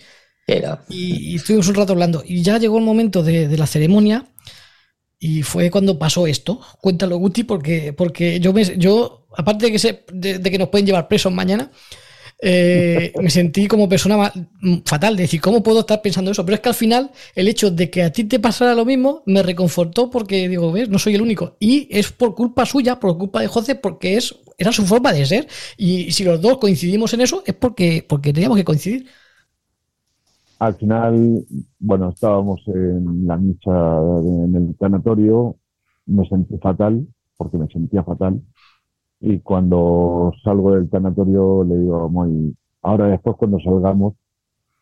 [0.48, 0.84] Era.
[0.90, 2.24] Y, y estuvimos un rato hablando.
[2.26, 4.26] Y ya llegó el momento de, de la ceremonia
[5.20, 6.60] y fue cuando pasó esto.
[6.82, 10.70] Cuéntalo, Guti, porque, porque yo, me, yo aparte de que, se, de, de que nos
[10.70, 11.70] pueden llevar presos mañana,
[12.42, 14.34] eh, me sentí como persona ma-
[14.86, 16.46] fatal, de decir, ¿cómo puedo estar pensando eso?
[16.46, 19.24] Pero es que al final, el hecho de que a ti te pasara lo mismo
[19.26, 21.58] me reconfortó porque digo, ves, no soy el único.
[21.60, 25.26] Y es por culpa suya, por culpa de José, porque es, era su forma de
[25.26, 25.48] ser.
[25.78, 29.08] Y si los dos coincidimos en eso, es porque, porque teníamos que coincidir.
[30.60, 31.46] Al final,
[31.80, 33.72] bueno, estábamos en la misa
[34.22, 35.56] en el tanatorio,
[36.06, 38.42] me sentí fatal, porque me sentía fatal.
[39.22, 44.14] Y cuando salgo del tanatorio le digo, muy, ahora después cuando salgamos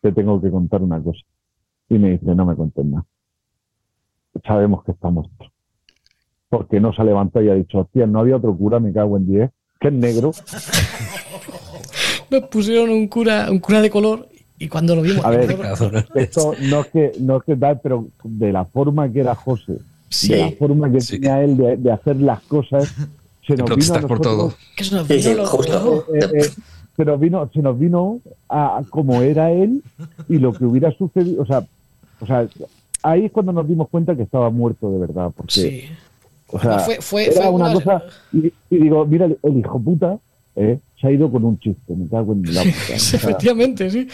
[0.00, 1.20] te tengo que contar una cosa.
[1.88, 3.04] Y me dice, no me cuentes nada.
[4.46, 5.46] Sabemos que está muerto.
[6.48, 9.16] Porque no se ha levantado y ha dicho, hostia, no había otro cura, me cago
[9.16, 10.30] en 10, que es negro.
[12.30, 14.28] Nos pusieron un cura, un cura de color
[14.58, 15.24] y cuando lo vimos.
[15.24, 19.10] A ver, color- esto no es que, no es que tal, pero de la forma
[19.10, 19.78] que era José,
[20.10, 20.32] Sí.
[20.32, 22.94] de la forma que tenía él de, de hacer las cosas,
[23.48, 24.54] se nos vino a protestar por todo.
[24.76, 26.06] que se nos vino justo.
[26.96, 29.82] se nos vino, se nos vino a, a como era él
[30.28, 31.64] y lo que hubiera sucedido, o sea,
[32.20, 32.46] o sea,
[33.02, 35.84] ahí es cuando nos dimos cuenta que estaba muerto de verdad, porque Sí.
[36.48, 39.58] o sea, Fue- fue- era fue una una- cosa y, y digo, mira, el, el
[39.58, 40.18] hijo puta
[40.56, 42.94] eh, se ha ido con un chiste, me cago en la puta.
[42.96, 44.08] O sea, Efectivamente, sí.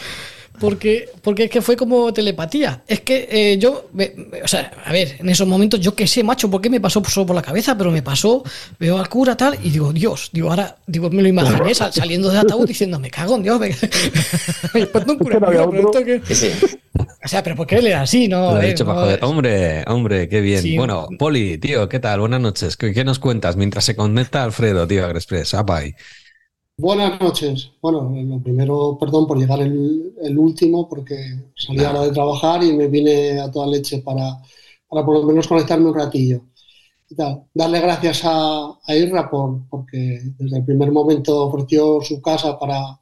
[0.59, 2.83] Porque, porque es que fue como telepatía.
[2.87, 6.07] Es que eh, yo, me- me- o sea, a ver, en esos momentos yo qué
[6.07, 8.43] sé, macho, por qué me pasó solo por la cabeza, pero me pasó,
[8.79, 12.29] veo al cura tal, y digo, Dios, digo, ahora, digo, me lo imaginé sal- saliendo
[12.29, 13.67] del ataúd diciendo, me cago en Dios, me,
[14.73, 15.39] me un cura,
[16.05, 16.51] que- Sí.
[17.23, 18.51] O sea, pero porque él era así, ¿no?
[18.51, 19.19] Lo he ver, dicho para no, joder.
[19.23, 20.61] Hombre, hombre, qué bien.
[20.61, 20.77] Sí.
[20.77, 22.19] Bueno, Poli, tío, ¿qué tal?
[22.21, 22.77] Buenas noches.
[22.77, 25.55] ¿Qué, qué nos cuentas mientras se conecta Alfredo, tío, Agrexpress?
[25.55, 25.93] Apa ahí.
[26.77, 27.71] Buenas noches.
[27.81, 31.15] Bueno, lo primero, perdón por llegar el, último, porque
[31.55, 34.41] salí ahora de trabajar y me vine a toda leche para,
[34.89, 36.41] para por lo menos conectarme un ratillo.
[37.09, 37.45] Y tal.
[37.53, 42.99] Darle gracias a, a Irra por, porque desde el primer momento ofreció su casa para,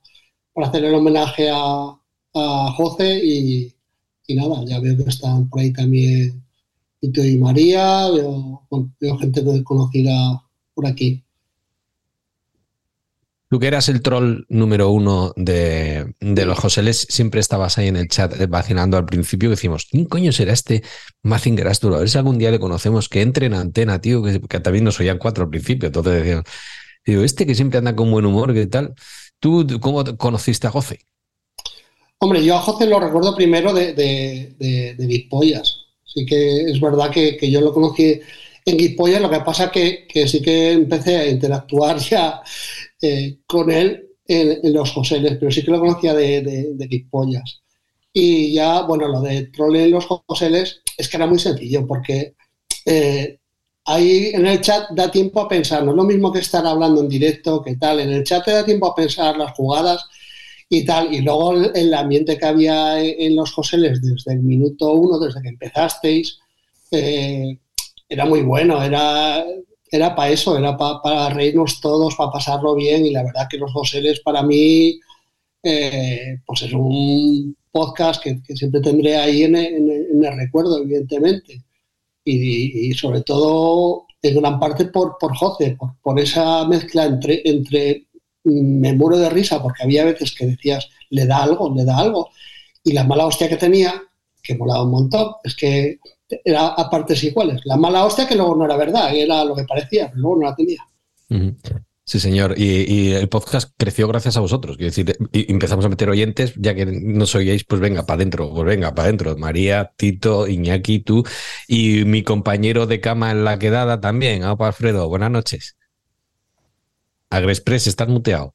[0.53, 1.97] para hacer el homenaje a,
[2.75, 3.73] José y,
[4.27, 6.43] y nada, ya veo que están por ahí también
[6.99, 8.63] Tito y María, veo,
[8.99, 10.43] veo gente conocida
[10.73, 11.23] por aquí.
[13.53, 17.97] Tú que eras el troll número uno de, de los Joseles, siempre estabas ahí en
[17.97, 19.51] el chat eh, vacilando al principio.
[19.51, 20.81] Decimos, ¿quién coño será este
[21.21, 21.97] Mazinger Asturo?
[21.97, 24.85] A ver si algún día le conocemos, que entre en antena, tío, que, que también
[24.85, 25.85] nos oían cuatro al principio.
[25.85, 26.45] Entonces decíamos,
[27.05, 28.95] digo, este que siempre anda con buen humor, ¿qué tal?
[29.39, 31.01] ¿Tú cómo te- conociste a José?
[32.17, 35.75] Hombre, yo a José lo recuerdo primero de, de, de, de Guispollas.
[36.03, 38.19] Sí que es verdad que, yo lo conocí
[38.65, 42.41] en Guispollas, lo que pasa que, que sí que empecé a interactuar ya
[43.03, 47.61] eh, con él en, los Joseles, pero sí que lo conocía de, de, de Guispollas.
[48.13, 52.35] Y ya, bueno, lo de troll en los Joseles, es que era muy sencillo, porque
[52.85, 53.39] eh,
[53.85, 57.01] ahí en el chat da tiempo a pensar, no es lo mismo que estar hablando
[57.01, 60.05] en directo, que tal, en el chat te da tiempo a pensar las jugadas
[60.69, 64.93] y tal, y luego el, ambiente que había en, en los Joseles desde el minuto
[64.93, 66.39] uno, desde que empezasteis,
[66.91, 67.57] eh,
[68.07, 69.43] era muy bueno, era,
[69.97, 73.57] era para eso, era pa- para reírnos todos, para pasarlo bien, y la verdad que
[73.57, 74.99] los Joseles para mí,
[75.63, 80.77] eh, pues es un podcast que, que siempre tendré ahí en en en el recuerdo,
[80.81, 81.63] evidentemente.
[82.25, 87.41] Y, y sobre todo en gran parte por, por José, por, por esa mezcla entre,
[87.45, 88.07] entre
[88.45, 91.97] mm, me muero de risa, porque había veces que decías, le da algo, le da
[91.97, 92.29] algo,
[92.83, 94.01] y la mala hostia que tenía,
[94.41, 97.61] que molaba un montón, es que era a partes iguales.
[97.65, 100.49] La mala hostia que luego no era verdad, era lo que parecía, pero luego no
[100.49, 100.85] la tenía.
[102.05, 102.55] Sí, señor.
[102.57, 104.77] Y, el podcast creció gracias a vosotros.
[104.77, 108.65] Quiero decir, empezamos a meter oyentes, ya que nos oíais, pues venga, para adentro, pues
[108.65, 109.37] venga, para adentro.
[109.37, 111.23] María, Tito, Iñaki, tú
[111.67, 115.07] y mi compañero de cama en la quedada también, Apa Alfredo.
[115.07, 115.77] Buenas noches.
[117.29, 118.53] Agrexpress, estás muteado.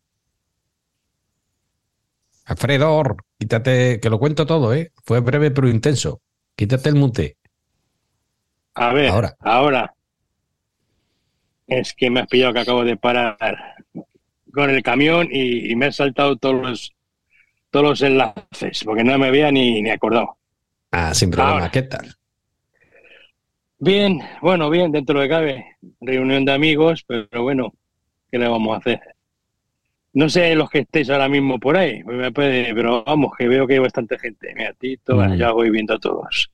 [2.45, 3.03] Alfredo,
[3.39, 4.93] quítate, que lo cuento todo, ¿eh?
[5.05, 6.21] Fue breve pero intenso.
[6.55, 7.38] Quítate el mute.
[8.79, 9.37] A ver, Ahora.
[9.41, 9.95] ahora.
[11.67, 13.37] Es que me has pillado que acabo de parar
[14.53, 16.93] con el camión y, y me he saltado todos los,
[17.71, 20.37] todos los enlaces, porque no me había ni, ni acordado.
[20.91, 21.53] Ah, sin problema.
[21.55, 21.71] Ahora.
[21.71, 22.15] ¿Qué tal?
[23.81, 25.77] Bien, bueno, bien, dentro de cabe.
[26.01, 27.73] Reunión de amigos, pero bueno,
[28.31, 29.01] ¿qué le vamos a hacer?
[30.15, 32.03] No sé los que estéis ahora mismo por ahí,
[32.35, 34.53] pero vamos, que veo que hay bastante gente.
[34.57, 35.39] Mira, Tito, bueno, Mm.
[35.39, 36.51] ya voy viendo a todos.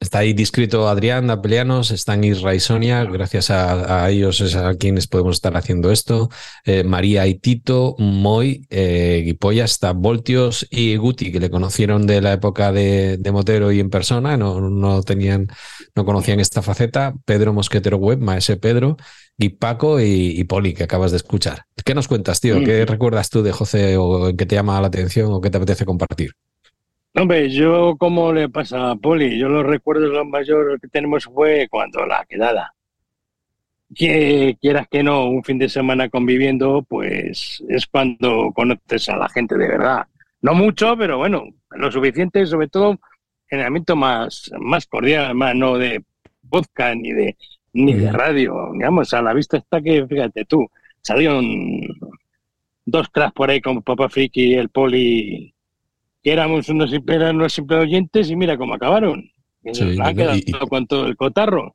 [0.00, 4.76] Está ahí discreto Adrián, Apelianos, están Isra y Sonia, gracias a, a ellos es a
[4.76, 6.28] quienes podemos estar haciendo esto.
[6.64, 12.20] Eh, María y Tito, Moy, eh, Guipolla, está Voltios y Guti, que le conocieron de
[12.20, 15.48] la época de, de Motero y en persona, no, no tenían,
[15.96, 17.14] no conocían esta faceta.
[17.24, 18.96] Pedro Mosquetero Web, Maese Pedro,
[19.36, 21.64] y Paco y, y Poli, que acabas de escuchar.
[21.84, 22.62] ¿Qué nos cuentas, tío?
[22.62, 25.84] ¿Qué recuerdas tú de José o qué te llama la atención o qué te apetece
[25.84, 26.30] compartir?
[27.20, 31.66] Hombre, yo como le pasa a Poli, yo los recuerdos lo mayor que tenemos fue
[31.68, 32.74] cuando la quedada.
[33.92, 39.28] Que quieras que no, un fin de semana conviviendo, pues es cuando conoces a la
[39.30, 40.06] gente de verdad.
[40.42, 43.00] No mucho, pero bueno, lo suficiente, sobre todo
[43.50, 46.04] en el ámbito más, más cordial, más no de
[46.48, 47.36] podcast ni de
[47.72, 48.70] ni de radio.
[48.74, 50.68] Digamos, a la vista está que, fíjate tú,
[51.00, 51.44] salieron
[52.84, 55.54] dos cracks por ahí como Papa Friki y el Poli
[56.22, 59.30] que éramos unos, simple- eran unos simples oyentes y mira cómo acabaron.
[59.62, 61.74] Que Sí, y- quedado y- todo el cotarro.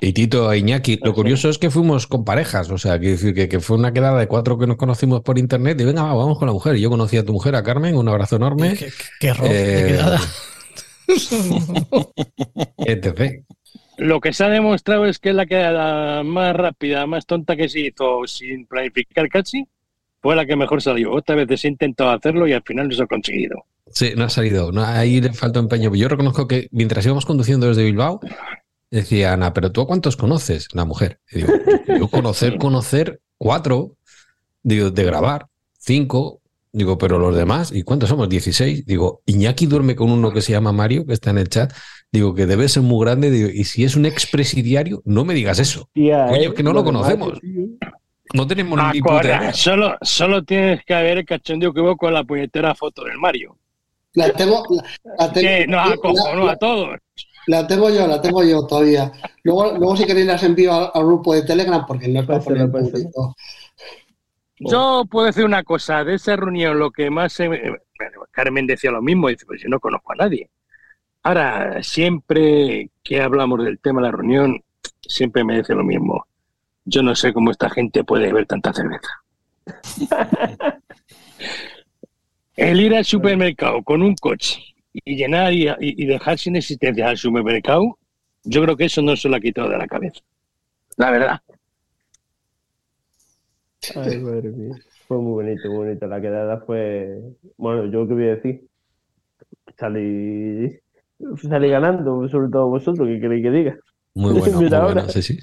[0.00, 3.34] Y Tito e Iñaki, lo curioso es que fuimos con parejas, o sea, quiero decir
[3.34, 6.14] que, que fue una quedada de cuatro que nos conocimos por internet y venga, va,
[6.14, 6.76] vamos con la mujer.
[6.76, 8.76] Y yo conocí a tu mujer, a Carmen, un abrazo enorme.
[9.20, 10.20] Qué error de Eh, quedada.
[12.78, 13.44] etc.
[13.98, 17.80] Lo que se ha demostrado es que la quedada más rápida, más tonta que se
[17.80, 19.66] hizo sin planificar casi,
[20.20, 21.12] fue la que mejor salió.
[21.12, 23.64] Otras veces he intentado hacerlo y al final no se ha conseguido.
[23.92, 24.72] Sí, no ha salido.
[24.72, 25.94] No, ahí le falta empeño.
[25.94, 28.20] Yo reconozco que mientras íbamos conduciendo desde Bilbao,
[28.90, 30.68] decía Ana, pero tú a cuántos conoces?
[30.74, 31.20] La mujer.
[31.30, 31.52] Y digo,
[31.98, 33.96] yo conocer, conocer cuatro,
[34.62, 35.46] digo, de grabar,
[35.78, 36.40] cinco,
[36.72, 38.28] digo, pero los demás, ¿y cuántos somos?
[38.28, 38.84] 16.
[38.86, 41.72] Digo, Iñaki duerme con uno que se llama Mario, que está en el chat.
[42.10, 43.30] Digo, que debe ser muy grande.
[43.30, 45.88] Digo, y si es un expresidiario, no me digas eso.
[45.94, 47.38] Coño, que no lo conocemos.
[48.34, 52.24] No tenemos ni puta solo, solo tienes que ver el cachondeo que hubo con la
[52.24, 53.56] puñetera foto del Mario.
[54.14, 54.82] La tengo, la,
[55.18, 56.98] la tengo- Que nos acojonó la- a todos.
[57.46, 59.10] La tengo yo, la tengo yo todavía.
[59.42, 62.40] Luego, luego si queréis las envío al, al grupo de Telegram porque no es para
[62.40, 63.34] poner público.
[64.58, 67.32] Yo puedo decir una cosa, de esa reunión lo que más...
[67.32, 67.76] se bueno,
[68.32, 70.50] Carmen decía lo mismo, dice, pues yo no conozco a nadie.
[71.22, 74.62] Ahora, siempre que hablamos del tema de la reunión,
[75.00, 76.26] siempre me dice lo mismo.
[76.88, 79.08] Yo no sé cómo esta gente puede beber tanta cerveza.
[82.56, 84.60] El ir al supermercado con un coche
[84.92, 87.98] y llenar y, y- y dejar sin existencia al supermercado,
[88.44, 90.20] yo creo que eso no se lo ha quitado de la cabeza.
[90.96, 91.40] La verdad.
[93.94, 94.76] Ay, madre mía.
[95.06, 96.06] Fue muy bonito, muy bonito.
[96.06, 97.18] La quedada fue.
[97.56, 98.68] Bueno, yo qué voy a decir.
[99.78, 100.78] Salí.
[101.48, 103.78] Salí ganando, sobre todo vosotros, ¿qué queréis que diga?
[104.14, 105.38] Muy bueno, muy sí, sí.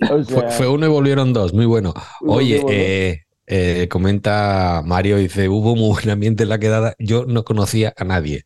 [0.00, 1.92] O Fue, sea, fue uno y volvieron dos, muy bueno.
[2.26, 7.44] Oye, eh, eh, comenta Mario, dice, hubo muy buen ambiente en la quedada, yo no
[7.44, 8.44] conocía a nadie.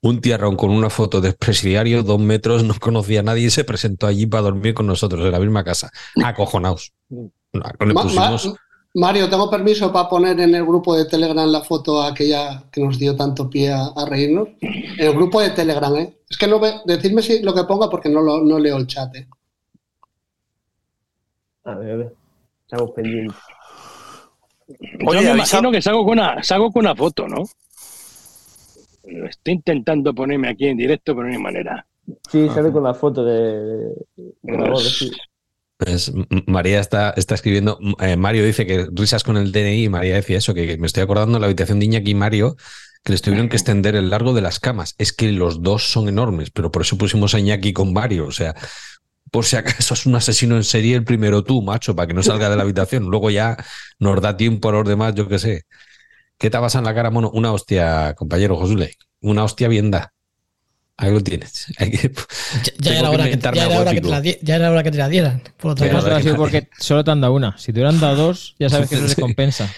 [0.00, 3.64] Un tiarrón con una foto de expresidiario, dos metros, no conocía a nadie y se
[3.64, 5.90] presentó allí para dormir con nosotros en la misma casa.
[6.22, 6.92] Acojonaos.
[7.08, 8.54] No, Le Ma- pusimos, ma-
[8.96, 12.98] Mario, tengo permiso para poner en el grupo de Telegram la foto aquella que nos
[12.98, 14.48] dio tanto pie a, a reírnos.
[14.60, 16.16] En el grupo de Telegram, ¿eh?
[16.28, 18.86] Es que no ve, decidme si lo que ponga porque no, lo, no leo el
[18.86, 19.14] chat.
[19.16, 19.26] ¿eh?
[21.64, 22.14] A ver, a ver.
[22.62, 23.36] Estamos pendientes.
[24.68, 27.44] Yo me imagino que salgo con una, salgo con una foto, ¿no?
[29.04, 31.86] Lo estoy intentando ponerme aquí en directo, pero no hay manera.
[32.30, 35.10] Sí, sale con la foto de, de la sí.
[35.76, 36.12] Pues,
[36.46, 40.38] María está, está escribiendo, eh, Mario dice que risas con el DNI y María decía
[40.38, 42.56] eso, que, que me estoy acordando de la habitación de Iñaki y Mario,
[43.02, 44.94] que les tuvieron que extender el largo de las camas.
[44.96, 48.26] Es que los dos son enormes, pero por eso pusimos a Iñaki con Mario.
[48.26, 48.54] O sea,
[49.34, 52.22] por si acaso es un asesino en serie, el primero tú, macho, para que no
[52.22, 53.06] salga de la habitación.
[53.06, 53.56] Luego ya
[53.98, 55.62] nos da tiempo a los demás, yo qué sé.
[56.38, 57.30] ¿Qué te pasa en la cara, mono?
[57.32, 58.94] Una hostia, compañero Josule.
[59.22, 60.12] Una hostia bien da.
[60.96, 61.66] Ahí lo tienes.
[61.78, 62.12] Hay que-
[62.78, 64.98] Ya Tengo era, hora que, inventarme ya, era que la ya era hora que te
[64.98, 65.42] la dieran.
[65.56, 67.58] Por Ya Eso ha sido porque solo te han dado una.
[67.58, 69.20] Si te hubieran dado dos, ya sabes que eso se Sí.
[69.20, 69.68] compensa.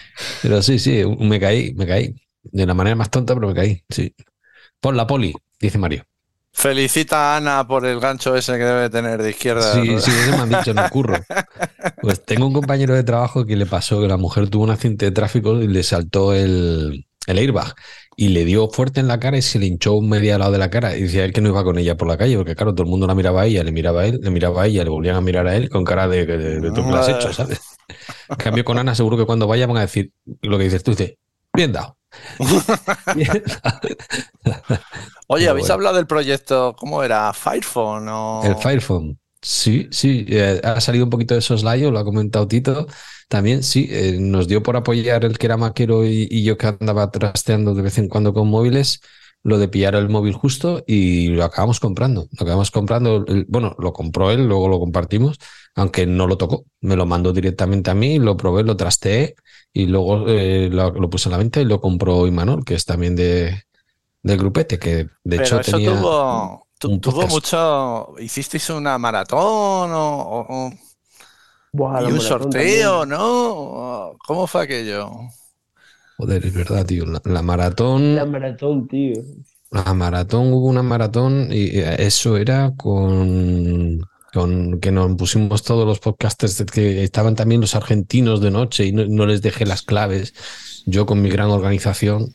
[0.43, 2.15] Pero sí, sí, me caí, me caí.
[2.43, 4.15] De la manera más tonta, pero me caí, sí.
[4.81, 6.05] Pon la poli, dice Mario.
[6.57, 9.75] Felicita a Ana por el gancho ese que debe tener de izquierda.
[9.75, 11.15] Sí, sí, eso me han dicho en el curro.
[12.01, 15.05] Pues tengo un compañero de trabajo que le pasó que la mujer tuvo un accidente
[15.05, 17.75] de tráfico y le saltó el, el airbag
[18.17, 20.59] y le dio fuerte en la cara y se le hinchó un media lado de
[20.59, 20.97] la cara.
[20.97, 22.91] Y decía él que no iba con ella por la calle, porque claro, todo el
[22.91, 25.17] mundo la miraba a ella, le miraba a él, le miraba a ella, le volvían
[25.17, 27.61] a mirar a él con cara de, de, de, tú me lo has hecho, ¿sabes?
[28.29, 30.11] En cambio, con Ana seguro que cuando vaya van a decir
[30.43, 31.19] lo que dices tú, dice,
[31.53, 31.97] bien dado.
[35.29, 35.75] Oye, ¿habéis bueno.
[35.75, 36.75] hablado del proyecto?
[36.79, 37.33] ¿Cómo era?
[37.33, 38.43] ¿Firephone o...?
[38.45, 39.19] El Firephone.
[39.43, 42.87] Sí, sí, eh, ha salido un poquito de soslayo, lo ha comentado Tito.
[43.29, 46.67] También, sí, eh, nos dio por apoyar el que era maquero y, y yo que
[46.67, 49.01] andaba trasteando de vez en cuando con móviles,
[49.47, 52.23] lo de pillar el móvil justo y lo acabamos comprando.
[52.33, 55.39] Lo acabamos comprando, bueno, lo compró él, luego lo compartimos,
[55.75, 56.65] aunque no lo tocó.
[56.81, 59.35] Me lo mandó directamente a mí, lo probé, lo trasteé
[59.73, 62.85] y luego eh, lo, lo puse a la venta y lo compró Imanol, que es
[62.85, 63.63] también de,
[64.23, 68.15] del grupete, que de Pero hecho eso tenía tuvo, tu- tuvo mucho...
[68.19, 70.73] ¿Hicisteis una maratón o, o- o-
[71.73, 73.07] Buah, la y un maratón sorteo, también.
[73.07, 74.17] no?
[74.27, 75.11] ¿Cómo fue aquello?
[76.19, 77.05] Joder, es verdad, tío.
[77.07, 78.15] La, la maratón.
[78.17, 79.23] La maratón, tío.
[79.71, 84.01] La maratón, hubo una maratón y eso era con,
[84.33, 88.93] con que nos pusimos todos los podcasters que estaban también los argentinos de noche y
[88.93, 90.35] no, no les dejé las claves.
[90.87, 92.33] Yo con mi gran organización.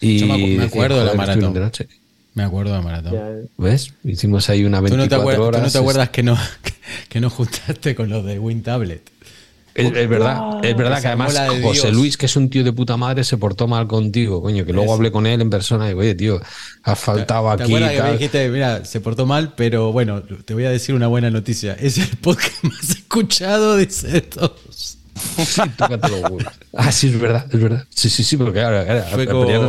[0.00, 1.54] Y Yo me, acu- me decía, acuerdo de la "Joder, estuvieron maratón.
[1.54, 1.88] de noche.
[2.34, 3.50] Me acuerdo de la maratón.
[3.58, 3.94] ¿Ves?
[4.04, 5.62] Hicimos ahí una ¿Tú no, te 24 acuerdas, tú horas.
[5.62, 6.36] no te acuerdas que no,
[7.08, 9.02] que no juntaste con los de WinTablet?
[9.78, 11.94] Es, es verdad, es verdad Esa que además José Dios.
[11.94, 14.92] Luis, que es un tío de puta madre, se portó mal contigo, coño, que luego
[14.92, 16.40] hablé con él en persona y digo, oye, tío,
[16.82, 17.72] has faltado ¿Te aquí.
[17.72, 18.12] acuerdas que me tal".
[18.12, 21.74] dijiste, mira, se portó mal, pero bueno, te voy a decir una buena noticia.
[21.74, 24.98] Es el podcast más escuchado de todos.
[25.36, 26.44] Sí, tócate los huevos.
[26.74, 27.84] Ah, sí, es verdad, es verdad.
[27.90, 29.16] Sí, sí, sí, porque ahora era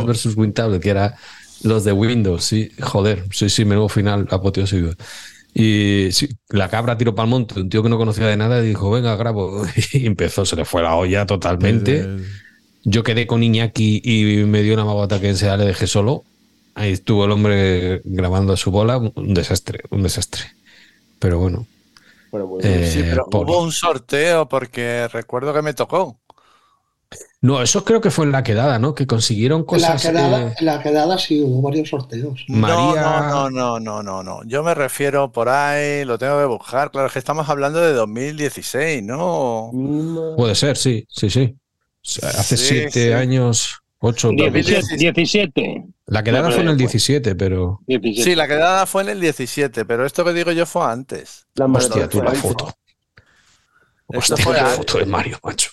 [0.04, 1.16] versus WinTablet, que era
[1.62, 4.90] los de Windows, sí, joder, sí, sí, menudo final apoteósico.
[5.54, 8.62] Y sí, la cabra tiró para el monte, un tío que no conocía de nada
[8.62, 9.64] y dijo, venga, grabo.
[9.92, 12.06] Y empezó, se le fue la olla totalmente.
[12.84, 16.24] Yo quedé con Iñaki y me dio una magota que enseguida le dejé solo.
[16.74, 20.44] Ahí estuvo el hombre grabando a su bola, un desastre, un desastre.
[21.18, 21.66] Pero bueno.
[22.62, 23.52] Eh, sí, pero pobre.
[23.52, 26.20] hubo un sorteo porque recuerdo que me tocó.
[27.42, 28.94] No, eso creo que fue en la quedada, ¿no?
[28.94, 30.02] Que consiguieron En la, cosas.
[30.02, 32.44] quedada, eh, en la quedada sí hubo varios sorteos.
[32.48, 34.44] María- No, no, no, no, no, no.
[34.44, 36.90] Yo me refiero por ahí, lo tengo que buscar.
[36.90, 39.70] Claro, es que estamos hablando de 2016, ¿no?
[40.36, 41.56] Puede ser, sí, sí, sí.
[42.22, 43.12] Hace Sí, siete sí.
[43.12, 44.30] años, ocho.
[44.32, 44.96] 17.
[44.98, 45.84] 17.
[46.06, 47.80] La quedada No, fue en el pero- 17, pero.
[47.86, 48.22] 17.
[48.30, 51.46] Sí, la quedada fue en el 17, pero esto que digo yo fue antes.
[51.58, 52.70] Hostia, tú la foto.
[54.08, 55.70] Hostia, fue la foto de Mario, macho.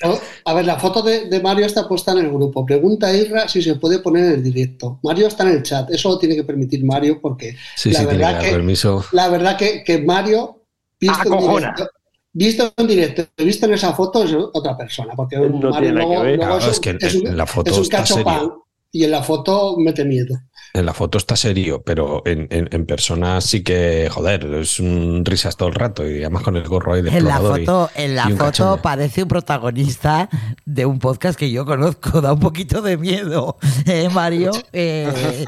[0.00, 2.64] Pero, A ver, la foto de, de Mario está puesta en el grupo.
[2.66, 4.98] Pregunta a Irra si se puede poner en el directo.
[5.02, 5.90] Mario está en el chat.
[5.90, 9.04] Eso lo tiene que permitir Mario porque Sí, la, sí, verdad que, permiso.
[9.12, 10.62] la verdad que, que Mario,
[11.00, 11.88] visto en, directo,
[12.32, 15.14] visto en directo, visto en esa foto, es otra persona.
[15.16, 17.76] Porque No Mario tiene nada que luego, Claro, es que un- en la foto es
[17.78, 18.66] un está cachopán serio.
[18.92, 20.36] y en la foto mete miedo.
[20.76, 25.24] En la foto está serio, pero en, en, en persona sí que, joder, es un
[25.24, 27.90] risas todo el rato y además con el gorro ahí de En la y- foto,
[27.94, 30.28] en la foto parece un protagonista
[30.66, 33.56] de un podcast que yo conozco, da un poquito de miedo.
[33.86, 34.50] ¿Eh, Mario?
[34.72, 35.44] Eh,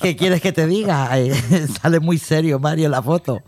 [0.00, 1.08] ¿Qué quieres que te diga?
[1.18, 1.32] Eh,
[1.80, 3.42] sale muy serio Mario en la foto.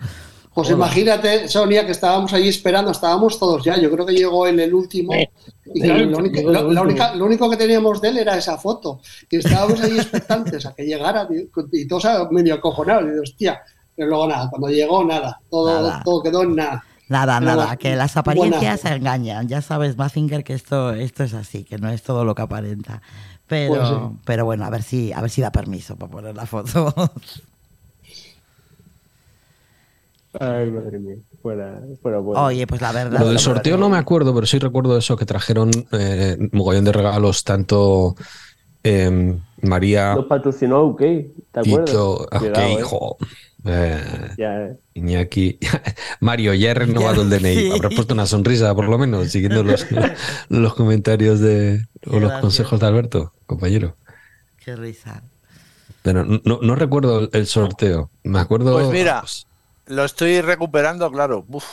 [0.55, 0.77] Pues Hola.
[0.77, 3.77] imagínate, Sonia, que estábamos allí esperando, estábamos todos ya.
[3.77, 5.13] Yo creo que llegó él el último.
[5.13, 9.01] Y que lo, único, lo- única- lo que teníamos de él era esa foto.
[9.29, 11.27] Y estábamos allí expectantes a que llegara
[11.73, 13.05] y todos medio acojonados.
[13.05, 13.61] Y digo, hostia,
[13.97, 15.41] pero luego nada, cuando llegó, nada.
[15.51, 16.03] Todo, Nada.
[16.05, 16.85] todo quedó en nada.
[17.09, 19.49] Nada, nada, que las apariencias se engañan.
[19.49, 23.03] Ya sabes, Mazinger, que esto, esto es así, que no es todo lo que aparenta.
[23.47, 23.95] Pero, Pues sí.
[24.25, 26.95] pero bueno, a ver si, a ver si da permiso para poner la foto.
[30.41, 31.17] Ay, madre mía.
[31.41, 32.45] Fuera, fuera bueno.
[32.45, 33.21] Oye, pues la verdad.
[33.21, 36.93] Lo del sorteo no me acuerdo, pero sí recuerdo eso, que trajeron eh, mogollón de
[36.93, 38.17] regalos, tanto
[38.83, 41.93] eh, María Nos patrocinó OK, ¿te acuerdas?
[41.93, 42.81] yo, ah, Cuidado, ok, eh.
[42.81, 43.17] hijo,
[43.65, 44.05] eh,
[44.37, 44.77] Ya, eh.
[44.95, 45.59] Iñaki,
[46.21, 47.55] Mario, ya he renovado el DNI.
[47.55, 47.71] Sí.
[47.73, 49.87] Habrás puesto una sonrisa, por lo menos, siguiendo los,
[50.49, 53.97] los comentarios de, o los consejos de Alberto, compañero.
[54.63, 55.23] Qué risa.
[56.03, 58.11] Pero no, no recuerdo el, el sorteo.
[58.23, 58.75] Me acuerdo.
[58.75, 59.25] Pues mira,
[59.87, 61.45] lo estoy recuperando, claro.
[61.49, 61.65] Uf,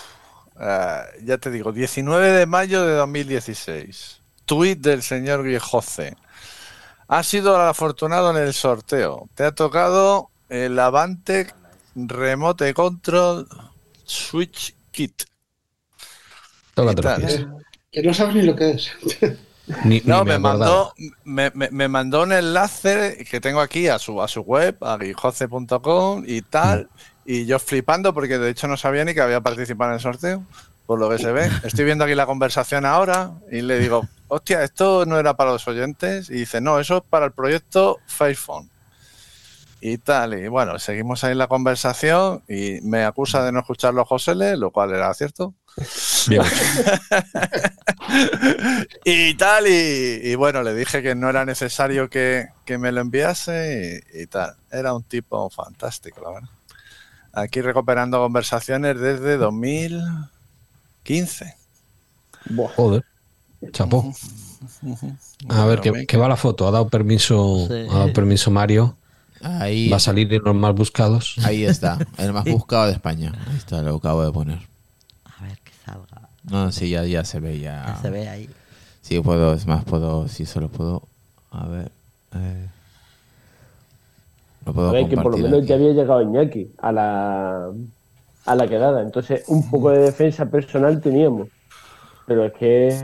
[0.59, 4.21] eh, ya te digo, 19 de mayo de 2016.
[4.45, 6.15] Tweet del señor Guijoce.
[7.07, 9.29] Ha sido el afortunado en el sorteo.
[9.35, 11.47] Te ha tocado el Avante
[11.95, 13.47] Remote Control
[14.05, 15.23] Switch Kit.
[16.73, 17.21] Toca ¿Qué tal?
[17.21, 17.45] tropias.
[17.91, 18.91] Que no sabes ni lo que es.
[19.85, 20.93] Ni, ni No, me mandó,
[21.23, 24.97] me, me- me mandó un enlace que tengo aquí a su, a su web, a
[24.97, 26.89] guijoce.com y tal.
[27.31, 30.43] Y yo flipando porque de hecho no sabía ni que había participado en el sorteo,
[30.85, 31.49] por lo que se ve.
[31.63, 35.65] Estoy viendo aquí la conversación ahora y le digo, hostia, esto no era para los
[35.65, 36.29] oyentes.
[36.29, 38.69] Y dice, no, eso es para el proyecto Facephone.
[39.79, 43.93] Y tal, y bueno, seguimos ahí en la conversación y me acusa de no escuchar
[43.93, 45.53] los Joseles, lo cual era cierto.
[46.27, 46.43] Bien.
[49.05, 52.99] y tal, y, y bueno, le dije que no era necesario que, que me lo
[52.99, 54.57] enviase y, y tal.
[54.69, 56.49] Era un tipo fantástico, la verdad.
[57.33, 61.55] Aquí recuperando conversaciones desde 2015.
[62.75, 63.05] Joder.
[63.71, 64.11] Chapó.
[65.49, 66.67] A ver, que, que va la foto.
[66.67, 67.73] Ha dado permiso, Sí.
[67.89, 68.95] ha dado permiso Mario.
[69.43, 71.35] Ahí, Va a salir en los más buscados.
[71.43, 73.33] ahí está, el más buscado de España.
[73.47, 74.59] Ahí está, lo acabo de poner.
[75.25, 76.29] A ver que salga.
[76.43, 77.85] No, sí, ya, ya se ve, ya.
[77.87, 78.47] Ya se ve ahí.
[79.01, 81.07] Sí, puedo, es más, puedo, sí, solo puedo.
[81.49, 81.91] A ver.
[82.35, 82.67] eh,
[84.65, 87.71] puedo A ver, que por lo menos ya había llegado Iñaki a la,
[88.45, 89.01] a la quedada.
[89.01, 91.49] Entonces, un poco de defensa personal teníamos.
[92.25, 92.97] Pero es que.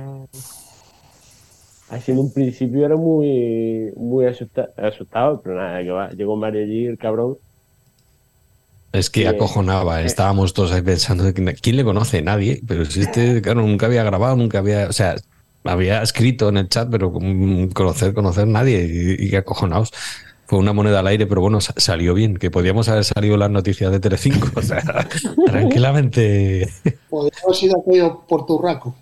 [1.90, 6.10] Así en un principio era muy, muy asusta- asustado, pero nada, que va.
[6.12, 7.38] Llegó Mario allí, el cabrón.
[8.92, 9.26] Es que Sí.
[9.28, 10.02] acojonaba.
[10.02, 12.22] Estábamos todos ahí pensando, ¿quién le conoce?
[12.22, 12.62] Nadie.
[12.68, 14.88] Pero si este, claro, nunca había grabado, nunca había.
[14.90, 15.16] O sea,
[15.64, 17.12] había escrito en el chat, pero
[17.74, 19.16] conocer, conocer nadie.
[19.20, 19.92] Y, y acojonados.
[20.48, 22.38] Fue una moneda al aire, pero bueno, sa- salió bien.
[22.38, 24.50] Que podíamos haber salido las noticias de Telecinco.
[24.56, 24.82] O sea,
[25.46, 26.70] tranquilamente.
[27.10, 28.96] Podría haber sido aquello por turraco.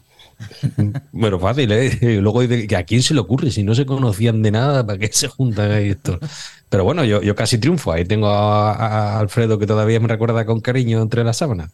[1.14, 1.98] Bueno, fácil, ¿eh?
[2.02, 4.86] Y Luego dice que a quién se le ocurre si no se conocían de nada,
[4.86, 6.20] ¿para qué se juntan ahí esto?
[6.68, 7.92] Pero bueno, yo, yo casi triunfo.
[7.94, 11.70] Ahí tengo a, a Alfredo que todavía me recuerda con cariño entre las sábanas.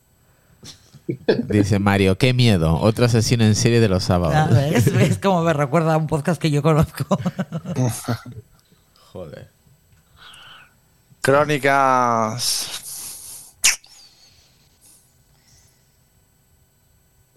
[1.47, 2.77] Dice Mario, qué miedo.
[2.79, 4.53] Otro asesino en serie de los sábados.
[4.53, 7.05] Ves, es como me recuerda a un podcast que yo conozco.
[9.11, 9.47] Joder.
[11.21, 12.77] Crónicas.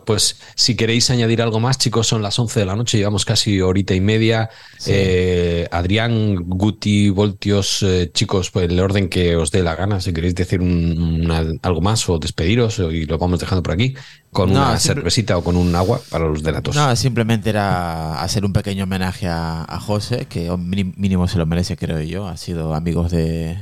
[0.07, 3.63] Pues si queréis añadir algo más, chicos, son las 11 de la noche, llevamos casi
[3.63, 4.51] horita y media.
[4.87, 10.13] Eh, Adrián, Guti, Voltios, eh, chicos, pues el orden que os dé la gana, si
[10.13, 13.95] queréis decir un- una- algo más o despediros y lo vamos dejando por aquí,
[14.31, 16.77] con No, una simple- cervecita o con un agua para los delatos.
[16.77, 21.79] No, simplemente era hacer un pequeño homenaje a, a José, que mínimo se lo merece,
[21.79, 22.29] creo yo.
[22.29, 23.57] Ha sido amigos de,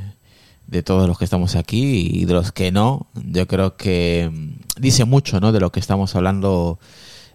[0.72, 3.06] de todos los que estamos aquí y de los que no.
[3.14, 5.52] Yo creo que mm, dice mucho ¿no?
[5.52, 6.78] de lo que estamos hablando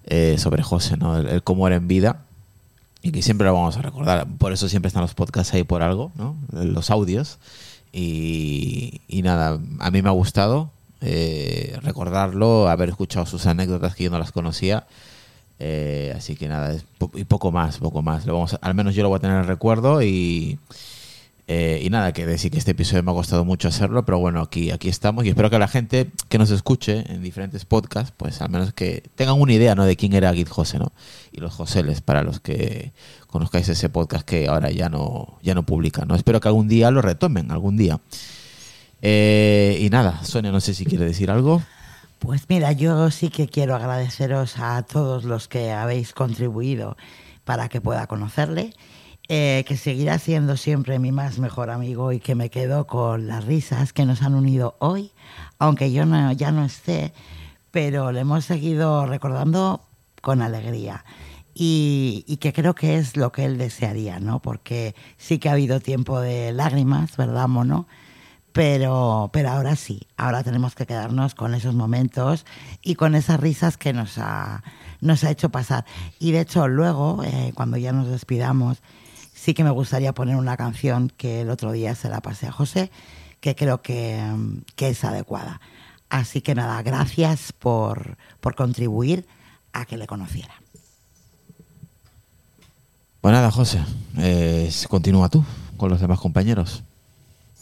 [0.06, 1.18] eh, sobre José, ¿no?
[1.18, 2.24] el, el cómo era en vida.
[3.04, 4.26] Y que siempre lo vamos a recordar.
[4.40, 6.36] Por eso siempre están los podcasts ahí por algo, ¿no?
[6.52, 7.38] los audios.
[7.94, 14.06] Y, y nada, a mí me ha gustado eh, recordarlo, haber escuchado sus anécdotas que
[14.06, 14.88] yo no las conocía.
[15.60, 16.76] Eh, así que nada,
[17.14, 18.26] y poco más, poco más.
[18.26, 20.58] Lo vamos al menos yo lo voy a tener en recuerdo y,
[21.50, 24.42] eh, y nada, que decir que este episodio me ha costado mucho hacerlo, pero bueno,
[24.42, 28.42] aquí, aquí estamos y espero que la gente que nos escuche en diferentes podcasts, pues
[28.42, 29.86] al menos que tengan una idea ¿no?
[29.86, 30.92] de quién era Git José, ¿no?
[31.32, 32.92] Y los Joseles, para los que
[33.28, 36.16] conozcáis ese podcast que ahora ya no, ya no publican, ¿no?
[36.16, 38.02] Espero que algún día lo retomen, algún día.
[39.02, 41.62] Eh, y nada, Sonia, no sé si quiere decir algo.
[42.20, 46.98] Pues mira, yo sí que quiero agradeceros a todos los que habéis contribuido
[47.46, 48.74] para que pueda conocerle,
[49.30, 53.46] eh, que seguirá siendo siempre mi más mejor amigo y que me quedo con las
[53.46, 55.12] risas que nos han unido hoy,
[55.60, 57.14] aunque yo no, ya no esté,
[57.72, 59.82] pero le hemos seguido recordando
[60.22, 61.04] con alegría.
[61.54, 64.40] Y, y que creo que es lo que él desearía, ¿no?
[64.40, 67.88] Porque sí que ha habido tiempo de lágrimas, ¿verdad, Mono?
[68.54, 72.46] Pero, pero ahora sí, ahora tenemos que quedarnos con esos momentos
[72.82, 74.64] y con esas risas que nos ha,
[75.00, 75.86] nos ha hecho pasar.
[76.18, 78.82] Y de hecho, luego, eh, cuando ya nos despidamos,
[79.48, 82.52] sí que me gustaría poner una canción que el otro día se la pasé a
[82.52, 82.92] José,
[83.40, 84.22] que creo que,
[84.76, 85.62] que es adecuada.
[86.10, 89.26] Así que nada, gracias por, por contribuir
[89.72, 90.54] a que le conociera.
[93.22, 93.80] Pues nada, José,
[94.18, 95.46] eh, continúa tú
[95.78, 96.84] con los demás compañeros.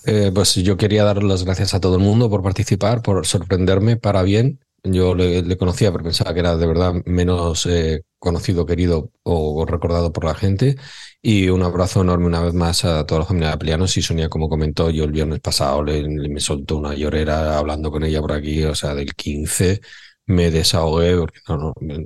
[0.07, 3.95] Eh, pues yo quería dar las gracias a todo el mundo por participar, por sorprenderme
[3.95, 4.57] para bien.
[4.84, 9.65] Yo le, le conocía, pero pensaba que era de verdad menos eh, conocido, querido o
[9.65, 10.77] recordado por la gente.
[11.22, 13.97] Y un abrazo enorme una vez más a toda la familia de Plianos.
[13.97, 18.03] Y Sonia, como comentó, yo el viernes pasado le, me soltó una llorera hablando con
[18.03, 19.81] ella por aquí, o sea, del 15.
[20.27, 21.26] Me desahogué,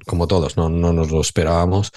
[0.05, 1.91] como todos, no, no nos lo esperábamos.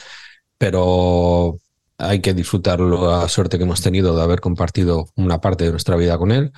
[0.58, 1.60] Pero
[1.98, 5.96] hay que disfrutar la suerte que hemos tenido de haber compartido una parte de nuestra
[5.96, 6.52] vida con él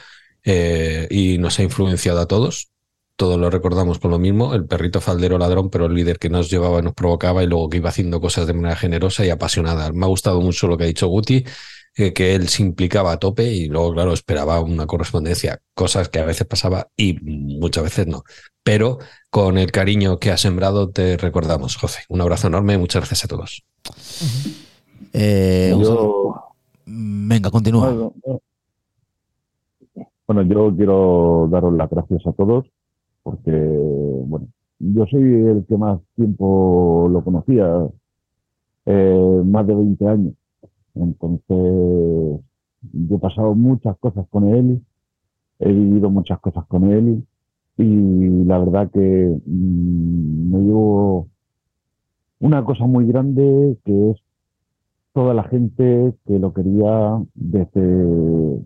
[0.45, 2.74] eh, y nos ha influenciado a todos.
[3.17, 6.51] Todos lo recordamos por lo mismo, el perrito faldero ladrón, pero el líder que nos
[6.51, 9.93] llevaba y nos provocaba y luego que iba haciendo cosas de manera generosa y apasionada.
[9.93, 11.45] Me ha gustado mucho lo que ha dicho Guti,
[11.97, 16.19] eh, que él se implicaba a tope y luego, claro, esperaba una correspondencia, cosas que
[16.19, 18.25] a veces pasaba y muchas veces no.
[18.65, 18.99] Pero
[19.31, 22.01] con el cariño que has sembrado te recordamos, José.
[22.09, 23.65] Un abrazo enorme, muchas gracias a todos.
[25.13, 26.35] Eh, Yo-.
[26.87, 28.11] Venga, continúa.
[30.27, 32.65] Bueno, yo quiero daros las gracias a todos
[33.25, 34.47] porque, bueno,
[34.79, 37.67] yo soy el que más tiempo lo conocía,
[38.87, 40.35] eh, más de 20 años.
[40.95, 42.41] Entonces,
[42.93, 44.85] yo he pasado muchas cosas con él,
[45.59, 47.25] he vivido muchas cosas con él
[47.79, 49.01] y la verdad que
[49.47, 51.29] mm, me llevo
[52.41, 54.19] una cosa muy grande que es
[55.13, 58.61] toda la gente que lo quería desde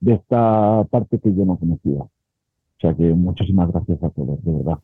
[0.00, 2.04] de esta parte que yo no conocía.
[2.84, 4.78] Sea que muchísimas gracias a todos, de verdad.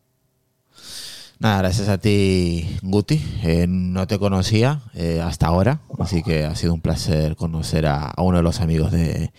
[1.39, 3.21] Nada, gracias a ti, Guti.
[3.43, 8.07] Eh, no te conocía eh, hasta ahora, así que ha sido un placer conocer a,
[8.09, 9.33] a uno de los amigos de,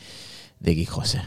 [0.59, 1.21] de Guy José.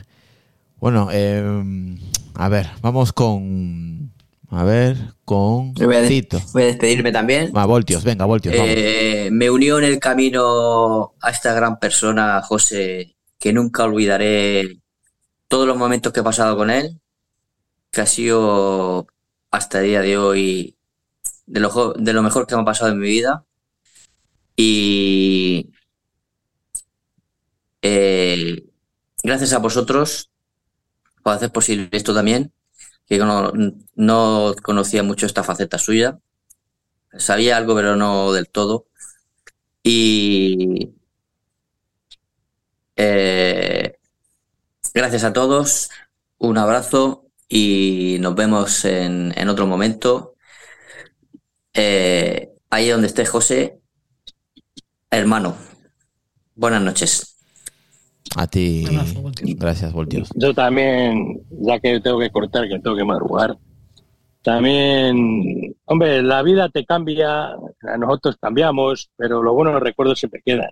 [0.79, 1.97] Bueno, eh,
[2.35, 4.13] a ver, vamos con.
[4.51, 6.41] A ver, con voy a, des- Tito.
[6.53, 7.53] voy a despedirme también.
[7.57, 8.73] Va, Voltios, venga, Voltios, vamos.
[8.77, 14.79] Eh, me unió en el camino a esta gran persona, José, que nunca olvidaré
[15.49, 17.01] todos los momentos que he pasado con él,
[17.95, 19.07] que ha sido
[19.51, 20.77] hasta el día de hoy
[21.47, 23.45] de lo, de lo mejor que me ha pasado en mi vida.
[24.57, 25.71] Y
[27.83, 28.65] eh,
[29.23, 30.31] gracias a vosotros
[31.23, 32.53] por hacer posible esto también,
[33.07, 33.53] que no,
[33.95, 36.19] no conocía mucho esta faceta suya.
[37.17, 38.87] Sabía algo, pero no del todo.
[39.83, 40.95] Y
[42.97, 43.99] eh,
[44.95, 45.91] gracias a todos,
[46.39, 47.24] un abrazo
[47.57, 50.35] y nos vemos en, en otro momento.
[51.73, 53.79] Eh, ahí donde esté José,
[55.09, 55.55] hermano.
[56.57, 57.39] Buenas noches.
[58.35, 58.85] A ti,
[59.57, 60.31] gracias, Voltios.
[60.35, 63.57] Yo también, ya que tengo que cortar, que tengo que madrugar,
[64.43, 70.71] también, hombre, la vida te cambia, a nosotros cambiamos, pero los buenos recuerdos siempre quedan.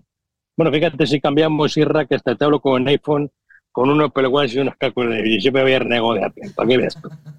[0.56, 3.30] Bueno, fíjate si cambiamos, Irra, que hasta te hablo con un iPhone,
[3.72, 5.40] con unos Watch y unos cálculos de vídeo.
[5.40, 6.88] Siempre había renegado de Apple, ¿para qué?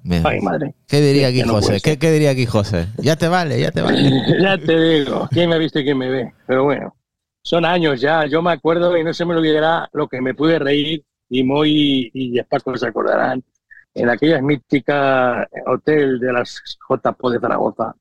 [0.04, 0.26] Bien.
[0.26, 0.74] Ay, madre.
[0.88, 1.80] ¿Qué diría aquí no José?
[1.82, 2.88] ¿Qué, qué diría aquí José?
[2.98, 4.12] Ya te vale, ya te vale.
[4.42, 6.34] ya te digo, quién me ha visto y quién me ve.
[6.48, 6.96] Pero bueno,
[7.44, 8.26] son años ya.
[8.26, 12.12] Yo me acuerdo y no se me olvidará lo que me pude reír y Moy
[12.14, 13.44] y Paco se acordarán
[13.94, 17.96] en aquella mítica hotel de las JPO de Zaragoza.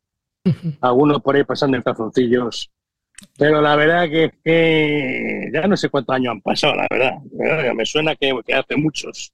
[0.80, 2.70] Algunos por ahí pasando en calzoncillos.
[3.36, 7.18] Pero la verdad que es que ya no sé cuántos años han pasado, la verdad.
[7.74, 9.32] Me suena que, que hace muchos.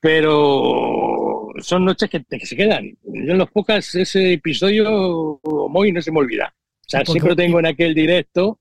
[0.00, 2.96] Pero son noches que, que se quedan.
[3.02, 6.54] Yo en los pocas ese episodio muy no se me olvida.
[6.86, 8.58] O sea, siempre lo tengo en aquel directo.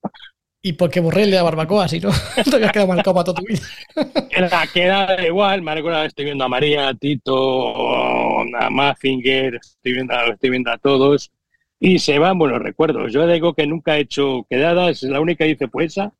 [0.66, 3.42] Y porque borré el de la barbacoa, si no, te habías quedado marcado para toda
[3.42, 3.62] tu vida.
[4.30, 9.94] Era, que era igual, me recuerdo, estoy viendo a María, a Tito, a Maffinger, estoy
[9.94, 11.30] viendo, estoy viendo a todos.
[11.86, 13.12] Y se van buenos recuerdos.
[13.12, 16.14] Yo digo que nunca he hecho quedadas, la única que hice fue esa.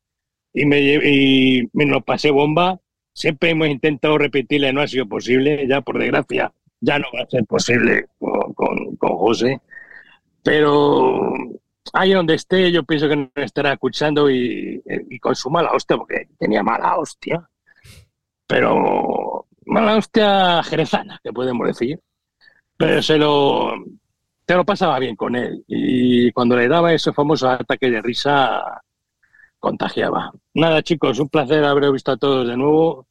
[0.52, 2.78] Y me, y me lo pasé bomba.
[3.14, 5.66] Siempre hemos intentado repetirle, no ha sido posible.
[5.66, 9.62] Ya, por desgracia, ya no va a ser posible con, con, José.
[10.42, 11.32] Pero
[11.94, 15.96] ahí donde esté, yo pienso que nos estará escuchando y, y con su mala hostia,
[15.96, 17.48] porque tenía mala hostia.
[18.46, 21.98] Pero mala hostia jerezana, que podemos decir.
[22.76, 23.72] Pero se lo,
[24.44, 25.64] te lo pasaba bien con él.
[25.66, 28.62] Y cuando le daba ese famoso ataque de risa,
[29.58, 30.32] contagiaba.
[30.54, 33.06] Nada, chicos, un placer haber visto a todos de nuevo.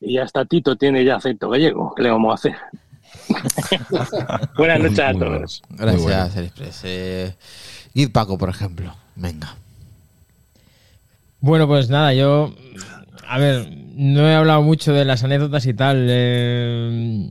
[0.00, 1.94] Y hasta Tito tiene ya acento gallego.
[1.94, 2.56] ¿Qué le vamos a hacer?
[4.56, 5.26] Buenas noches a bueno.
[5.36, 5.62] todos.
[5.70, 6.80] Gracias, Express.
[6.84, 7.34] Eh,
[7.94, 8.94] y Paco, por ejemplo.
[9.14, 9.54] Venga.
[11.40, 12.52] Bueno, pues nada, yo.
[13.28, 16.06] A ver, no he hablado mucho de las anécdotas y tal.
[16.08, 17.30] eh,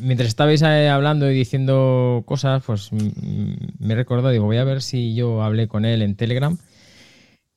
[0.00, 4.64] mientras estabais eh, hablando y diciendo cosas, pues mm, me he recordado, digo, voy a
[4.64, 6.56] ver si yo hablé con él en Telegram.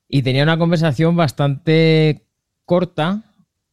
[0.08, 2.26] Y tenía una conversación bastante
[2.64, 3.22] corta,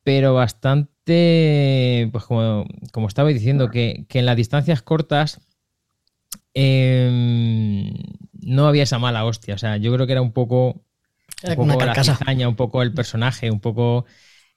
[0.04, 5.42] pero bastante, pues como, como estaba diciendo, que, que en las distancias cortas
[6.54, 7.92] eh,
[8.34, 9.56] no había esa mala hostia.
[9.56, 10.82] O sea, yo creo que era un poco,
[11.58, 14.06] un poco la cizaña, un poco el personaje, un poco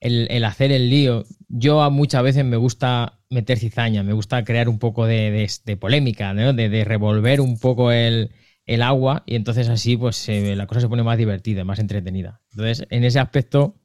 [0.03, 1.25] el, hacer el lío.
[1.49, 6.35] Yo muchas veces me gusta meter cizaña, me gusta crear un poco de, de- polémica,
[6.35, 8.33] de, de revolver un poco el,
[8.67, 12.41] el agua y entonces así pues la cosa se pone más divertida, más entretenida.
[12.51, 13.77] Entonces, en ese aspecto,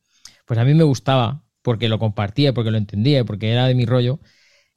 [0.46, 3.86] pues a mí me gustaba porque lo compartía, porque lo entendía, porque era de mi
[3.86, 4.20] rollo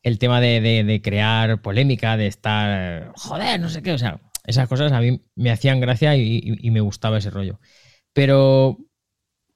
[0.02, 4.92] el tema de, crear polémica, de estar, joder, no sé qué, o sea, esas cosas
[4.92, 7.60] a mí me hacían gracia y me gustaba ese rollo.
[8.12, 8.78] Pero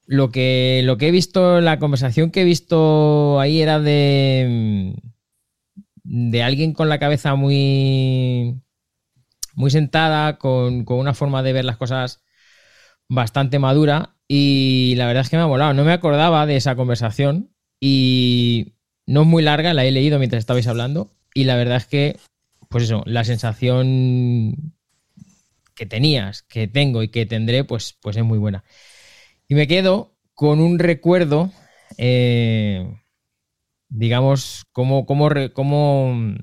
[0.06, 4.94] lo que, lo que he visto, la conversación que he visto ahí era de,
[6.02, 8.60] de alguien con la cabeza muy,
[9.54, 12.22] muy sentada, con, con una forma de ver las cosas
[13.08, 15.74] bastante madura y la verdad es que me ha molado.
[15.74, 17.50] No me acordaba de esa conversación
[17.80, 18.74] y
[19.06, 22.18] no es muy larga, la he leído mientras estabais hablando y la verdad es que,
[22.68, 24.74] pues eso, la sensación
[25.74, 28.64] que tenías, que tengo y que tendré, pues, pues es muy buena.
[29.48, 31.52] Y me quedo con un recuerdo,
[31.98, 32.86] eh,
[33.88, 36.34] digamos, como, como, como,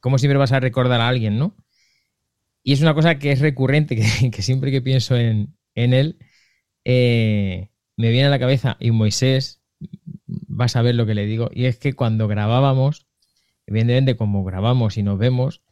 [0.00, 1.54] como siempre vas a recordar a alguien, ¿no?
[2.62, 6.18] Y es una cosa que es recurrente, que, que siempre que pienso en, en él,
[6.84, 9.62] eh, me viene a la cabeza, y Moisés,
[10.26, 13.06] vas a ver lo que le digo, y es que cuando grabábamos,
[13.66, 15.62] evidentemente como grabamos y nos vemos,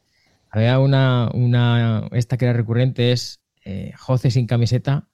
[0.51, 5.08] había una, una esta que era recurrente, es eh, José sin camiseta,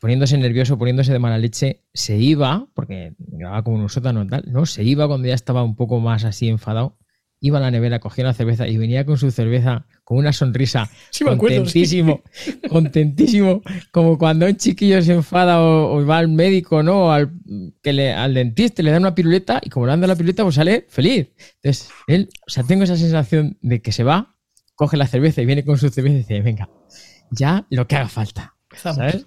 [0.00, 4.44] poniéndose nervioso, poniéndose de mala leche, se iba, porque grababa como un sótano y tal,
[4.46, 4.66] ¿no?
[4.66, 6.98] Se iba cuando ya estaba un poco más así enfadado,
[7.40, 10.88] iba a la nevera, cogía una cerveza y venía con su cerveza con una sonrisa,
[11.10, 12.22] Sí, me acuerdo, contentísimo,
[12.68, 17.06] contentísimo, como cuando un chiquillo se enfada o, o va al médico, ¿no?
[17.06, 17.30] O al,
[17.82, 20.54] que le, al dentista le dan una piruleta y como le dan la piruleta, pues
[20.54, 21.28] sale feliz.
[21.62, 24.36] Entonces, él, o sea, tengo esa sensación de que se va,
[24.74, 26.68] coge la cerveza y viene con su cerveza y dice, venga,
[27.30, 28.54] ya lo que haga falta.
[28.74, 29.26] ¿Sabes?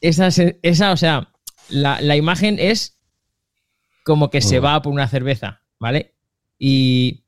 [0.00, 0.28] Esa,
[0.62, 1.32] esa, o sea,
[1.68, 2.98] la, la imagen es
[4.04, 6.14] como que se va por una cerveza, ¿vale?
[6.58, 7.24] Y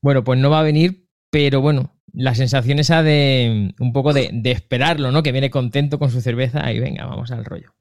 [0.00, 4.30] bueno, pues no va a venir, pero bueno, la sensación esa de un poco de,
[4.32, 5.22] de esperarlo, ¿no?
[5.22, 7.72] Que viene contento con su cerveza y venga, vamos al rollo.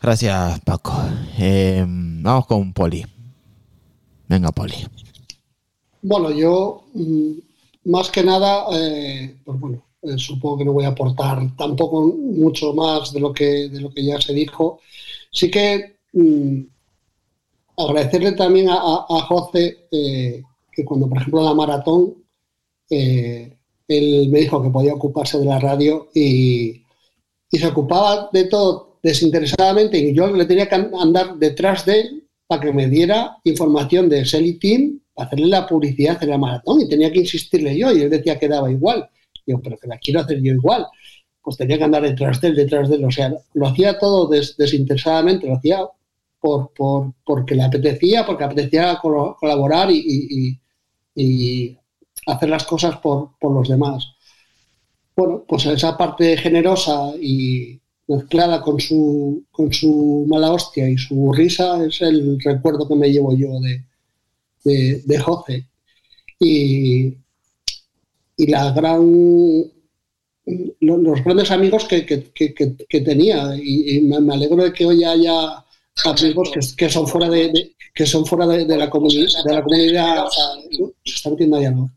[0.00, 0.94] Gracias, Paco.
[1.38, 3.04] Eh, vamos con Poli.
[4.28, 4.74] Venga, Poli.
[6.02, 7.32] Bueno, yo mm,
[7.86, 12.72] más que nada, eh, pues bueno, eh, supongo que no voy a aportar tampoco mucho
[12.72, 14.80] más de lo que, de lo que ya se dijo.
[15.30, 16.60] Sí que mm,
[17.76, 20.42] agradecerle también a, José eh,
[20.72, 22.14] que cuando, por ejemplo, la maratón,
[22.90, 23.56] eh,
[23.88, 26.82] él me dijo que podía ocuparse de la radio y,
[27.50, 32.28] se ocupaba de todo desinteresadamente y yo le tenía que an- andar detrás de él
[32.46, 36.88] para que me diera información de Selly Team, hacerle la publicidad en la maratón y
[36.88, 39.08] tenía que insistirle yo y él decía que daba igual.
[39.62, 40.86] Pero que la quiero hacer yo igual.
[41.42, 43.04] Pues tenía que andar detrás de él, detrás de él.
[43.04, 45.80] O sea, lo hacía todo des- desinteresadamente, lo hacía
[46.40, 50.60] por, por- porque le apetecía, porque apetecía colaborar y-
[51.14, 51.78] y
[52.26, 54.06] hacer las cosas por, por los demás.
[55.16, 61.32] Bueno, pues esa parte generosa y mezclada con su, con su mala hostia y su
[61.32, 63.84] risa es el recuerdo que me llevo yo de,
[64.64, 65.66] de, de José.
[66.38, 67.16] Y,
[68.38, 69.02] y la gran
[70.80, 73.54] lo- los grandes amigos que, que- que- que- tenía.
[73.60, 75.64] Y, me, alegro de que hoy haya
[76.04, 80.24] amigos que, son fuera de, que son fuera de, la comunidad de la comunidad.
[81.04, 81.90] Se está metiendo allá ¿no?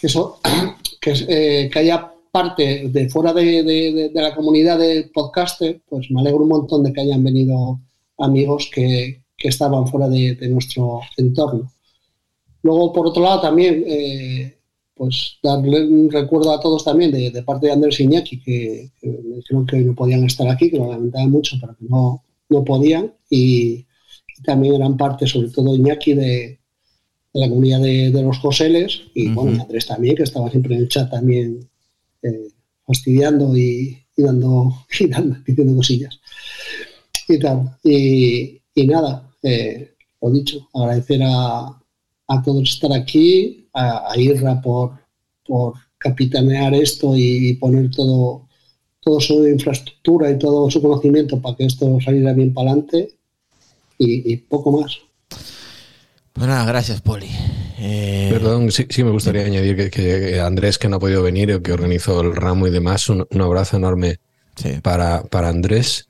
[0.00, 0.40] que eso
[1.00, 6.20] que, eh, que haya parte de fuera de, de- la comunidad de podcaster pues me
[6.20, 7.78] alegro un montón de que hayan venido
[8.18, 11.70] amigos que, que estaban fuera de, de nuestro entorno.
[12.62, 14.57] Luego por otro lado también eh,
[14.98, 19.06] pues darle un recuerdo a todos también de, de parte de Andrés Iñaki, que, que
[19.08, 22.24] me dijeron que hoy no podían estar aquí, que lo lamentaban mucho, pero que no,
[22.48, 23.14] no podían.
[23.30, 23.86] Y,
[24.36, 26.58] y también eran parte, sobre todo Iñaki, de,
[27.32, 29.02] de la comunidad de, de los Joseles.
[29.14, 31.68] Y bueno, Andrés también, que estaba siempre en el chat también
[32.22, 32.48] eh,
[32.86, 36.20] fastidiando y, y dando, y dando, diciendo cosillas.
[37.28, 37.76] y tal.
[37.84, 41.78] Y, y nada, eh, lo dicho, agradecer a,
[42.28, 44.92] a todos estar aquí, a, a Irra por,
[45.46, 48.48] por capitanear esto y poner todo,
[49.00, 53.14] todo su infraestructura y todo su conocimiento para que esto saliera bien para adelante
[53.98, 54.98] y, y poco más.
[56.34, 57.28] Bueno, Pues gracias, Poli.
[57.80, 61.52] Eh, Perdón, sí, sí me gustaría añadir que, que Andrés, que no ha podido venir,
[61.52, 64.20] o que organizó el ramo y demás, un, un abrazo enorme
[64.82, 66.07] para, para Andrés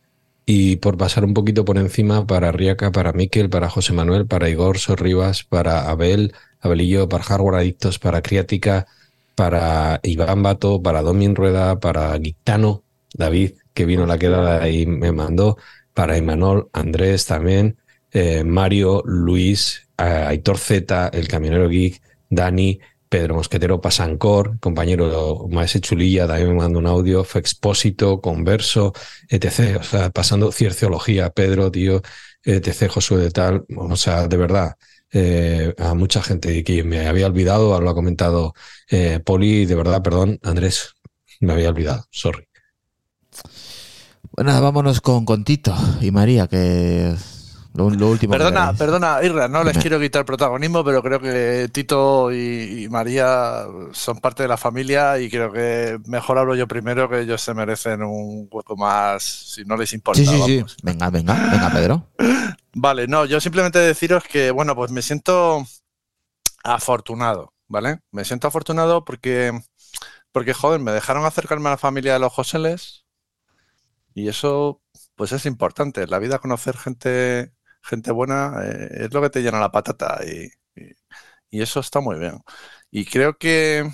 [0.50, 4.48] y por pasar un poquito por encima para Riaca, para Miquel, para José Manuel, para
[4.48, 8.86] Igor Sorribas, para Abel, Abelillo, para Hardware Adictos, para Criática,
[9.34, 14.86] para Iván Bato, para Domin Rueda, para Guitano, David, que vino a la quedada y
[14.86, 15.58] me mandó,
[15.92, 17.76] para Imanol, Andrés también,
[18.12, 22.00] eh, Mario, Luis, eh, Aitor Z, el camionero geek,
[22.30, 28.92] Dani, Pedro Mosquetero Pasancor, compañero Maese Chulilla, también me mandó un audio, Fexpósito, Converso,
[29.28, 29.78] etc.
[29.80, 32.02] O sea, pasando cierciología, Pedro, tío,
[32.42, 32.88] etc.
[32.88, 33.64] Josué de tal.
[33.76, 34.76] O sea, de verdad,
[35.12, 38.54] eh, a mucha gente que me había olvidado, lo ha comentado
[38.90, 40.94] eh, Poli, de verdad, perdón, Andrés,
[41.40, 42.46] me había olvidado, sorry.
[44.32, 47.14] Bueno, vámonos con, con Tito y María, que
[47.78, 48.36] lo, lo último.
[48.36, 49.80] Perdona, perdona, Irra, no les Dime.
[49.80, 55.18] quiero quitar protagonismo, pero creo que Tito y, y María son parte de la familia
[55.18, 59.64] y creo que mejor hablo yo primero, que ellos se merecen un hueco más, si
[59.64, 60.18] no les importa.
[60.18, 60.64] Sí, sí, sí.
[60.82, 62.06] Venga, venga, venga, Pedro.
[62.74, 65.64] Vale, no, yo simplemente deciros que, bueno, pues me siento
[66.64, 68.00] afortunado, ¿vale?
[68.12, 69.52] Me siento afortunado porque,
[70.32, 73.06] porque, joder, me dejaron acercarme a la familia de los Joseles
[74.14, 74.82] y eso,
[75.14, 76.06] pues es importante.
[76.06, 77.52] La vida conocer gente,
[77.82, 80.50] gente buena eh, es lo que te llena la patata y,
[80.80, 80.94] y-
[81.50, 82.40] y eso está muy bien.
[82.90, 83.88] Y creo que,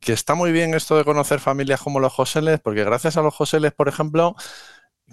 [0.00, 3.34] que está muy bien esto de conocer familias como los Joseles, porque gracias a los
[3.34, 4.34] Joseles, por ejemplo,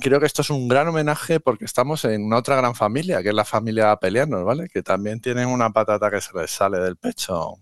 [0.02, 3.36] creo que esto es un gran homenaje porque estamos en otra gran familia, que es
[3.36, 4.70] la familia Pelianos, ¿vale?
[4.70, 7.56] Que también tienen una patata que se les sale del pecho.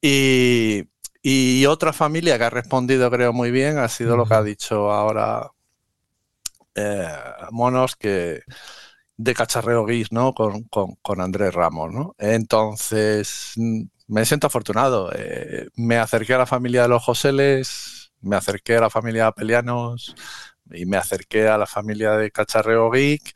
[0.00, 0.84] Y,
[1.22, 4.90] y otra familia que ha respondido, creo, muy bien, ha sido lo que ha dicho
[4.92, 5.50] ahora
[6.74, 7.08] eh,
[7.50, 8.42] Monos, que
[9.22, 10.32] de cacharreo guis, ¿no?
[10.34, 12.14] Con, con, con Andrés Ramos, ¿no?
[12.18, 15.10] Entonces, mm, me siento afortunado.
[15.14, 20.14] Eh, me acerqué a la familia de los Joseles, me acerqué a la familia Pelianos
[20.72, 23.34] y me acerqué a la familia de Cacharreo Geek.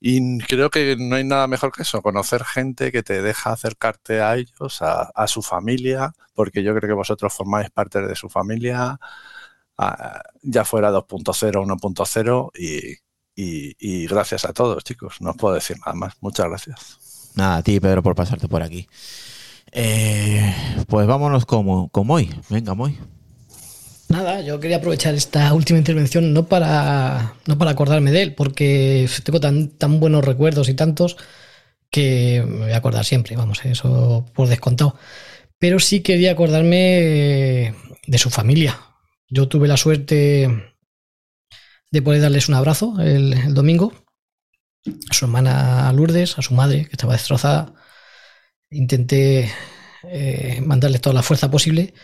[0.00, 4.20] Y creo que no hay nada mejor que eso, conocer gente que te deja acercarte
[4.20, 8.28] a ellos, a, a su familia, porque yo creo que vosotros formáis parte de su
[8.28, 8.98] familia,
[10.42, 12.96] ya fuera 2.0, 1.0, y,
[13.42, 15.16] y, y gracias a todos, chicos.
[15.20, 16.14] No os puedo decir nada más.
[16.20, 16.98] Muchas gracias.
[17.34, 18.86] Nada, a ti, Pedro, por pasarte por aquí.
[19.72, 20.54] Eh,
[20.86, 22.30] pues vámonos con, con Moy.
[22.50, 22.98] Venga, Moy.
[24.08, 29.08] Nada, yo quería aprovechar esta última intervención no para, no para acordarme de él, porque
[29.24, 31.16] tengo tan, tan buenos recuerdos y tantos
[31.90, 34.96] que me voy a acordar siempre, vamos, eso por descontado.
[35.58, 37.74] Pero sí quería acordarme
[38.06, 38.78] de su familia.
[39.30, 40.71] Yo tuve la suerte
[41.92, 43.92] de poder darles un abrazo el, domingo.
[45.10, 47.74] A su hermana Lourdes, a su madre, que estaba destrozada.
[48.70, 49.52] Intenté
[50.04, 51.94] eh, mandarles toda la fuerza posible.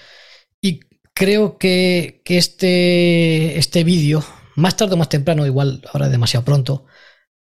[0.61, 0.81] Y
[1.15, 4.25] creo que, que este, este vídeo,
[4.55, 6.87] más tarde o más temprano, igual ahora es demasiado pronto,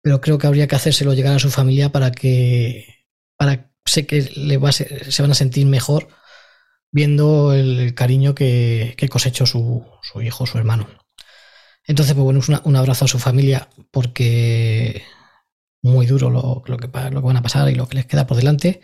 [0.01, 3.05] pero creo que habría que hacérselo llegar a su familia para que
[3.37, 6.09] para sé que le va a se, se van a sentir mejor
[6.91, 10.87] viendo el, el cariño que, que cosechó su, su hijo, su hermano.
[11.87, 15.03] Entonces, pues bueno, un abrazo a su familia porque
[15.81, 16.73] muy duro lo, que,
[17.11, 18.81] lo que van a pasar y lo que les queda por delante.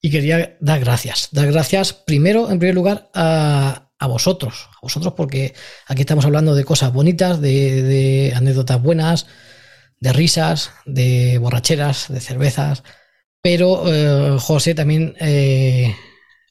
[0.00, 1.28] Y quería dar gracias.
[1.30, 4.68] Dar gracias primero, en primer lugar, a, a vosotros.
[4.72, 5.54] A vosotros porque
[5.86, 9.26] aquí estamos hablando de cosas bonitas, de, anécdotas buenas,
[10.00, 12.82] de risas, de borracheras, de cervezas.
[13.40, 15.94] Pero eh, José también, eh,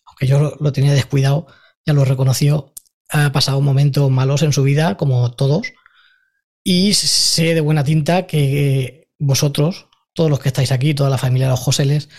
[0.06, 1.48] aunque yo lo tenía descuidado,
[1.86, 2.71] ya lo reconoció,
[3.12, 5.74] ha pasado momentos malos en su vida, como todos.
[6.64, 11.48] Y sé de buena tinta que vosotros, todos los que estáis aquí, toda la familia
[11.48, 12.10] de los Joseles,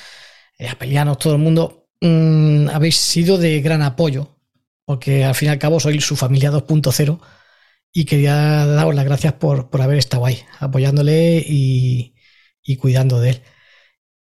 [0.58, 4.38] eh, apelianos, todo el mundo, mm, habéis sido de gran apoyo,
[4.84, 7.20] porque al fin y al cabo soy su familia 2.0
[7.92, 12.14] y quería daros las gracias por, por haber estado ahí, apoyándole y,
[12.62, 13.42] y cuidando de él.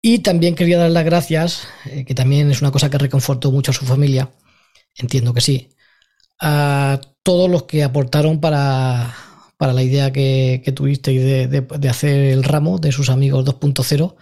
[0.01, 3.71] Y también quería dar las gracias, eh, que también es una cosa que reconfortó mucho
[3.71, 4.31] a su familia,
[4.95, 5.74] entiendo que sí,
[6.39, 9.15] a todos los que aportaron para,
[9.57, 14.15] para la idea que, que tuvisteis de, hacer el ramo de sus amigos 2.0,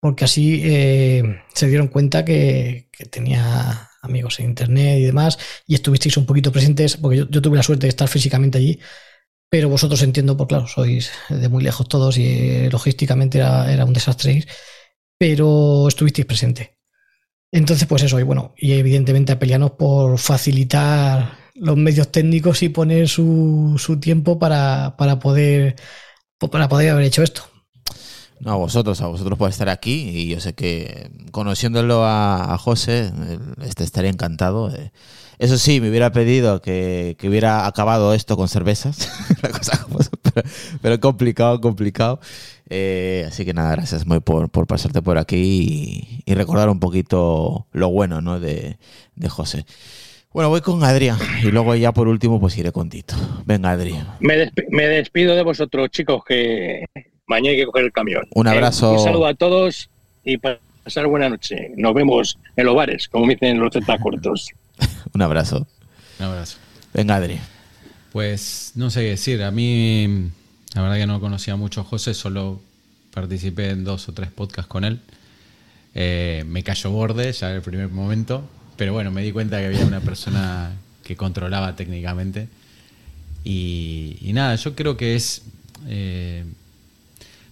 [0.00, 1.22] porque así eh,
[1.54, 6.96] se dieron cuenta que, tenía amigos en internet y demás, y estuvisteis un poquito presentes,
[6.96, 8.78] porque yo, tuve la suerte de estar físicamente allí,
[9.48, 13.84] pero vosotros entiendo, pues claro, sois de muy lejos todos y eh, logísticamente era, era
[13.84, 14.48] un desastre ir,
[15.18, 16.78] pero estuvisteis presente.
[17.52, 22.68] Entonces, pues eso, y bueno, y evidentemente a Pelianos por facilitar los medios técnicos y
[22.68, 25.76] poner su, su tiempo para, para poder
[26.50, 27.42] para poder haber hecho esto.
[28.40, 33.10] No, a vosotros, a vosotros por estar aquí y yo sé que conociéndolo a, José,
[33.64, 34.74] este estaría encantado.
[34.74, 34.92] eh.
[35.38, 39.08] Eso sí, me hubiera pedido que, que hubiera acabado esto con cervezas,
[40.82, 42.20] pero complicado, complicado.
[42.68, 46.80] Eh, así que nada, gracias muy por, por pasarte por aquí y, y recordar un
[46.80, 48.40] poquito lo bueno ¿no?
[48.40, 48.78] de,
[49.16, 49.66] de José.
[50.34, 53.14] Bueno, voy con Adrián y luego ya por último pues iré con Tito.
[53.46, 54.06] Venga, Adrián.
[54.20, 56.84] Me, desp- me despido de vosotros, chicos, que
[57.26, 58.24] mañana hay que coger el camión.
[58.34, 58.92] Un abrazo.
[58.94, 59.88] un saludo a todos
[60.24, 61.70] y pasar buena noche.
[61.76, 64.48] Nos vemos en los bares, como dicen los Z cortos.
[65.14, 65.66] Un abrazo.
[66.18, 66.58] Un abrazo.
[66.92, 67.38] Venga, Adri.
[68.12, 69.40] Pues no sé qué decir.
[69.44, 70.30] A mí,
[70.74, 72.60] la verdad que no conocía mucho a José, solo
[73.12, 74.98] participé en dos o tres podcasts con él.
[75.94, 78.42] Eh, me cayó borde ya en el primer momento,
[78.76, 80.72] pero bueno, me di cuenta que había una persona
[81.02, 82.48] que controlaba técnicamente.
[83.44, 85.42] Y, nada, yo creo que es.
[85.86, 86.44] eh,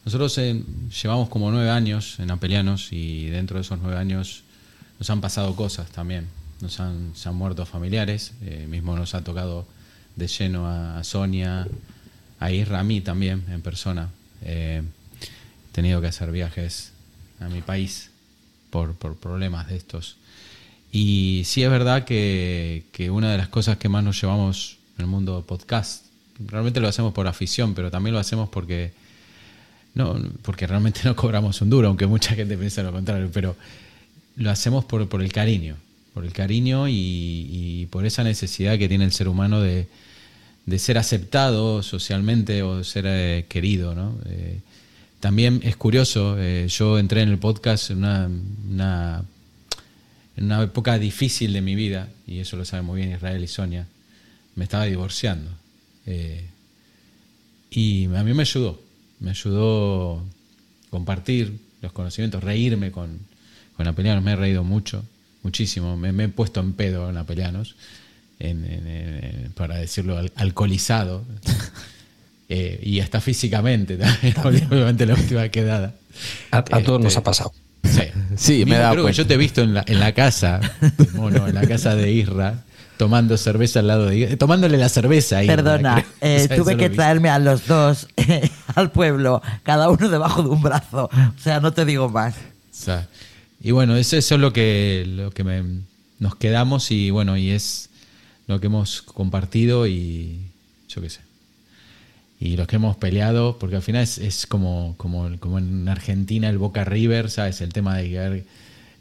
[0.04, 0.60] nosotros eh,
[1.02, 4.42] llevamos como nueve años en Apelianos y dentro de esos nueve años
[4.98, 6.26] nos han pasado cosas también.
[6.60, 9.66] Nos han, muerto familiares, eh, mismo nos ha tocado
[10.16, 11.66] de lleno a, a Sonia,
[12.40, 14.10] a Isra, a mí también en persona.
[14.42, 14.82] Eh,
[15.20, 16.92] he tenido que hacer viajes
[17.40, 18.10] a mi país
[18.70, 20.16] por, por problemas de estos.
[20.92, 25.04] Y sí es verdad que, que una de las cosas que más nos llevamos en
[25.04, 26.04] el mundo podcast,
[26.46, 28.92] realmente lo hacemos por afición, pero también lo hacemos porque
[29.94, 33.56] no, porque realmente no cobramos un duro, aunque mucha gente piensa lo contrario, pero
[34.36, 35.76] lo hacemos por, por el cariño,
[36.14, 39.88] por el cariño y, por esa necesidad que tiene el ser humano de,
[40.66, 44.16] de ser aceptado socialmente o ser eh, querido, ¿no?
[44.26, 44.60] Eh,
[45.20, 49.22] también es curioso, eh, yo entré en el podcast en una,
[50.36, 53.48] en una época difícil de mi vida, y eso lo sabe muy bien Israel y
[53.48, 53.86] Sonia,
[54.54, 55.50] me estaba divorciando.
[56.06, 56.44] Eh,
[57.70, 58.80] y a mí me ayudó,
[59.20, 60.22] me ayudó
[60.90, 63.18] compartir los conocimientos, reírme con,
[63.76, 65.04] con Apelianos, me he reído mucho,
[65.42, 67.74] muchísimo, me, me he puesto en pedo en Apelianos,
[68.38, 71.24] en, en- en- para decirlo, al- alcoholizado,
[72.54, 75.94] Eh, y hasta físicamente, también, obviamente la última quedada.
[76.50, 77.54] A, a todos nos ha pasado.
[77.82, 78.02] Sí,
[78.36, 79.16] Sí, me dado creo que cuenta.
[79.22, 80.60] yo te he visto en la, en la casa,
[81.14, 82.62] mono, en la casa de Isra,
[82.96, 86.06] tomando cerveza al lado de Isra, tomándole la cerveza a Isra, Perdona, creo.
[86.20, 90.42] eh, O sea, tuve que traerme a los dos eh, al pueblo, cada uno debajo
[90.42, 91.10] de un brazo.
[91.12, 92.34] O sea, no te digo más.
[92.34, 92.38] O
[92.70, 93.08] sea,
[93.60, 95.82] y bueno, eso, eso es lo que, lo que me-
[96.18, 97.90] nos quedamos y bueno, y es
[98.46, 100.38] lo que hemos compartido y
[100.88, 101.20] yo qué sé.
[102.42, 106.48] Y los que hemos peleado, porque al final es, es como, como, como en Argentina
[106.48, 107.60] el Boca River, ¿sabes?
[107.60, 108.44] El tema de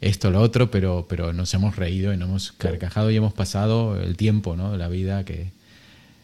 [0.00, 4.00] esto, lo otro, pero, pero nos hemos reído y nos hemos carcajado y hemos pasado
[4.00, 4.70] el tiempo, ¿no?
[4.70, 5.50] De la vida que,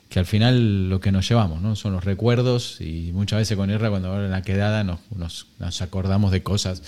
[0.08, 1.74] que al final lo que nos llevamos, ¿no?
[1.74, 5.48] Son los recuerdos y muchas veces con Irra cuando ahora en la quedada nos, nos,
[5.58, 6.84] nos acordamos de cosas.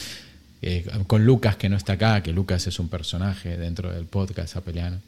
[0.63, 4.55] Eh, con Lucas que no está acá, que Lucas es un personaje dentro del podcast
[4.55, 4.99] apeliano.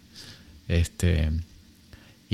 [0.67, 1.31] Este,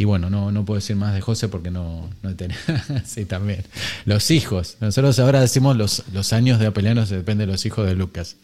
[0.00, 2.56] y bueno, no, no puedo decir más de José porque no, no tenía.
[3.04, 3.64] sí, también.
[4.04, 4.76] Los hijos.
[4.80, 8.36] Nosotros ahora decimos los, los años de apelianos depende de los hijos de Lucas.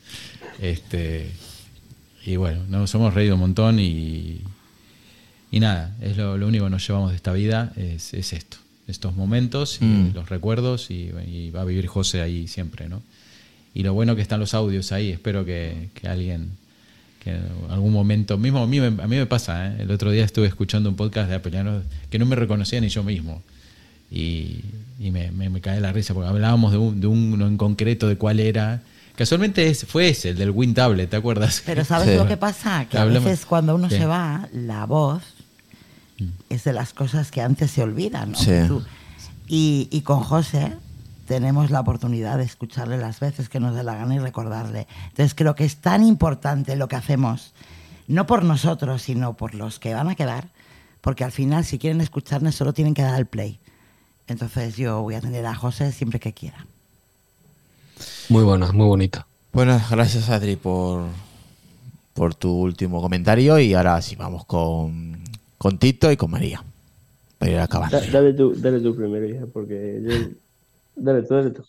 [0.60, 1.30] Este,
[2.26, 4.40] y bueno, nos hemos reído un montón y,
[5.50, 8.56] y nada, es lo, lo único que nos llevamos de esta vida, es, es esto,
[8.88, 10.12] estos momentos y Mm.
[10.14, 13.02] los recuerdos y, y va a vivir José ahí siempre, ¿no?
[13.74, 16.50] Y lo bueno que están los audios ahí, espero que, que alguien,
[17.24, 19.76] que en algún momento, mismo a mí, me- a mí me pasa, ¿eh?
[19.80, 23.02] el otro día estuve escuchando un podcast de apelianos que no me reconocía ni yo
[23.02, 23.42] mismo.
[24.10, 24.60] Y,
[25.00, 28.06] y me, me, me cae la risa porque hablábamos de, un, de uno en concreto,
[28.06, 28.82] de cuál era.
[29.16, 31.62] Casualmente es, fue ese, el del Win Tablet, ¿te acuerdas?
[31.64, 32.86] Pero ¿sabes lo que pasa?
[32.90, 33.96] Que a veces cuando uno Sí.
[33.96, 35.22] se va, la voz
[36.50, 38.32] es de las cosas que antes se olvidan.
[38.32, 38.38] ¿no?
[38.38, 38.50] Sí.
[39.48, 40.72] Y, y con José
[41.26, 44.86] tenemos la oportunidad de escucharle las veces que nos dé la gana y recordarle.
[45.08, 47.52] Entonces creo que es tan importante lo que hacemos,
[48.06, 50.48] no por nosotros, sino por los que van a quedar,
[51.00, 53.58] porque al final si quieren escucharnos solo tienen que dar al play.
[54.26, 56.66] Entonces yo voy a tener a José siempre que quiera.
[58.28, 59.26] Muy buena, muy bonita.
[59.52, 61.04] Bueno, gracias Adri por,
[62.14, 65.22] por tu último comentario y ahora sí vamos con,
[65.58, 66.62] con Tito y con María.
[67.38, 68.00] Para ir acabando.
[68.00, 70.43] Da- dale tú, dale tú primero, hija, porque yo.
[70.96, 71.64] Dale tú, dale tú.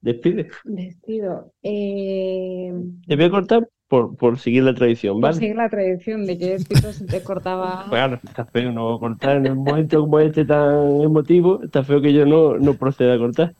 [0.00, 0.48] Despide.
[0.64, 1.52] Despido.
[1.62, 2.72] Eh,
[3.06, 5.34] Te voy a cortar por, por seguir la tradición, Por ¿vale?
[5.34, 7.86] seguir la tradición de que Tito se te cortaba.
[7.90, 12.12] Claro, está feo no cortar en un momento como este tan emotivo, está feo que
[12.12, 13.54] yo no, no proceda a cortar.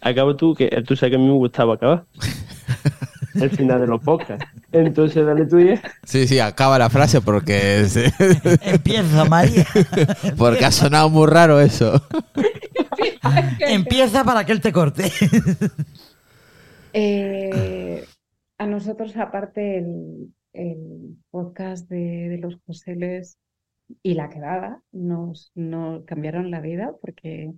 [0.00, 2.04] Acaba tú, que tú sabes que a mí me gustaba acabar.
[3.34, 4.46] El final de los podcasts.
[4.70, 5.80] Entonces, dale tú ya.
[6.04, 7.84] Sí, sí, acaba la frase porque...
[8.62, 9.66] Empieza, María.
[10.38, 12.00] porque ha sonado muy raro eso.
[13.60, 15.04] Empieza para que él te corte.
[16.92, 18.04] Eh,
[18.58, 23.38] a nosotros, aparte, el, el podcast de, de los Joseles
[24.02, 27.52] y la quedada nos, nos cambiaron la vida porque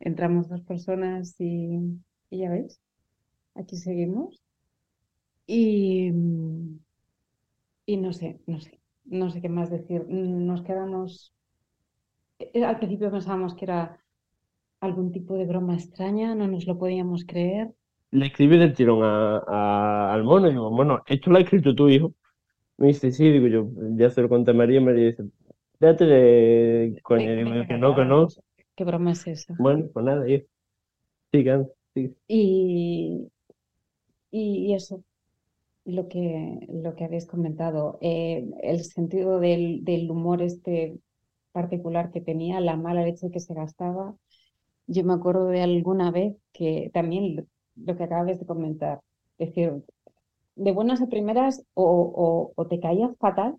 [0.00, 1.80] entramos dos personas y,
[2.30, 2.80] y ya veis,
[3.54, 4.42] aquí seguimos.
[5.46, 6.12] Y,
[7.86, 10.04] y no sé, no sé, no sé qué más decir.
[10.08, 11.32] Nos quedamos.
[12.38, 13.98] eh, Al principio pensábamos que era
[14.80, 17.74] algún tipo de broma extraña, no nos lo podíamos creer.
[18.12, 21.74] Le escribí del tirón a, a- al mono y digo, bueno, esto lo ha escrito
[21.74, 22.14] tu hijo.
[22.78, 25.24] Me dice, sí, digo yo, ya se lo conté a María, María dice,
[25.80, 28.28] déjate de coña, digo yo, que no, que no.
[28.76, 29.54] ¿Qué broma es esa?
[29.58, 30.46] Bueno, pues nada, hijo.
[31.32, 32.16] Sigan, sigan.
[32.28, 33.28] Y,
[34.30, 35.02] y eso,
[35.84, 40.98] lo que, lo que habéis comentado, eh, el sentido del, del humor este
[41.52, 44.16] particular que tenía, la mala leche que se gastaba.
[44.86, 47.36] Yo me acuerdo de alguna vez que también
[47.76, 49.00] lo, que acabas de comentar,
[49.38, 49.84] es decir,
[50.54, 53.56] de buenas a primeras o, te caía fatal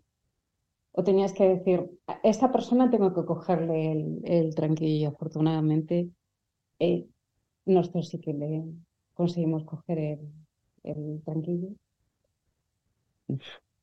[0.92, 6.10] o tenías que decir, a esta persona tengo que cogerle el, el tranquillo afortunadamente
[6.80, 7.08] eh,
[7.66, 8.64] nosotros sí que le
[9.14, 10.20] conseguimos coger el,
[10.84, 11.70] el tranquillo.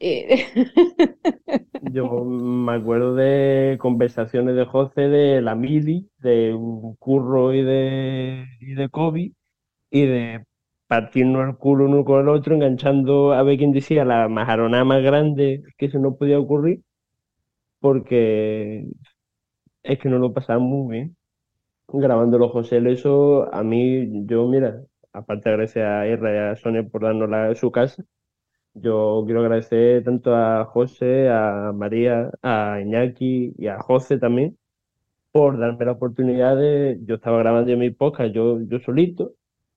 [1.93, 8.47] Yo me acuerdo de conversaciones de José de la mili, de un curro y de,
[8.61, 9.33] y de COVID,
[9.91, 10.45] y de
[10.89, 15.03] partirnos el culo uno con el otro, enganchando a ver quién decía la majaronada más
[15.03, 16.83] grande que eso no podía ocurrir,
[17.81, 18.87] porque
[19.83, 21.17] es que no lo pasamos muy bien.
[21.89, 24.83] Grabando los José, eso a mí, yo mira,
[25.13, 28.05] aparte gracias a Irra y a Sonia por darnos la, su casa,
[28.75, 34.57] yo quiero agradecer tanto a José, a María, a Iñaki y a José también
[35.33, 39.35] por darme la oportunidad de, yo estaba grabando mi podcast yo, yo solito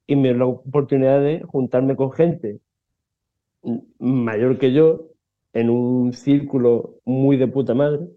[0.07, 2.59] y me dio la oportunidad de juntarme con gente
[3.99, 5.07] mayor que yo
[5.53, 8.07] en un círculo muy de puta madre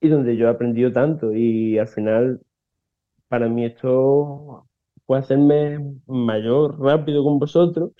[0.00, 1.32] y donde yo he aprendido tanto.
[1.34, 2.40] Y al final
[3.28, 4.66] para mí esto
[5.06, 7.92] fue hacerme mayor rápido con vosotros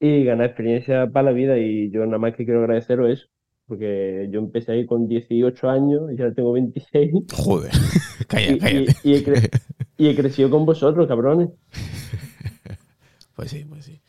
[0.00, 3.26] y ganar experiencia para la vida y yo nada más que quiero agradeceros eso
[3.66, 7.70] porque yo empecé ahí con 18 años y ahora tengo 26 Joder,
[8.20, 8.96] y, calla, y- cállate.
[9.04, 9.60] y he cre-
[9.96, 11.50] y he crecido con vosotros, cabrones.
[13.36, 14.00] Pues sí, pues sí.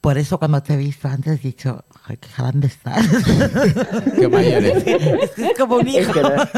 [0.00, 3.06] Por eso cuando te he visto antes he dicho, "Joder, qué grande estás.
[4.18, 4.86] Qué mayor es.
[5.38, 6.12] Es como un Es hijo.
[6.12, 6.50] que era-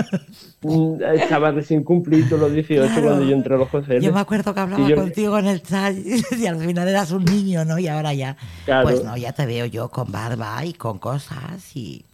[0.62, 3.02] mm, estaba recién cumplido los 18 Claro.
[3.08, 4.00] cuando yo entré a los José.
[4.00, 5.94] Yo me acuerdo que hablaba yo- contigo en el chat
[6.38, 7.78] y al final eras un niño, ¿no?
[7.78, 8.88] Y ahora ya, Claro.
[8.88, 12.04] pues no, ya te veo yo con barba y con cosas y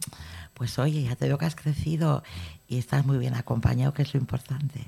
[0.53, 2.23] pues oye, ya te veo que has crecido
[2.67, 4.81] y estás muy bien acompañado, que es lo importante.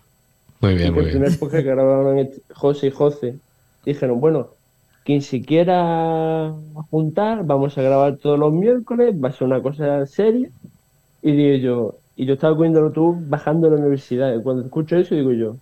[0.59, 1.39] Muy bien, muy el primer bien.
[1.39, 3.35] podcast que grabaron este- José y José
[3.85, 4.49] dijeron, bueno,
[5.03, 6.53] quien se quiera
[6.89, 10.49] juntar, vamos a grabar todos los miércoles, va a ser una cosa seria.
[11.21, 14.35] Y digo yo, y yo estaba cogiendo el autobús bajando a la universidad.
[14.35, 15.57] Y cuando escucho eso, digo yo,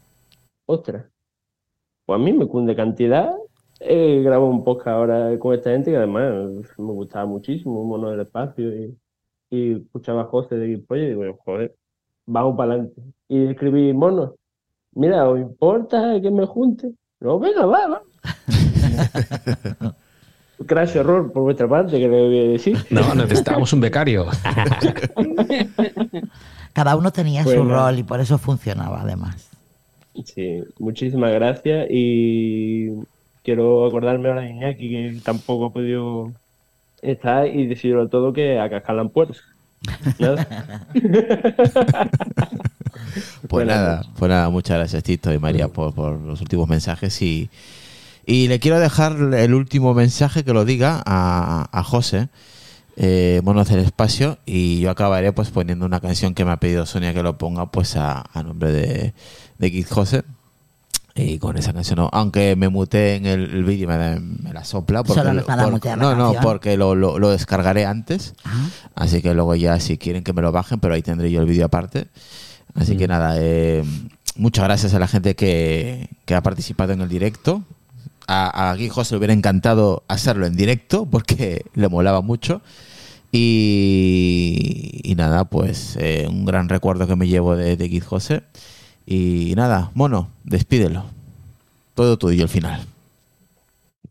[0.65, 1.05] ostras,
[2.05, 3.33] pues a mí me cunde cantidad.
[3.79, 6.33] He grabado un podcast ahora con esta gente que además
[6.77, 8.75] me gustaba muchísimo, Mono del Espacio.
[8.75, 8.97] Y,
[9.49, 11.75] y escuchaba José de Guipollo y digo, yo, joder,
[12.25, 13.01] vamos para adelante.
[13.27, 14.35] Y escribí, mono,
[14.93, 16.93] mira, ¿os importa que me junte?
[17.19, 18.01] No, venga, va, va.
[20.65, 22.77] Crash error por vuestra parte, que le voy a decir.
[22.89, 24.25] No, necesitábamos un becario.
[26.73, 29.49] Cada uno tenía su rol y por eso funcionaba además.
[30.23, 32.91] Sí, muchísimas gracias y
[33.43, 36.31] quiero acordarme ahora de Iñaki que tampoco ha podido
[37.01, 39.37] estar y decirlo todo que a cascar la puerta.
[40.19, 40.47] Nada.
[43.47, 47.49] Pues nada, pues nada, muchas gracias Tito y María por, por los últimos mensajes y,
[48.31, 52.29] y le quiero dejar el último mensaje que lo diga a, a José,
[52.97, 56.85] eh, Monos del Espacio, y yo acabaré pues poniendo una canción que me ha pedido
[56.85, 59.13] Sonia que lo ponga pues a, a nombre de,
[59.57, 60.23] de Kid José.
[61.13, 64.63] Y con esa canción, no, aunque me muté en el, el vídeo, me, me la
[64.63, 65.03] sopla.
[65.03, 68.33] Porque, Solo para por- mutear la no, no, porque lo, lo, lo descargaré antes.
[68.95, 71.47] Así que luego ya, si quieren que me lo bajen, pero ahí tendré yo el
[71.47, 72.07] vídeo aparte.
[72.75, 73.83] Así que nada, eh,
[74.37, 77.61] muchas gracias a la gente que, que ha participado en el directo.
[78.33, 82.61] A, a Guy José le hubiera encantado hacerlo en directo porque le molaba mucho.
[83.33, 88.43] Y, nada, pues eh, un gran recuerdo que me llevo de, de José.
[89.05, 91.05] Y nada, mono, despídelo.
[91.95, 92.85] Todo tuyo al final.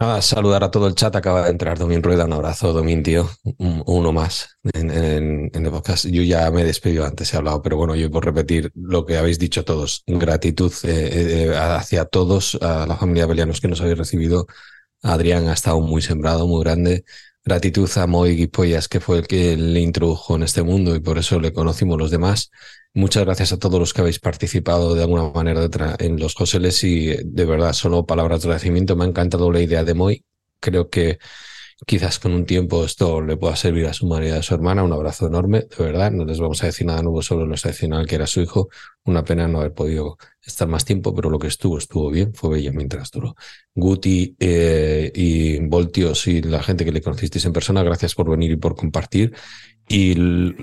[0.00, 1.14] Nada, saludar a todo el chat.
[1.14, 2.24] Acaba de entrar Domín Rueda.
[2.24, 3.28] Un abrazo, Domín, tío.
[3.58, 6.06] Un- uno más en, el podcast.
[6.06, 9.18] Yo ya me he despedido antes, he hablado, pero bueno, yo por repetir lo que
[9.18, 10.02] habéis dicho todos.
[10.06, 14.46] Gratitud eh, eh, hacia todos, a la familia Belianos que nos habéis recibido.
[15.02, 17.04] Adrián ha estado muy sembrado, muy grande.
[17.44, 21.18] Gratitud a Moy Guipollas, que fue el que le introdujo en este mundo y por
[21.18, 22.50] eso le conocimos los demás.
[22.92, 26.82] Muchas gracias a todos los que habéis participado de alguna manera detra- en los Joseles
[26.82, 28.96] y de verdad, solo palabras de agradecimiento.
[28.96, 30.24] Me ha encantado la idea de Moy.
[30.60, 31.18] Creo que
[31.86, 34.82] quizás con un tiempo esto le pueda servir a su madre y a su hermana.
[34.82, 36.10] Un abrazo enorme, de verdad.
[36.10, 38.68] No les vamos a decir nada nuevo, solo lo excepcional que era su hijo.
[39.04, 42.34] Una pena no haber podido estar más tiempo, pero lo que estuvo, estuvo bien.
[42.34, 43.34] Fue bello mientras duró.
[43.74, 48.50] Guti eh, y Voltios y la gente que le conocisteis en persona, gracias por venir
[48.50, 49.34] y por compartir.
[49.88, 50.14] Y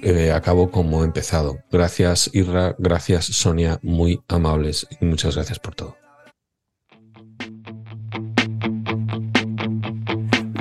[0.03, 1.59] eh, acabo como he empezado.
[1.71, 2.75] Gracias, Irra.
[2.77, 3.79] Gracias, Sonia.
[3.81, 4.87] Muy amables.
[5.01, 6.06] Y muchas gracias por todo.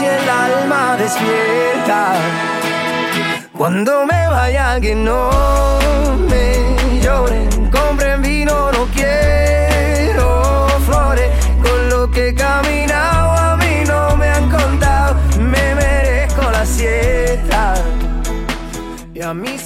[0.00, 2.14] y el alma despierta.
[3.56, 5.30] Cuando me vaya que no
[6.28, 11.30] me lloren, compren vino, no quiero flores.
[11.62, 12.34] Con lo que he
[13.36, 17.74] a mí no me han contado, me merezco la siesta.
[19.12, 19.58] Y a no